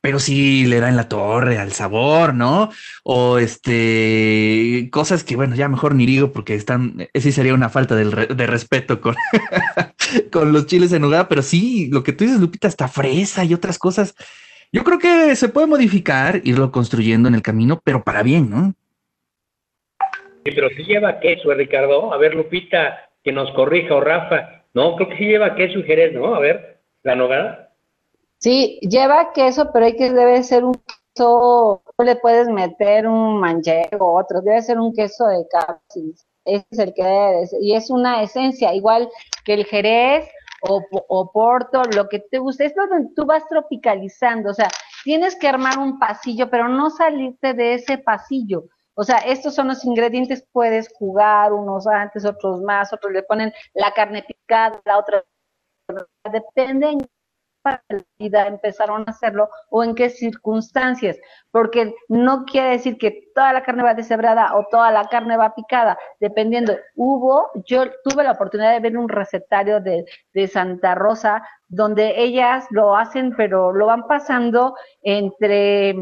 pero 0.00 0.18
sí 0.18 0.66
le 0.66 0.80
da 0.80 0.88
en 0.88 0.96
la 0.96 1.08
torre 1.08 1.58
al 1.58 1.72
sabor, 1.72 2.34
¿no? 2.34 2.70
O 3.02 3.38
este, 3.38 4.88
cosas 4.92 5.24
que, 5.24 5.36
bueno, 5.36 5.56
ya 5.56 5.68
mejor 5.68 5.94
ni 5.94 6.06
digo 6.06 6.32
porque 6.32 6.54
están, 6.54 7.08
sí 7.14 7.32
sería 7.32 7.54
una 7.54 7.68
falta 7.68 7.96
de, 7.96 8.26
de 8.26 8.46
respeto 8.46 9.00
con, 9.00 9.16
con 10.32 10.52
los 10.52 10.66
chiles 10.66 10.92
en 10.92 11.02
nogada, 11.02 11.28
pero 11.28 11.42
sí, 11.42 11.88
lo 11.90 12.02
que 12.02 12.12
tú 12.12 12.24
dices, 12.24 12.40
Lupita, 12.40 12.68
hasta 12.68 12.88
fresa 12.88 13.44
y 13.44 13.54
otras 13.54 13.78
cosas. 13.78 14.14
Yo 14.72 14.84
creo 14.84 14.98
que 14.98 15.34
se 15.36 15.48
puede 15.48 15.66
modificar, 15.66 16.40
irlo 16.44 16.70
construyendo 16.70 17.28
en 17.28 17.34
el 17.34 17.42
camino, 17.42 17.80
pero 17.84 18.02
para 18.02 18.22
bien, 18.22 18.50
¿no? 18.50 18.74
Sí, 20.44 20.52
pero 20.54 20.68
sí 20.70 20.84
lleva 20.84 21.18
queso, 21.18 21.50
¿eh, 21.50 21.54
Ricardo. 21.56 22.12
A 22.12 22.18
ver, 22.18 22.34
Lupita, 22.34 23.10
que 23.24 23.32
nos 23.32 23.50
corrija, 23.52 23.94
o 23.94 24.00
Rafa. 24.00 24.64
No, 24.74 24.94
creo 24.96 25.08
que 25.08 25.16
sí 25.16 25.24
lleva 25.24 25.56
queso 25.56 25.78
y 25.78 25.82
jerez, 25.84 26.12
¿no? 26.12 26.34
A 26.34 26.40
ver, 26.40 26.80
la 27.02 27.16
nogada. 27.16 27.65
Sí, 28.38 28.78
lleva 28.82 29.32
queso, 29.32 29.70
pero 29.72 29.86
hay 29.86 29.96
que 29.96 30.12
debe 30.12 30.42
ser 30.42 30.64
un 30.64 30.74
queso, 30.74 31.82
no 31.98 32.04
le 32.04 32.16
puedes 32.16 32.48
meter 32.48 33.06
un 33.08 33.40
manchego 33.40 34.06
o 34.06 34.20
otro, 34.20 34.42
debe 34.42 34.60
ser 34.62 34.78
un 34.78 34.92
queso 34.94 35.26
de 35.26 35.46
cápsulas. 35.48 36.26
Ese 36.44 36.66
es 36.70 36.78
el 36.78 36.94
que 36.94 37.02
debe 37.02 37.48
Y 37.60 37.74
es 37.74 37.90
una 37.90 38.22
esencia, 38.22 38.72
igual 38.74 39.08
que 39.44 39.54
el 39.54 39.64
jerez 39.64 40.28
o, 40.62 40.80
o 41.08 41.32
porto, 41.32 41.82
lo 41.94 42.08
que 42.08 42.20
te 42.20 42.38
guste. 42.38 42.66
Es 42.66 42.74
donde 42.74 43.08
tú 43.16 43.26
vas 43.26 43.46
tropicalizando. 43.48 44.50
O 44.50 44.54
sea, 44.54 44.68
tienes 45.04 45.36
que 45.36 45.48
armar 45.48 45.78
un 45.78 45.98
pasillo, 45.98 46.48
pero 46.50 46.68
no 46.68 46.90
salirte 46.90 47.54
de 47.54 47.74
ese 47.74 47.98
pasillo. 47.98 48.64
O 48.94 49.04
sea, 49.04 49.18
estos 49.18 49.54
son 49.54 49.68
los 49.68 49.84
ingredientes, 49.84 50.46
puedes 50.52 50.88
jugar 50.98 51.52
unos 51.52 51.86
antes, 51.86 52.24
otros 52.24 52.62
más, 52.62 52.92
otros 52.92 53.12
le 53.12 53.22
ponen 53.22 53.52
la 53.74 53.92
carne 53.92 54.22
picada, 54.22 54.80
la 54.84 54.98
otra. 54.98 55.24
Depende 56.32 56.96
vida 58.18 58.46
empezaron 58.46 59.04
a 59.06 59.10
hacerlo 59.10 59.48
o 59.70 59.84
en 59.84 59.94
qué 59.94 60.10
circunstancias, 60.10 61.18
porque 61.50 61.94
no 62.08 62.44
quiere 62.44 62.70
decir 62.70 62.98
que 62.98 63.30
toda 63.34 63.52
la 63.52 63.62
carne 63.62 63.82
va 63.82 63.94
deshebrada 63.94 64.56
o 64.56 64.66
toda 64.70 64.90
la 64.90 65.04
carne 65.08 65.36
va 65.36 65.54
picada, 65.54 65.98
dependiendo. 66.20 66.76
Hubo, 66.94 67.50
yo 67.66 67.84
tuve 68.04 68.24
la 68.24 68.32
oportunidad 68.32 68.72
de 68.72 68.80
ver 68.80 68.96
un 68.96 69.08
recetario 69.08 69.80
de, 69.80 70.04
de 70.32 70.48
Santa 70.48 70.94
Rosa 70.94 71.42
donde 71.68 72.22
ellas 72.22 72.66
lo 72.70 72.96
hacen, 72.96 73.34
pero 73.36 73.72
lo 73.72 73.86
van 73.86 74.06
pasando 74.06 74.74
entre 75.02 75.94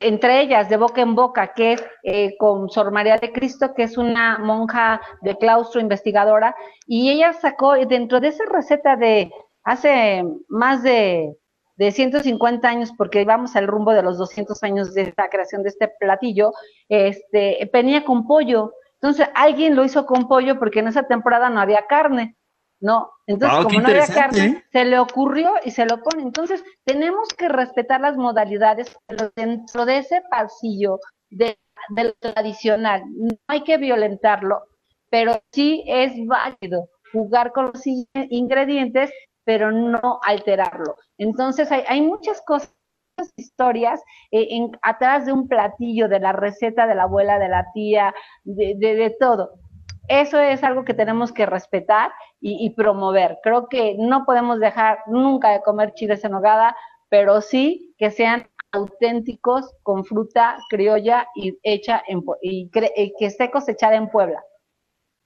entre 0.00 0.40
ellas 0.40 0.68
de 0.68 0.76
boca 0.76 1.00
en 1.00 1.14
boca, 1.14 1.52
que 1.54 1.74
es 1.74 1.84
eh, 2.02 2.36
con 2.38 2.68
Sor 2.68 2.90
María 2.90 3.16
de 3.16 3.32
Cristo, 3.32 3.74
que 3.74 3.84
es 3.84 3.96
una 3.96 4.38
monja 4.38 5.00
de 5.22 5.36
claustro 5.36 5.80
investigadora, 5.80 6.54
y 6.86 7.10
ella 7.10 7.32
sacó 7.32 7.74
dentro 7.74 8.20
de 8.20 8.28
esa 8.28 8.44
receta 8.46 8.96
de, 8.96 9.30
hace 9.68 10.24
más 10.48 10.82
de, 10.82 11.36
de 11.76 11.92
150 11.92 12.66
años, 12.66 12.90
porque 12.96 13.24
vamos 13.26 13.54
al 13.54 13.66
rumbo 13.66 13.92
de 13.92 14.02
los 14.02 14.16
200 14.16 14.62
años 14.62 14.94
de 14.94 15.02
esta 15.02 15.28
creación 15.28 15.62
de 15.62 15.68
este 15.68 15.88
platillo, 16.00 16.52
este, 16.88 17.68
venía 17.70 18.02
con 18.04 18.26
pollo. 18.26 18.72
Entonces, 18.94 19.28
alguien 19.34 19.76
lo 19.76 19.84
hizo 19.84 20.06
con 20.06 20.26
pollo 20.26 20.58
porque 20.58 20.80
en 20.80 20.88
esa 20.88 21.02
temporada 21.02 21.50
no 21.50 21.60
había 21.60 21.84
carne, 21.86 22.36
¿no? 22.80 23.10
Entonces, 23.26 23.62
como 23.62 23.80
no 23.80 23.88
había 23.88 24.06
carne, 24.06 24.46
¿eh? 24.46 24.64
se 24.72 24.84
le 24.86 24.98
ocurrió 24.98 25.52
y 25.62 25.70
se 25.70 25.84
lo 25.84 26.02
pone. 26.02 26.22
Entonces, 26.22 26.64
tenemos 26.84 27.28
que 27.36 27.48
respetar 27.48 28.00
las 28.00 28.16
modalidades 28.16 28.96
dentro 29.36 29.84
de 29.84 29.98
ese 29.98 30.22
pasillo 30.30 30.98
de, 31.28 31.58
del 31.90 32.14
tradicional. 32.18 33.02
No 33.06 33.36
hay 33.48 33.64
que 33.64 33.76
violentarlo, 33.76 34.62
pero 35.10 35.38
sí 35.52 35.84
es 35.86 36.12
válido 36.26 36.88
jugar 37.12 37.52
con 37.52 37.66
los 37.72 37.82
ingredientes 38.30 39.10
pero 39.48 39.72
no 39.72 40.20
alterarlo. 40.24 40.96
Entonces 41.16 41.72
hay, 41.72 42.02
muchas 42.02 42.42
cosas 42.42 42.70
historias 43.36 43.98
eh, 44.30 44.46
atrás 44.82 45.24
de 45.24 45.32
un 45.32 45.48
platillo, 45.48 46.06
de 46.06 46.20
la 46.20 46.32
receta 46.32 46.86
de 46.86 46.94
la 46.94 47.04
abuela, 47.04 47.38
de 47.38 47.48
la 47.48 47.64
tía, 47.72 48.14
de, 48.44 48.74
de, 48.78 49.16
todo. 49.18 49.52
Eso 50.06 50.38
es 50.38 50.62
algo 50.62 50.84
que 50.84 50.92
tenemos 50.92 51.32
que 51.32 51.46
respetar 51.46 52.12
y, 52.42 52.68
promover. 52.76 53.38
Creo 53.42 53.70
que 53.70 53.96
no 53.98 54.26
podemos 54.26 54.60
dejar 54.60 54.98
nunca 55.06 55.48
de 55.52 55.62
comer 55.62 55.94
chiles 55.94 56.22
en 56.24 56.34
hogada, 56.34 56.76
pero 57.08 57.40
sí 57.40 57.94
que 57.96 58.10
sean 58.10 58.50
auténticos 58.70 59.74
con 59.82 60.04
fruta 60.04 60.58
criolla 60.68 61.26
y 61.34 61.58
hecha 61.62 62.02
en 62.06 62.22
y, 62.42 62.70
y 62.70 63.12
que 63.18 63.24
esté 63.24 63.50
cosechada 63.50 63.96
en 63.96 64.10
Puebla. 64.10 64.44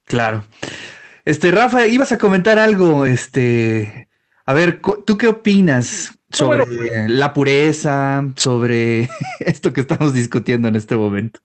Claro. 0.04 0.44
Este, 1.24 1.50
Rafa, 1.50 1.88
ibas 1.88 2.12
a 2.12 2.18
comentar 2.18 2.60
algo, 2.60 3.04
este, 3.04 4.08
a 4.44 4.54
ver, 4.54 4.80
¿tú 5.04 5.16
qué 5.16 5.28
opinas 5.28 6.18
sobre 6.30 7.08
la 7.08 7.32
pureza, 7.32 8.24
sobre 8.36 9.08
esto 9.40 9.72
que 9.72 9.82
estamos 9.82 10.14
discutiendo 10.14 10.68
en 10.68 10.76
este 10.76 10.96
momento? 10.96 11.40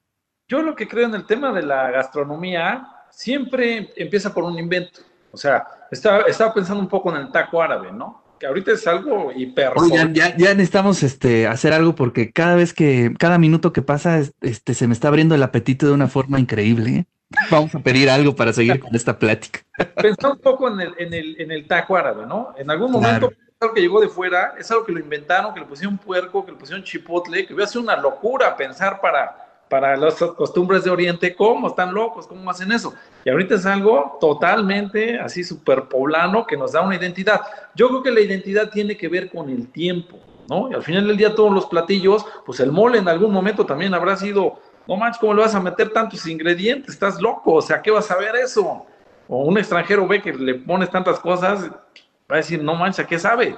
Yo 0.48 0.62
lo 0.62 0.76
que 0.76 0.88
creo 0.88 1.08
en 1.08 1.16
el 1.16 1.26
tema 1.26 1.52
de 1.52 1.64
la 1.64 1.92
gastronomía 1.92 2.88
siempre 3.12 3.90
empieza 3.96 4.34
por 4.34 4.44
un 4.44 4.58
invento. 4.58 5.02
O 5.32 5.38
sea, 5.38 5.68
estaba, 5.92 6.22
estaba 6.22 6.54
pensando 6.54 6.82
un 6.82 6.88
poco 6.88 7.14
en 7.14 7.22
el 7.22 7.32
taco 7.32 7.62
árabe, 7.62 7.92
¿no? 7.92 8.24
Que 8.40 8.46
ahorita 8.46 8.72
es 8.72 8.88
algo 8.88 9.32
hiper. 9.36 9.74
Oigan, 9.76 10.14
ya, 10.14 10.36
ya, 10.38 10.54
necesitamos 10.54 11.04
este, 11.04 11.48
hacer 11.48 11.74
algo 11.74 11.96
porque 11.96 12.32
cada 12.32 12.56
vez 12.56 12.74
que, 12.74 13.14
cada 13.18 13.38
minuto 13.38 13.74
que 13.74 13.82
pasa, 13.82 14.22
este, 14.42 14.74
se 14.74 14.88
me 14.88 14.94
está 14.94 15.08
abriendo 15.08 15.36
el 15.36 15.44
apetito 15.44 15.88
de 15.88 15.92
una 15.92 16.08
forma 16.08 16.40
increíble. 16.40 17.08
Vamos 17.52 17.76
a 17.76 17.80
pedir 17.80 18.10
algo 18.10 18.36
para 18.36 18.54
seguir 18.54 18.80
con 18.80 18.96
esta 18.96 19.18
plática. 19.18 19.60
Pensá 19.96 20.32
un 20.32 20.40
poco 20.40 20.70
en 20.70 20.80
el, 20.80 20.94
en 20.98 21.14
el, 21.14 21.42
en 21.42 21.52
el 21.52 21.68
taco 21.68 21.98
árabe, 21.98 22.26
¿no? 22.26 22.54
En 22.58 22.70
algún 22.72 22.92
momento 22.92 23.32
es 23.32 23.38
algo 23.60 23.74
que 23.74 23.82
llegó 23.82 24.00
de 24.00 24.08
fuera, 24.08 24.54
es 24.58 24.70
algo 24.72 24.86
que 24.86 24.94
lo 24.94 25.00
inventaron, 25.00 25.54
que 25.54 25.60
le 25.60 25.66
pusieron 25.66 25.98
puerco, 25.98 26.46
que 26.46 26.52
le 26.52 26.58
pusieron 26.58 26.84
chipotle, 26.84 27.46
que 27.46 27.54
hubiera 27.54 27.70
sido 27.70 27.82
una 27.82 27.98
locura 27.98 28.56
pensar 28.56 29.02
para, 29.02 29.48
para 29.70 29.98
las 29.98 30.16
costumbres 30.16 30.84
de 30.84 30.90
Oriente, 30.90 31.36
¿cómo 31.36 31.68
están 31.68 31.94
locos? 31.94 32.28
¿Cómo 32.28 32.50
hacen 32.50 32.72
eso? 32.72 32.94
Y 33.26 33.30
ahorita 33.30 33.56
es 33.56 33.66
algo 33.66 34.18
totalmente 34.22 35.20
así 35.20 35.44
súper 35.44 35.84
poblano 35.84 36.46
que 36.46 36.56
nos 36.56 36.72
da 36.72 36.82
una 36.82 36.96
identidad. 36.96 37.42
Yo 37.76 37.90
creo 37.90 38.04
que 38.04 38.12
la 38.12 38.22
identidad 38.22 38.70
tiene 38.70 38.96
que 38.96 39.10
ver 39.10 39.30
con 39.30 39.50
el 39.50 39.68
tiempo, 39.70 40.18
¿no? 40.50 40.72
Y 40.72 40.76
al 40.76 40.84
final 40.84 41.08
del 41.08 41.18
día 41.18 41.36
todos 41.36 41.54
los 41.54 41.66
platillos, 41.66 42.26
pues 42.46 42.62
el 42.62 42.72
mole 42.72 43.00
en 43.00 43.10
algún 43.10 43.34
momento 43.34 43.66
también 43.66 43.94
habrá 43.94 44.16
sido 44.16 44.60
no 44.88 44.96
manches, 44.96 45.20
¿cómo 45.20 45.34
le 45.34 45.42
vas 45.42 45.56
a 45.56 45.60
meter 45.60 45.90
tantos 45.90 46.26
ingredientes? 46.28 46.94
Estás 46.94 47.22
loco, 47.22 47.54
o 47.56 47.62
sea, 47.62 47.82
¿qué 47.82 47.92
vas 47.92 48.10
a 48.10 48.18
ver 48.18 48.36
eso? 48.36 48.86
O 49.28 49.44
un 49.44 49.58
extranjero 49.58 50.08
ve 50.08 50.22
que 50.22 50.34
le 50.34 50.56
pones 50.56 50.90
tantas 50.90 51.20
cosas, 51.20 51.70
va 51.70 52.36
a 52.36 52.38
decir, 52.38 52.62
no 52.62 52.76
manches, 52.76 53.06
¿a 53.06 53.08
qué 53.08 53.20
sabe? 53.20 53.56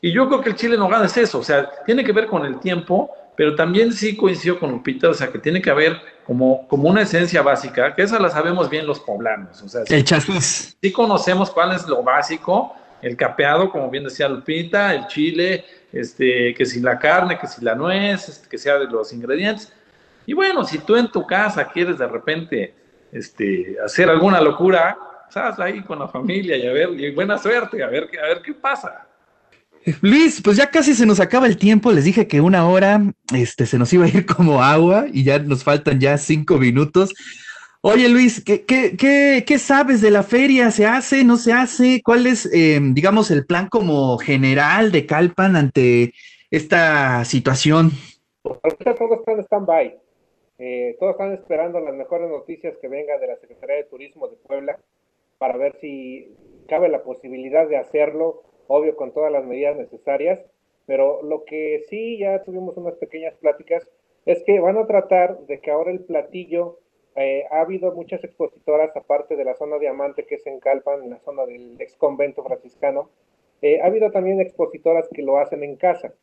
Y 0.00 0.12
yo 0.12 0.26
creo 0.28 0.40
que 0.40 0.50
el 0.50 0.56
chile 0.56 0.74
en 0.74 0.80
nogada 0.80 1.06
es 1.06 1.16
eso, 1.16 1.38
o 1.38 1.42
sea, 1.42 1.70
tiene 1.84 2.04
que 2.04 2.12
ver 2.12 2.26
con 2.26 2.44
el 2.46 2.58
tiempo, 2.58 3.10
pero 3.36 3.54
también 3.54 3.92
sí 3.92 4.16
coincido 4.16 4.58
con 4.58 4.70
Lupita, 4.70 5.10
o 5.10 5.14
sea, 5.14 5.28
que 5.28 5.38
tiene 5.38 5.60
que 5.60 5.70
haber 5.70 6.00
como, 6.24 6.66
como 6.68 6.88
una 6.88 7.02
esencia 7.02 7.42
básica, 7.42 7.94
que 7.94 8.02
esa 8.02 8.18
la 8.18 8.30
sabemos 8.30 8.70
bien 8.70 8.86
los 8.86 9.00
poblanos, 9.00 9.62
o 9.62 9.68
sea, 9.68 9.82
el 9.86 10.04
chasis. 10.04 10.76
Sí 10.80 10.92
conocemos 10.92 11.50
cuál 11.50 11.72
es 11.72 11.86
lo 11.86 12.02
básico, 12.02 12.74
el 13.02 13.16
capeado, 13.16 13.70
como 13.70 13.90
bien 13.90 14.04
decía 14.04 14.28
Lupita, 14.28 14.94
el 14.94 15.06
chile, 15.08 15.64
este, 15.92 16.54
que 16.54 16.64
si 16.64 16.80
la 16.80 16.98
carne, 16.98 17.38
que 17.38 17.46
si 17.46 17.62
la 17.62 17.74
nuez, 17.74 18.28
este, 18.28 18.48
que 18.48 18.56
sea 18.56 18.78
de 18.78 18.86
los 18.86 19.12
ingredientes, 19.12 19.70
y 20.26 20.32
bueno, 20.32 20.64
si 20.64 20.78
tú 20.78 20.96
en 20.96 21.10
tu 21.10 21.26
casa 21.26 21.68
quieres 21.68 21.98
de 21.98 22.06
repente 22.06 22.74
este, 23.12 23.76
hacer 23.84 24.08
alguna 24.08 24.40
locura, 24.40 24.96
estás 25.28 25.58
ahí 25.60 25.82
con 25.82 25.98
la 25.98 26.08
familia 26.08 26.56
y 26.56 26.66
a 26.66 26.72
ver, 26.72 26.90
y 26.98 27.10
buena 27.12 27.38
suerte, 27.38 27.82
a 27.82 27.88
ver, 27.88 28.08
a 28.22 28.28
ver 28.28 28.42
qué 28.42 28.54
pasa. 28.54 29.06
Luis, 30.00 30.40
pues 30.40 30.56
ya 30.56 30.70
casi 30.70 30.94
se 30.94 31.04
nos 31.04 31.20
acaba 31.20 31.46
el 31.46 31.58
tiempo. 31.58 31.92
Les 31.92 32.04
dije 32.04 32.26
que 32.26 32.40
una 32.40 32.66
hora 32.66 33.02
este, 33.34 33.66
se 33.66 33.78
nos 33.78 33.92
iba 33.92 34.06
a 34.06 34.08
ir 34.08 34.24
como 34.24 34.62
agua 34.62 35.06
y 35.12 35.24
ya 35.24 35.38
nos 35.38 35.62
faltan 35.62 36.00
ya 36.00 36.16
cinco 36.16 36.56
minutos. 36.56 37.12
Oye, 37.82 38.08
Luis, 38.08 38.42
¿qué, 38.42 38.64
qué, 38.64 38.96
qué, 38.96 39.44
qué 39.46 39.58
sabes 39.58 40.00
de 40.00 40.10
la 40.10 40.22
feria? 40.22 40.70
¿Se 40.70 40.86
hace? 40.86 41.22
¿No 41.22 41.36
se 41.36 41.52
hace? 41.52 42.00
¿Cuál 42.02 42.26
es, 42.26 42.48
eh, 42.50 42.80
digamos, 42.82 43.30
el 43.30 43.44
plan 43.44 43.68
como 43.68 44.16
general 44.16 44.90
de 44.90 45.04
Calpan 45.04 45.54
ante 45.54 46.14
esta 46.50 47.26
situación? 47.26 47.92
Ahorita 48.42 48.94
todos 48.94 49.18
están 49.18 49.34
en 49.34 49.44
stand-by. 49.44 49.98
Eh, 50.58 50.96
todos 51.00 51.12
están 51.12 51.32
esperando 51.32 51.80
las 51.80 51.94
mejores 51.94 52.30
noticias 52.30 52.76
que 52.78 52.88
vengan 52.88 53.20
de 53.20 53.26
la 53.26 53.36
Secretaría 53.36 53.76
de 53.76 53.84
Turismo 53.84 54.28
de 54.28 54.36
Puebla 54.36 54.78
para 55.38 55.56
ver 55.56 55.74
si 55.80 56.34
cabe 56.68 56.88
la 56.88 57.02
posibilidad 57.02 57.68
de 57.68 57.76
hacerlo, 57.76 58.42
obvio 58.68 58.96
con 58.96 59.12
todas 59.12 59.32
las 59.32 59.44
medidas 59.44 59.76
necesarias, 59.76 60.40
pero 60.86 61.22
lo 61.22 61.44
que 61.44 61.82
sí 61.88 62.18
ya 62.18 62.42
tuvimos 62.44 62.76
unas 62.76 62.94
pequeñas 62.96 63.34
pláticas 63.34 63.88
es 64.26 64.42
que 64.44 64.60
van 64.60 64.78
a 64.78 64.86
tratar 64.86 65.40
de 65.40 65.60
que 65.60 65.70
ahora 65.70 65.90
el 65.90 66.00
platillo 66.00 66.78
eh, 67.16 67.44
ha 67.50 67.60
habido 67.60 67.92
muchas 67.92 68.24
expositoras, 68.24 68.96
aparte 68.96 69.36
de 69.36 69.44
la 69.44 69.54
zona 69.54 69.78
diamante 69.78 70.24
que 70.24 70.36
es 70.36 70.46
en 70.46 70.60
Calpan, 70.60 71.02
en 71.02 71.10
la 71.10 71.20
zona 71.20 71.44
del 71.46 71.80
ex 71.80 71.96
convento 71.96 72.42
franciscano, 72.42 73.10
eh, 73.62 73.80
ha 73.80 73.86
habido 73.86 74.10
también 74.10 74.40
expositoras 74.40 75.08
que 75.08 75.22
lo 75.22 75.38
hacen 75.38 75.62
en 75.62 75.76
casa. 75.76 76.14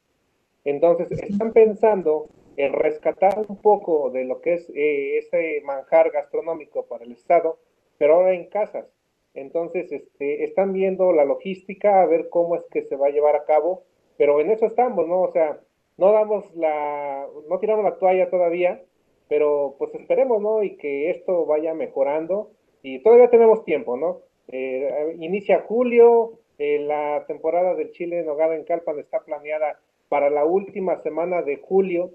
Entonces, 0.63 1.11
están 1.11 1.53
pensando 1.53 2.27
en 2.57 2.73
rescatar 2.73 3.45
un 3.47 3.57
poco 3.57 4.09
de 4.11 4.25
lo 4.25 4.41
que 4.41 4.53
es 4.55 4.69
eh, 4.69 5.17
ese 5.17 5.61
manjar 5.63 6.11
gastronómico 6.11 6.85
para 6.85 7.05
el 7.05 7.11
Estado, 7.11 7.57
pero 7.97 8.15
ahora 8.15 8.33
en 8.33 8.47
casas. 8.49 8.85
Entonces, 9.33 9.91
este, 9.91 10.43
están 10.43 10.73
viendo 10.73 11.13
la 11.13 11.25
logística, 11.25 12.01
a 12.01 12.05
ver 12.05 12.29
cómo 12.29 12.55
es 12.55 12.63
que 12.71 12.83
se 12.83 12.95
va 12.95 13.07
a 13.07 13.11
llevar 13.11 13.35
a 13.35 13.45
cabo, 13.45 13.83
pero 14.17 14.39
en 14.41 14.51
eso 14.51 14.65
estamos, 14.65 15.07
¿no? 15.07 15.21
O 15.21 15.31
sea, 15.31 15.59
no 15.97 16.11
damos 16.11 16.53
la, 16.55 17.27
no 17.47 17.59
tiramos 17.59 17.85
la 17.85 17.97
toalla 17.97 18.29
todavía, 18.29 18.81
pero 19.29 19.75
pues 19.77 19.93
esperemos, 19.95 20.41
¿no? 20.41 20.63
Y 20.63 20.75
que 20.75 21.09
esto 21.11 21.45
vaya 21.45 21.73
mejorando 21.73 22.51
y 22.83 22.99
todavía 22.99 23.29
tenemos 23.29 23.63
tiempo, 23.63 23.95
¿no? 23.95 24.19
Eh, 24.49 25.15
inicia 25.19 25.61
julio, 25.61 26.39
eh, 26.57 26.79
la 26.79 27.25
temporada 27.27 27.75
del 27.75 27.91
Chile 27.91 28.19
en 28.19 28.25
Nogada 28.25 28.55
en 28.55 28.65
Calpan 28.65 28.99
está 28.99 29.21
planeada 29.21 29.79
para 30.09 30.29
la 30.29 30.43
última 30.43 31.01
semana 31.01 31.41
de 31.41 31.57
julio, 31.57 32.11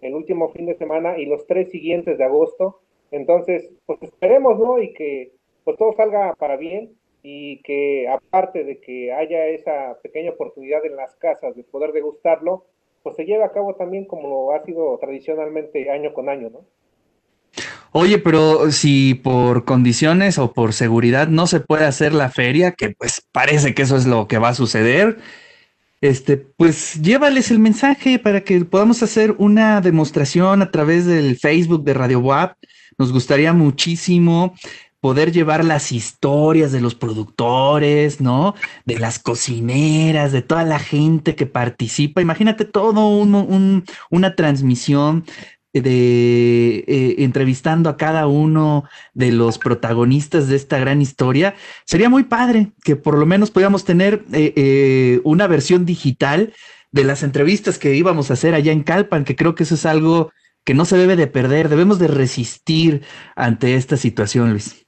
el 0.00 0.14
último 0.14 0.50
fin 0.50 0.66
de 0.66 0.76
semana 0.76 1.18
y 1.18 1.26
los 1.26 1.46
tres 1.46 1.70
siguientes 1.70 2.18
de 2.18 2.24
agosto. 2.24 2.80
Entonces, 3.10 3.70
pues 3.86 4.02
esperemos, 4.02 4.58
¿no? 4.58 4.80
Y 4.80 4.92
que 4.92 5.32
pues 5.64 5.76
todo 5.76 5.92
salga 5.92 6.34
para 6.34 6.56
bien 6.56 6.92
y 7.22 7.60
que 7.62 8.08
aparte 8.08 8.64
de 8.64 8.80
que 8.80 9.12
haya 9.12 9.46
esa 9.46 9.98
pequeña 10.02 10.30
oportunidad 10.30 10.84
en 10.84 10.96
las 10.96 11.14
casas 11.16 11.54
de 11.56 11.64
poder 11.64 11.92
degustarlo, 11.92 12.64
pues 13.02 13.16
se 13.16 13.24
lleva 13.24 13.46
a 13.46 13.52
cabo 13.52 13.74
también 13.74 14.04
como 14.04 14.52
ha 14.52 14.64
sido 14.64 14.98
tradicionalmente 14.98 15.90
año 15.90 16.12
con 16.14 16.28
año, 16.28 16.50
¿no? 16.50 16.64
Oye, 17.92 18.18
pero 18.18 18.70
si 18.70 19.14
por 19.14 19.64
condiciones 19.64 20.38
o 20.38 20.52
por 20.52 20.74
seguridad 20.74 21.28
no 21.28 21.46
se 21.46 21.60
puede 21.60 21.86
hacer 21.86 22.12
la 22.12 22.28
feria, 22.28 22.72
que 22.72 22.90
pues 22.90 23.26
parece 23.32 23.74
que 23.74 23.82
eso 23.82 23.96
es 23.96 24.06
lo 24.06 24.28
que 24.28 24.38
va 24.38 24.50
a 24.50 24.54
suceder, 24.54 25.18
este, 26.00 26.36
pues 26.36 27.00
llévales 27.02 27.50
el 27.50 27.58
mensaje 27.58 28.18
para 28.18 28.42
que 28.42 28.64
podamos 28.64 29.02
hacer 29.02 29.34
una 29.38 29.80
demostración 29.80 30.62
a 30.62 30.70
través 30.70 31.06
del 31.06 31.36
Facebook 31.36 31.84
de 31.84 31.94
Radio 31.94 32.20
WAP. 32.20 32.56
Nos 32.98 33.12
gustaría 33.12 33.52
muchísimo 33.52 34.54
poder 35.00 35.32
llevar 35.32 35.64
las 35.64 35.92
historias 35.92 36.72
de 36.72 36.80
los 36.80 36.94
productores, 36.94 38.20
¿no? 38.20 38.54
De 38.84 38.98
las 38.98 39.18
cocineras, 39.18 40.32
de 40.32 40.42
toda 40.42 40.64
la 40.64 40.78
gente 40.78 41.36
que 41.36 41.46
participa. 41.46 42.20
Imagínate 42.20 42.64
todo 42.64 43.08
un, 43.08 43.84
una 44.10 44.34
transmisión 44.34 45.24
de 45.80 46.84
eh, 46.86 47.14
entrevistando 47.18 47.90
a 47.90 47.96
cada 47.96 48.26
uno 48.26 48.84
de 49.14 49.32
los 49.32 49.58
protagonistas 49.58 50.48
de 50.48 50.56
esta 50.56 50.78
gran 50.78 51.00
historia. 51.02 51.54
Sería 51.84 52.08
muy 52.08 52.24
padre 52.24 52.72
que 52.84 52.96
por 52.96 53.18
lo 53.18 53.26
menos 53.26 53.50
pudiéramos 53.50 53.84
tener 53.84 54.24
eh, 54.32 54.52
eh, 54.56 55.20
una 55.24 55.46
versión 55.46 55.84
digital 55.86 56.52
de 56.92 57.04
las 57.04 57.22
entrevistas 57.22 57.78
que 57.78 57.94
íbamos 57.94 58.30
a 58.30 58.34
hacer 58.34 58.54
allá 58.54 58.72
en 58.72 58.82
Calpan, 58.82 59.24
que 59.24 59.36
creo 59.36 59.54
que 59.54 59.64
eso 59.64 59.74
es 59.74 59.86
algo 59.86 60.30
que 60.64 60.74
no 60.74 60.84
se 60.84 60.96
debe 60.96 61.16
de 61.16 61.26
perder. 61.26 61.68
Debemos 61.68 61.98
de 61.98 62.08
resistir 62.08 63.02
ante 63.36 63.74
esta 63.74 63.96
situación, 63.96 64.50
Luis. 64.50 64.86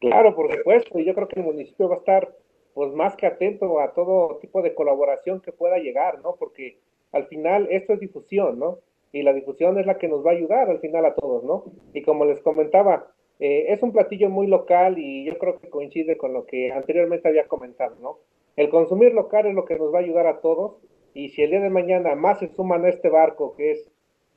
Claro, 0.00 0.34
por 0.34 0.54
supuesto, 0.54 0.98
y 0.98 1.04
yo 1.04 1.14
creo 1.14 1.28
que 1.28 1.40
el 1.40 1.46
municipio 1.46 1.88
va 1.88 1.96
a 1.96 1.98
estar 1.98 2.36
pues 2.74 2.92
más 2.92 3.16
que 3.16 3.26
atento 3.26 3.80
a 3.80 3.94
todo 3.94 4.38
tipo 4.40 4.60
de 4.60 4.74
colaboración 4.74 5.40
que 5.40 5.50
pueda 5.50 5.78
llegar, 5.78 6.20
¿no? 6.22 6.36
Porque 6.38 6.78
al 7.10 7.26
final 7.26 7.66
esto 7.70 7.94
es 7.94 8.00
difusión, 8.00 8.58
¿no? 8.58 8.80
Y 9.12 9.22
la 9.22 9.32
difusión 9.32 9.78
es 9.78 9.86
la 9.86 9.98
que 9.98 10.08
nos 10.08 10.24
va 10.24 10.30
a 10.30 10.34
ayudar 10.34 10.68
al 10.68 10.80
final 10.80 11.06
a 11.06 11.14
todos, 11.14 11.44
¿no? 11.44 11.64
Y 11.92 12.02
como 12.02 12.24
les 12.24 12.40
comentaba, 12.40 13.08
eh, 13.38 13.66
es 13.68 13.82
un 13.82 13.92
platillo 13.92 14.30
muy 14.30 14.46
local 14.46 14.98
y 14.98 15.24
yo 15.24 15.38
creo 15.38 15.58
que 15.58 15.68
coincide 15.68 16.16
con 16.16 16.32
lo 16.32 16.46
que 16.46 16.72
anteriormente 16.72 17.28
había 17.28 17.46
comentado, 17.46 17.96
¿no? 18.00 18.18
El 18.56 18.70
consumir 18.70 19.12
local 19.12 19.46
es 19.46 19.54
lo 19.54 19.64
que 19.64 19.76
nos 19.76 19.92
va 19.92 19.98
a 19.98 20.02
ayudar 20.02 20.26
a 20.26 20.40
todos 20.40 20.76
y 21.12 21.28
si 21.30 21.42
el 21.42 21.50
día 21.50 21.60
de 21.60 21.70
mañana 21.70 22.14
más 22.14 22.38
se 22.38 22.48
suman 22.48 22.84
a 22.84 22.88
este 22.88 23.08
barco 23.08 23.54
que 23.56 23.72
es 23.72 23.90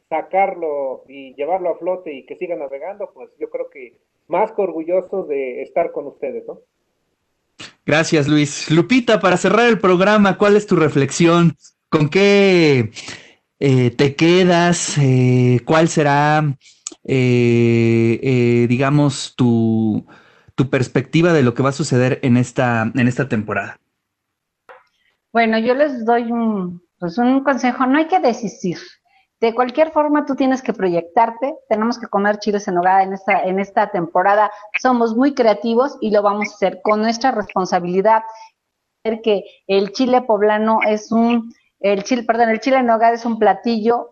sacarlo 0.09 1.03
y 1.07 1.33
llevarlo 1.35 1.69
a 1.69 1.77
flote 1.77 2.13
y 2.13 2.25
que 2.25 2.35
siga 2.35 2.55
navegando, 2.55 3.11
pues 3.13 3.29
yo 3.39 3.49
creo 3.49 3.69
que 3.69 3.97
más 4.27 4.51
que 4.51 4.61
orgulloso 4.61 5.23
de 5.23 5.61
estar 5.61 5.91
con 5.91 6.07
ustedes, 6.07 6.45
¿no? 6.47 6.59
Gracias, 7.85 8.27
Luis. 8.27 8.69
Lupita, 8.69 9.19
para 9.19 9.37
cerrar 9.37 9.67
el 9.67 9.79
programa, 9.79 10.37
¿cuál 10.37 10.55
es 10.55 10.67
tu 10.67 10.75
reflexión? 10.75 11.55
¿Con 11.89 12.09
qué 12.09 12.91
eh, 13.59 13.91
te 13.91 14.15
quedas? 14.15 14.97
Eh, 14.97 15.61
¿Cuál 15.65 15.89
será, 15.89 16.57
eh, 17.03 18.65
digamos, 18.69 19.35
tu, 19.35 20.05
tu 20.55 20.69
perspectiva 20.69 21.33
de 21.33 21.43
lo 21.43 21.53
que 21.53 21.63
va 21.63 21.69
a 21.69 21.73
suceder 21.73 22.19
en 22.23 22.37
esta, 22.37 22.91
en 22.95 23.07
esta 23.07 23.27
temporada? 23.29 23.79
Bueno, 25.31 25.59
yo 25.59 25.75
les 25.75 26.05
doy 26.05 26.31
un, 26.31 26.81
pues 26.97 27.17
un 27.17 27.43
consejo, 27.43 27.85
no 27.85 27.97
hay 27.97 28.07
que 28.07 28.19
desistir, 28.19 28.77
de 29.39 29.55
cualquier 29.55 29.91
forma, 29.91 30.25
tú 30.25 30.35
tienes 30.35 30.61
que 30.61 30.73
proyectarte. 30.73 31.55
Tenemos 31.69 31.97
que 31.97 32.07
comer 32.07 32.39
chiles 32.39 32.67
en 32.67 32.77
hogar 32.77 33.03
en 33.03 33.13
esta, 33.13 33.43
en 33.43 33.59
esta 33.59 33.89
temporada. 33.89 34.51
Somos 34.81 35.15
muy 35.15 35.33
creativos 35.33 35.97
y 36.01 36.11
lo 36.11 36.21
vamos 36.21 36.49
a 36.49 36.55
hacer 36.55 36.81
con 36.81 37.01
nuestra 37.01 37.31
responsabilidad. 37.31 38.23
Que 39.23 39.43
el 39.67 39.93
chile 39.93 40.21
poblano 40.23 40.79
es 40.85 41.11
un, 41.11 41.53
el 41.79 42.03
chile, 42.03 42.23
perdón, 42.23 42.49
el 42.49 42.59
chile 42.59 42.77
en 42.77 42.89
hogar 42.89 43.13
es 43.13 43.25
un 43.25 43.39
platillo 43.39 44.09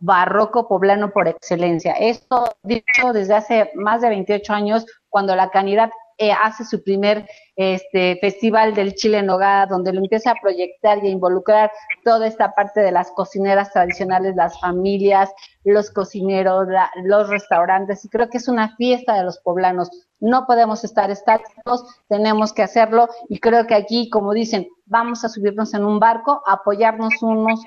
barroco 0.00 0.66
poblano 0.66 1.12
por 1.12 1.28
excelencia. 1.28 1.92
Esto 1.92 2.56
dicho 2.62 3.12
desde 3.12 3.34
hace 3.34 3.70
más 3.74 4.00
de 4.00 4.08
28 4.08 4.52
años, 4.52 4.86
cuando 5.08 5.36
la 5.36 5.50
canidad 5.50 5.90
eh, 6.18 6.32
hace 6.32 6.64
su 6.64 6.82
primer 6.82 7.26
este, 7.56 8.18
festival 8.20 8.74
del 8.74 8.94
Chile 8.94 9.18
en 9.18 9.30
Hogar, 9.30 9.68
donde 9.68 9.92
lo 9.92 10.00
empieza 10.00 10.32
a 10.32 10.40
proyectar 10.40 11.02
y 11.02 11.08
a 11.08 11.10
involucrar 11.10 11.70
toda 12.04 12.26
esta 12.26 12.52
parte 12.52 12.80
de 12.80 12.92
las 12.92 13.10
cocineras 13.12 13.72
tradicionales, 13.72 14.36
las 14.36 14.58
familias, 14.60 15.32
los 15.64 15.90
cocineros, 15.90 16.68
los 17.04 17.28
restaurantes, 17.28 18.04
y 18.04 18.08
creo 18.08 18.28
que 18.28 18.38
es 18.38 18.48
una 18.48 18.76
fiesta 18.76 19.14
de 19.14 19.24
los 19.24 19.38
poblanos. 19.38 19.90
No 20.20 20.46
podemos 20.46 20.84
estar 20.84 21.10
estáticos, 21.10 21.84
tenemos 22.08 22.52
que 22.52 22.62
hacerlo, 22.62 23.08
y 23.28 23.40
creo 23.40 23.66
que 23.66 23.74
aquí, 23.74 24.08
como 24.10 24.32
dicen, 24.32 24.68
vamos 24.86 25.24
a 25.24 25.28
subirnos 25.28 25.74
en 25.74 25.84
un 25.84 25.98
barco, 25.98 26.42
apoyarnos 26.46 27.22
unos 27.22 27.60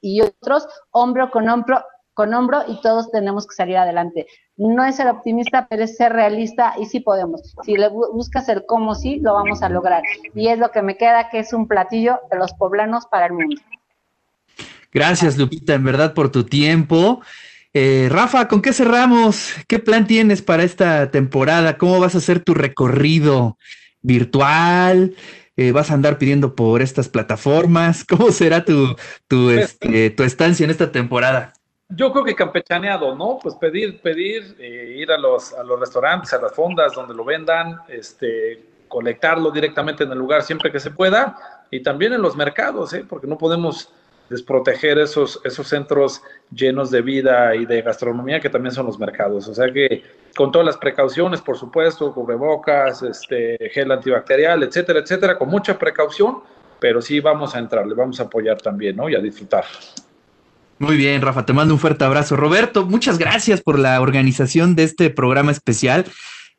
y 0.00 0.20
otros, 0.20 0.68
hombro 0.90 1.30
con 1.30 1.48
hombro, 1.48 1.82
con 2.14 2.32
hombro 2.32 2.62
y 2.68 2.80
todos 2.80 3.10
tenemos 3.10 3.46
que 3.46 3.54
salir 3.54 3.76
adelante. 3.76 4.26
No 4.56 4.84
es 4.84 4.96
ser 4.96 5.08
optimista, 5.08 5.66
pero 5.68 5.84
es 5.84 5.96
ser 5.96 6.12
realista 6.12 6.74
y 6.80 6.86
sí 6.86 7.00
podemos. 7.00 7.54
Si 7.64 7.76
le 7.76 7.88
buscas 7.88 8.48
el 8.48 8.64
cómo 8.64 8.94
sí, 8.94 9.18
lo 9.20 9.34
vamos 9.34 9.62
a 9.62 9.68
lograr. 9.68 10.02
Y 10.34 10.48
es 10.48 10.58
lo 10.58 10.70
que 10.70 10.82
me 10.82 10.96
queda, 10.96 11.28
que 11.28 11.40
es 11.40 11.52
un 11.52 11.66
platillo 11.66 12.20
de 12.30 12.38
los 12.38 12.52
poblanos 12.54 13.06
para 13.06 13.26
el 13.26 13.32
mundo. 13.32 13.60
Gracias, 14.92 15.36
Lupita, 15.36 15.74
en 15.74 15.84
verdad, 15.84 16.14
por 16.14 16.30
tu 16.30 16.44
tiempo. 16.44 17.20
Eh, 17.76 18.08
Rafa, 18.08 18.46
¿con 18.46 18.62
qué 18.62 18.72
cerramos? 18.72 19.52
¿Qué 19.66 19.80
plan 19.80 20.06
tienes 20.06 20.40
para 20.40 20.62
esta 20.62 21.10
temporada? 21.10 21.76
¿Cómo 21.76 21.98
vas 21.98 22.14
a 22.14 22.18
hacer 22.18 22.38
tu 22.38 22.54
recorrido 22.54 23.58
virtual? 24.00 25.16
Eh, 25.56 25.72
¿Vas 25.72 25.90
a 25.90 25.94
andar 25.94 26.18
pidiendo 26.18 26.54
por 26.54 26.80
estas 26.80 27.08
plataformas? 27.08 28.04
¿Cómo 28.04 28.30
será 28.30 28.64
tu, 28.64 28.94
tu, 29.26 29.50
este, 29.50 30.10
tu 30.10 30.22
estancia 30.22 30.62
en 30.62 30.70
esta 30.70 30.92
temporada? 30.92 31.53
Yo 31.90 32.12
creo 32.12 32.24
que 32.24 32.34
campechaneado, 32.34 33.14
¿no? 33.14 33.38
Pues 33.42 33.54
pedir, 33.56 34.00
pedir, 34.00 34.56
eh, 34.58 34.96
ir 34.96 35.12
a 35.12 35.18
los, 35.18 35.52
a 35.52 35.62
los 35.62 35.78
restaurantes, 35.78 36.32
a 36.32 36.40
las 36.40 36.52
fondas 36.52 36.94
donde 36.94 37.14
lo 37.14 37.24
vendan, 37.24 37.78
este, 37.88 38.64
colectarlo 38.88 39.50
directamente 39.50 40.04
en 40.04 40.12
el 40.12 40.18
lugar 40.18 40.42
siempre 40.42 40.72
que 40.72 40.80
se 40.80 40.90
pueda 40.90 41.36
y 41.70 41.82
también 41.82 42.12
en 42.14 42.22
los 42.22 42.36
mercados, 42.36 42.92
¿eh? 42.94 43.04
Porque 43.06 43.26
no 43.26 43.36
podemos 43.36 43.92
desproteger 44.30 44.98
esos, 44.98 45.40
esos 45.44 45.68
centros 45.68 46.22
llenos 46.50 46.90
de 46.90 47.02
vida 47.02 47.54
y 47.54 47.66
de 47.66 47.82
gastronomía 47.82 48.40
que 48.40 48.48
también 48.48 48.74
son 48.74 48.86
los 48.86 48.98
mercados. 48.98 49.48
O 49.48 49.54
sea 49.54 49.70
que 49.70 50.02
con 50.34 50.50
todas 50.50 50.66
las 50.66 50.76
precauciones, 50.78 51.40
por 51.42 51.58
supuesto, 51.58 52.12
cubrebocas, 52.12 53.02
este, 53.02 53.58
gel 53.72 53.92
antibacterial, 53.92 54.62
etcétera, 54.62 55.00
etcétera, 55.00 55.36
con 55.36 55.48
mucha 55.48 55.78
precaución, 55.78 56.42
pero 56.80 57.02
sí 57.02 57.20
vamos 57.20 57.54
a 57.54 57.58
entrarle, 57.58 57.94
vamos 57.94 58.18
a 58.20 58.24
apoyar 58.24 58.60
también, 58.60 58.96
¿no? 58.96 59.08
Y 59.08 59.14
a 59.14 59.20
disfrutar. 59.20 59.64
Muy 60.78 60.96
bien, 60.96 61.22
Rafa, 61.22 61.46
te 61.46 61.52
mando 61.52 61.74
un 61.74 61.80
fuerte 61.80 62.04
abrazo. 62.04 62.36
Roberto, 62.36 62.84
muchas 62.84 63.18
gracias 63.18 63.62
por 63.62 63.78
la 63.78 64.00
organización 64.00 64.74
de 64.74 64.82
este 64.82 65.10
programa 65.10 65.52
especial. 65.52 66.04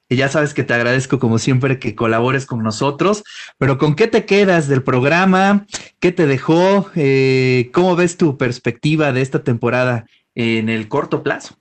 Y 0.08 0.18
ya 0.18 0.28
sabes 0.28 0.54
que 0.54 0.64
te 0.64 0.74
agradezco 0.74 1.18
como 1.18 1.40
siempre 1.40 1.80
que 1.80 1.96
colabores 1.96 2.46
con 2.46 2.62
nosotros, 2.62 3.24
pero 3.58 3.80
¿con 3.80 3.96
qué 3.96 4.08
te 4.08 4.26
quedas 4.26 4.68
del 4.68 4.84
programa? 4.84 5.66
¿Qué 6.00 6.12
te 6.12 6.28
dejó? 6.28 6.92
Eh, 6.96 7.72
¿Cómo 7.74 7.96
ves 7.96 8.16
tu 8.16 8.38
perspectiva 8.38 9.12
de 9.12 9.22
esta 9.22 9.44
temporada 9.44 10.06
en 10.36 10.70
el 10.70 10.88
corto 10.88 11.24
plazo? 11.24 11.56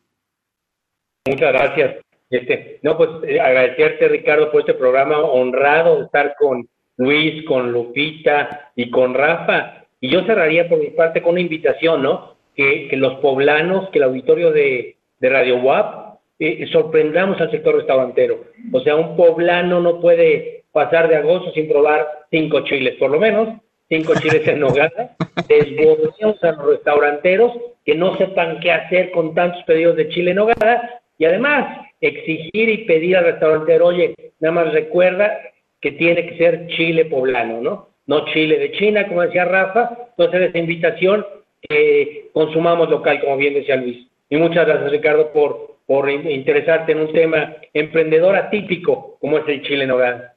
Muchas 1.26 1.52
gracias. 1.54 1.96
Este, 2.28 2.80
no, 2.82 2.98
pues 2.98 3.10
eh, 3.26 3.40
agradecerte, 3.40 4.08
Ricardo, 4.08 4.50
por 4.50 4.60
este 4.60 4.74
programa, 4.74 5.18
honrado 5.20 5.98
de 5.98 6.04
estar 6.04 6.34
con 6.38 6.68
Luis, 6.98 7.46
con 7.46 7.72
Lupita 7.72 8.72
y 8.76 8.90
con 8.90 9.14
Rafa. 9.14 9.86
Y 10.00 10.10
yo 10.10 10.24
cerraría 10.26 10.68
por 10.68 10.78
mi 10.78 10.90
parte 10.90 11.22
con 11.22 11.32
una 11.32 11.40
invitación, 11.40 12.02
¿no? 12.02 12.33
Que, 12.54 12.88
que 12.88 12.96
los 12.96 13.14
poblanos, 13.14 13.90
que 13.90 13.98
el 13.98 14.04
auditorio 14.04 14.52
de, 14.52 14.96
de 15.18 15.28
Radio 15.28 15.56
WAP, 15.58 16.18
eh, 16.38 16.66
sorprendamos 16.72 17.40
al 17.40 17.50
sector 17.50 17.76
restaurantero. 17.76 18.44
O 18.72 18.80
sea, 18.80 18.96
un 18.96 19.16
poblano 19.16 19.80
no 19.80 20.00
puede 20.00 20.64
pasar 20.72 21.08
de 21.08 21.16
agosto 21.16 21.52
sin 21.52 21.68
probar 21.68 22.06
cinco 22.30 22.60
chiles, 22.60 22.96
por 22.96 23.10
lo 23.10 23.20
menos, 23.20 23.48
cinco 23.88 24.14
chiles 24.20 24.46
en 24.48 24.60
nogada. 24.60 25.16
Desbordemos 25.48 26.42
a 26.42 26.52
los 26.52 26.66
restauranteros 26.66 27.52
que 27.84 27.94
no 27.94 28.16
sepan 28.16 28.60
qué 28.60 28.72
hacer 28.72 29.10
con 29.12 29.34
tantos 29.34 29.62
pedidos 29.64 29.96
de 29.96 30.08
chile 30.08 30.30
en 30.30 30.36
nogada 30.38 31.02
y 31.18 31.24
además 31.24 31.86
exigir 32.00 32.68
y 32.68 32.84
pedir 32.84 33.16
al 33.16 33.24
restaurantero, 33.24 33.86
oye, 33.86 34.14
nada 34.40 34.54
más 34.54 34.72
recuerda 34.72 35.38
que 35.80 35.92
tiene 35.92 36.26
que 36.26 36.36
ser 36.38 36.66
chile 36.68 37.04
poblano, 37.04 37.60
¿no? 37.60 37.88
No 38.06 38.24
chile 38.26 38.58
de 38.58 38.72
China, 38.72 39.06
como 39.06 39.22
decía 39.22 39.44
Rafa. 39.44 39.96
Entonces, 40.16 40.48
esa 40.48 40.58
invitación, 40.58 41.24
eh, 41.68 42.30
consumamos 42.32 42.90
local, 42.90 43.20
como 43.20 43.36
bien 43.36 43.54
decía 43.54 43.76
Luis. 43.76 44.06
Y 44.28 44.36
muchas 44.36 44.66
gracias, 44.66 44.90
Ricardo, 44.90 45.32
por, 45.32 45.76
por 45.86 46.10
interesarte 46.10 46.92
en 46.92 47.00
un 47.00 47.12
tema 47.12 47.54
emprendedor 47.72 48.36
atípico 48.36 49.16
como 49.20 49.38
es 49.38 49.48
el 49.48 49.62
chile 49.62 49.86
en. 49.86 50.34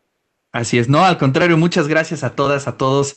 Así 0.51 0.79
es, 0.79 0.89
no, 0.89 1.03
al 1.05 1.17
contrario, 1.17 1.57
muchas 1.57 1.87
gracias 1.87 2.23
a 2.23 2.35
todas, 2.35 2.67
a 2.67 2.77
todos. 2.77 3.15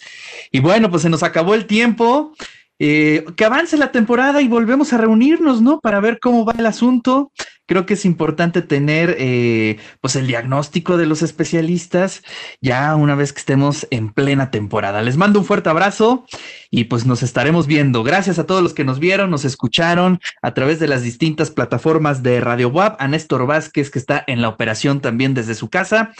Y 0.50 0.60
bueno, 0.60 0.90
pues 0.90 1.02
se 1.02 1.10
nos 1.10 1.22
acabó 1.22 1.54
el 1.54 1.66
tiempo. 1.66 2.34
Eh, 2.82 3.26
que 3.36 3.44
avance 3.44 3.76
la 3.76 3.92
temporada 3.92 4.40
y 4.40 4.48
volvemos 4.48 4.94
a 4.94 4.98
reunirnos, 4.98 5.60
¿no? 5.60 5.80
Para 5.80 6.00
ver 6.00 6.18
cómo 6.18 6.46
va 6.46 6.54
el 6.58 6.64
asunto. 6.64 7.30
Creo 7.66 7.84
que 7.84 7.92
es 7.92 8.06
importante 8.06 8.62
tener, 8.62 9.14
eh, 9.18 9.76
pues, 10.00 10.16
el 10.16 10.26
diagnóstico 10.26 10.96
de 10.96 11.04
los 11.04 11.22
especialistas 11.22 12.22
ya 12.62 12.96
una 12.96 13.14
vez 13.14 13.34
que 13.34 13.40
estemos 13.40 13.86
en 13.90 14.12
plena 14.14 14.50
temporada. 14.50 15.02
Les 15.02 15.18
mando 15.18 15.38
un 15.40 15.44
fuerte 15.44 15.68
abrazo 15.68 16.24
y 16.70 16.84
pues 16.84 17.04
nos 17.04 17.22
estaremos 17.22 17.66
viendo. 17.66 18.02
Gracias 18.02 18.38
a 18.38 18.46
todos 18.46 18.62
los 18.62 18.72
que 18.72 18.84
nos 18.84 18.98
vieron, 18.98 19.30
nos 19.30 19.44
escucharon 19.44 20.18
a 20.40 20.54
través 20.54 20.80
de 20.80 20.88
las 20.88 21.02
distintas 21.02 21.50
plataformas 21.50 22.22
de 22.22 22.40
Radio 22.40 22.70
WAP, 22.70 23.00
a 23.00 23.08
Néstor 23.08 23.46
Vázquez, 23.46 23.90
que 23.90 23.98
está 23.98 24.24
en 24.26 24.40
la 24.40 24.48
operación 24.48 25.00
también 25.00 25.34
desde 25.34 25.54
su 25.54 25.68
casa. 25.68 26.12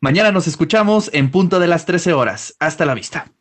Mañana 0.00 0.32
nos 0.32 0.48
escuchamos 0.48 1.10
en 1.12 1.30
punto 1.30 1.60
de 1.60 1.68
las 1.68 1.86
13 1.86 2.12
horas. 2.12 2.56
Hasta 2.58 2.84
la 2.84 2.94
vista. 2.94 3.37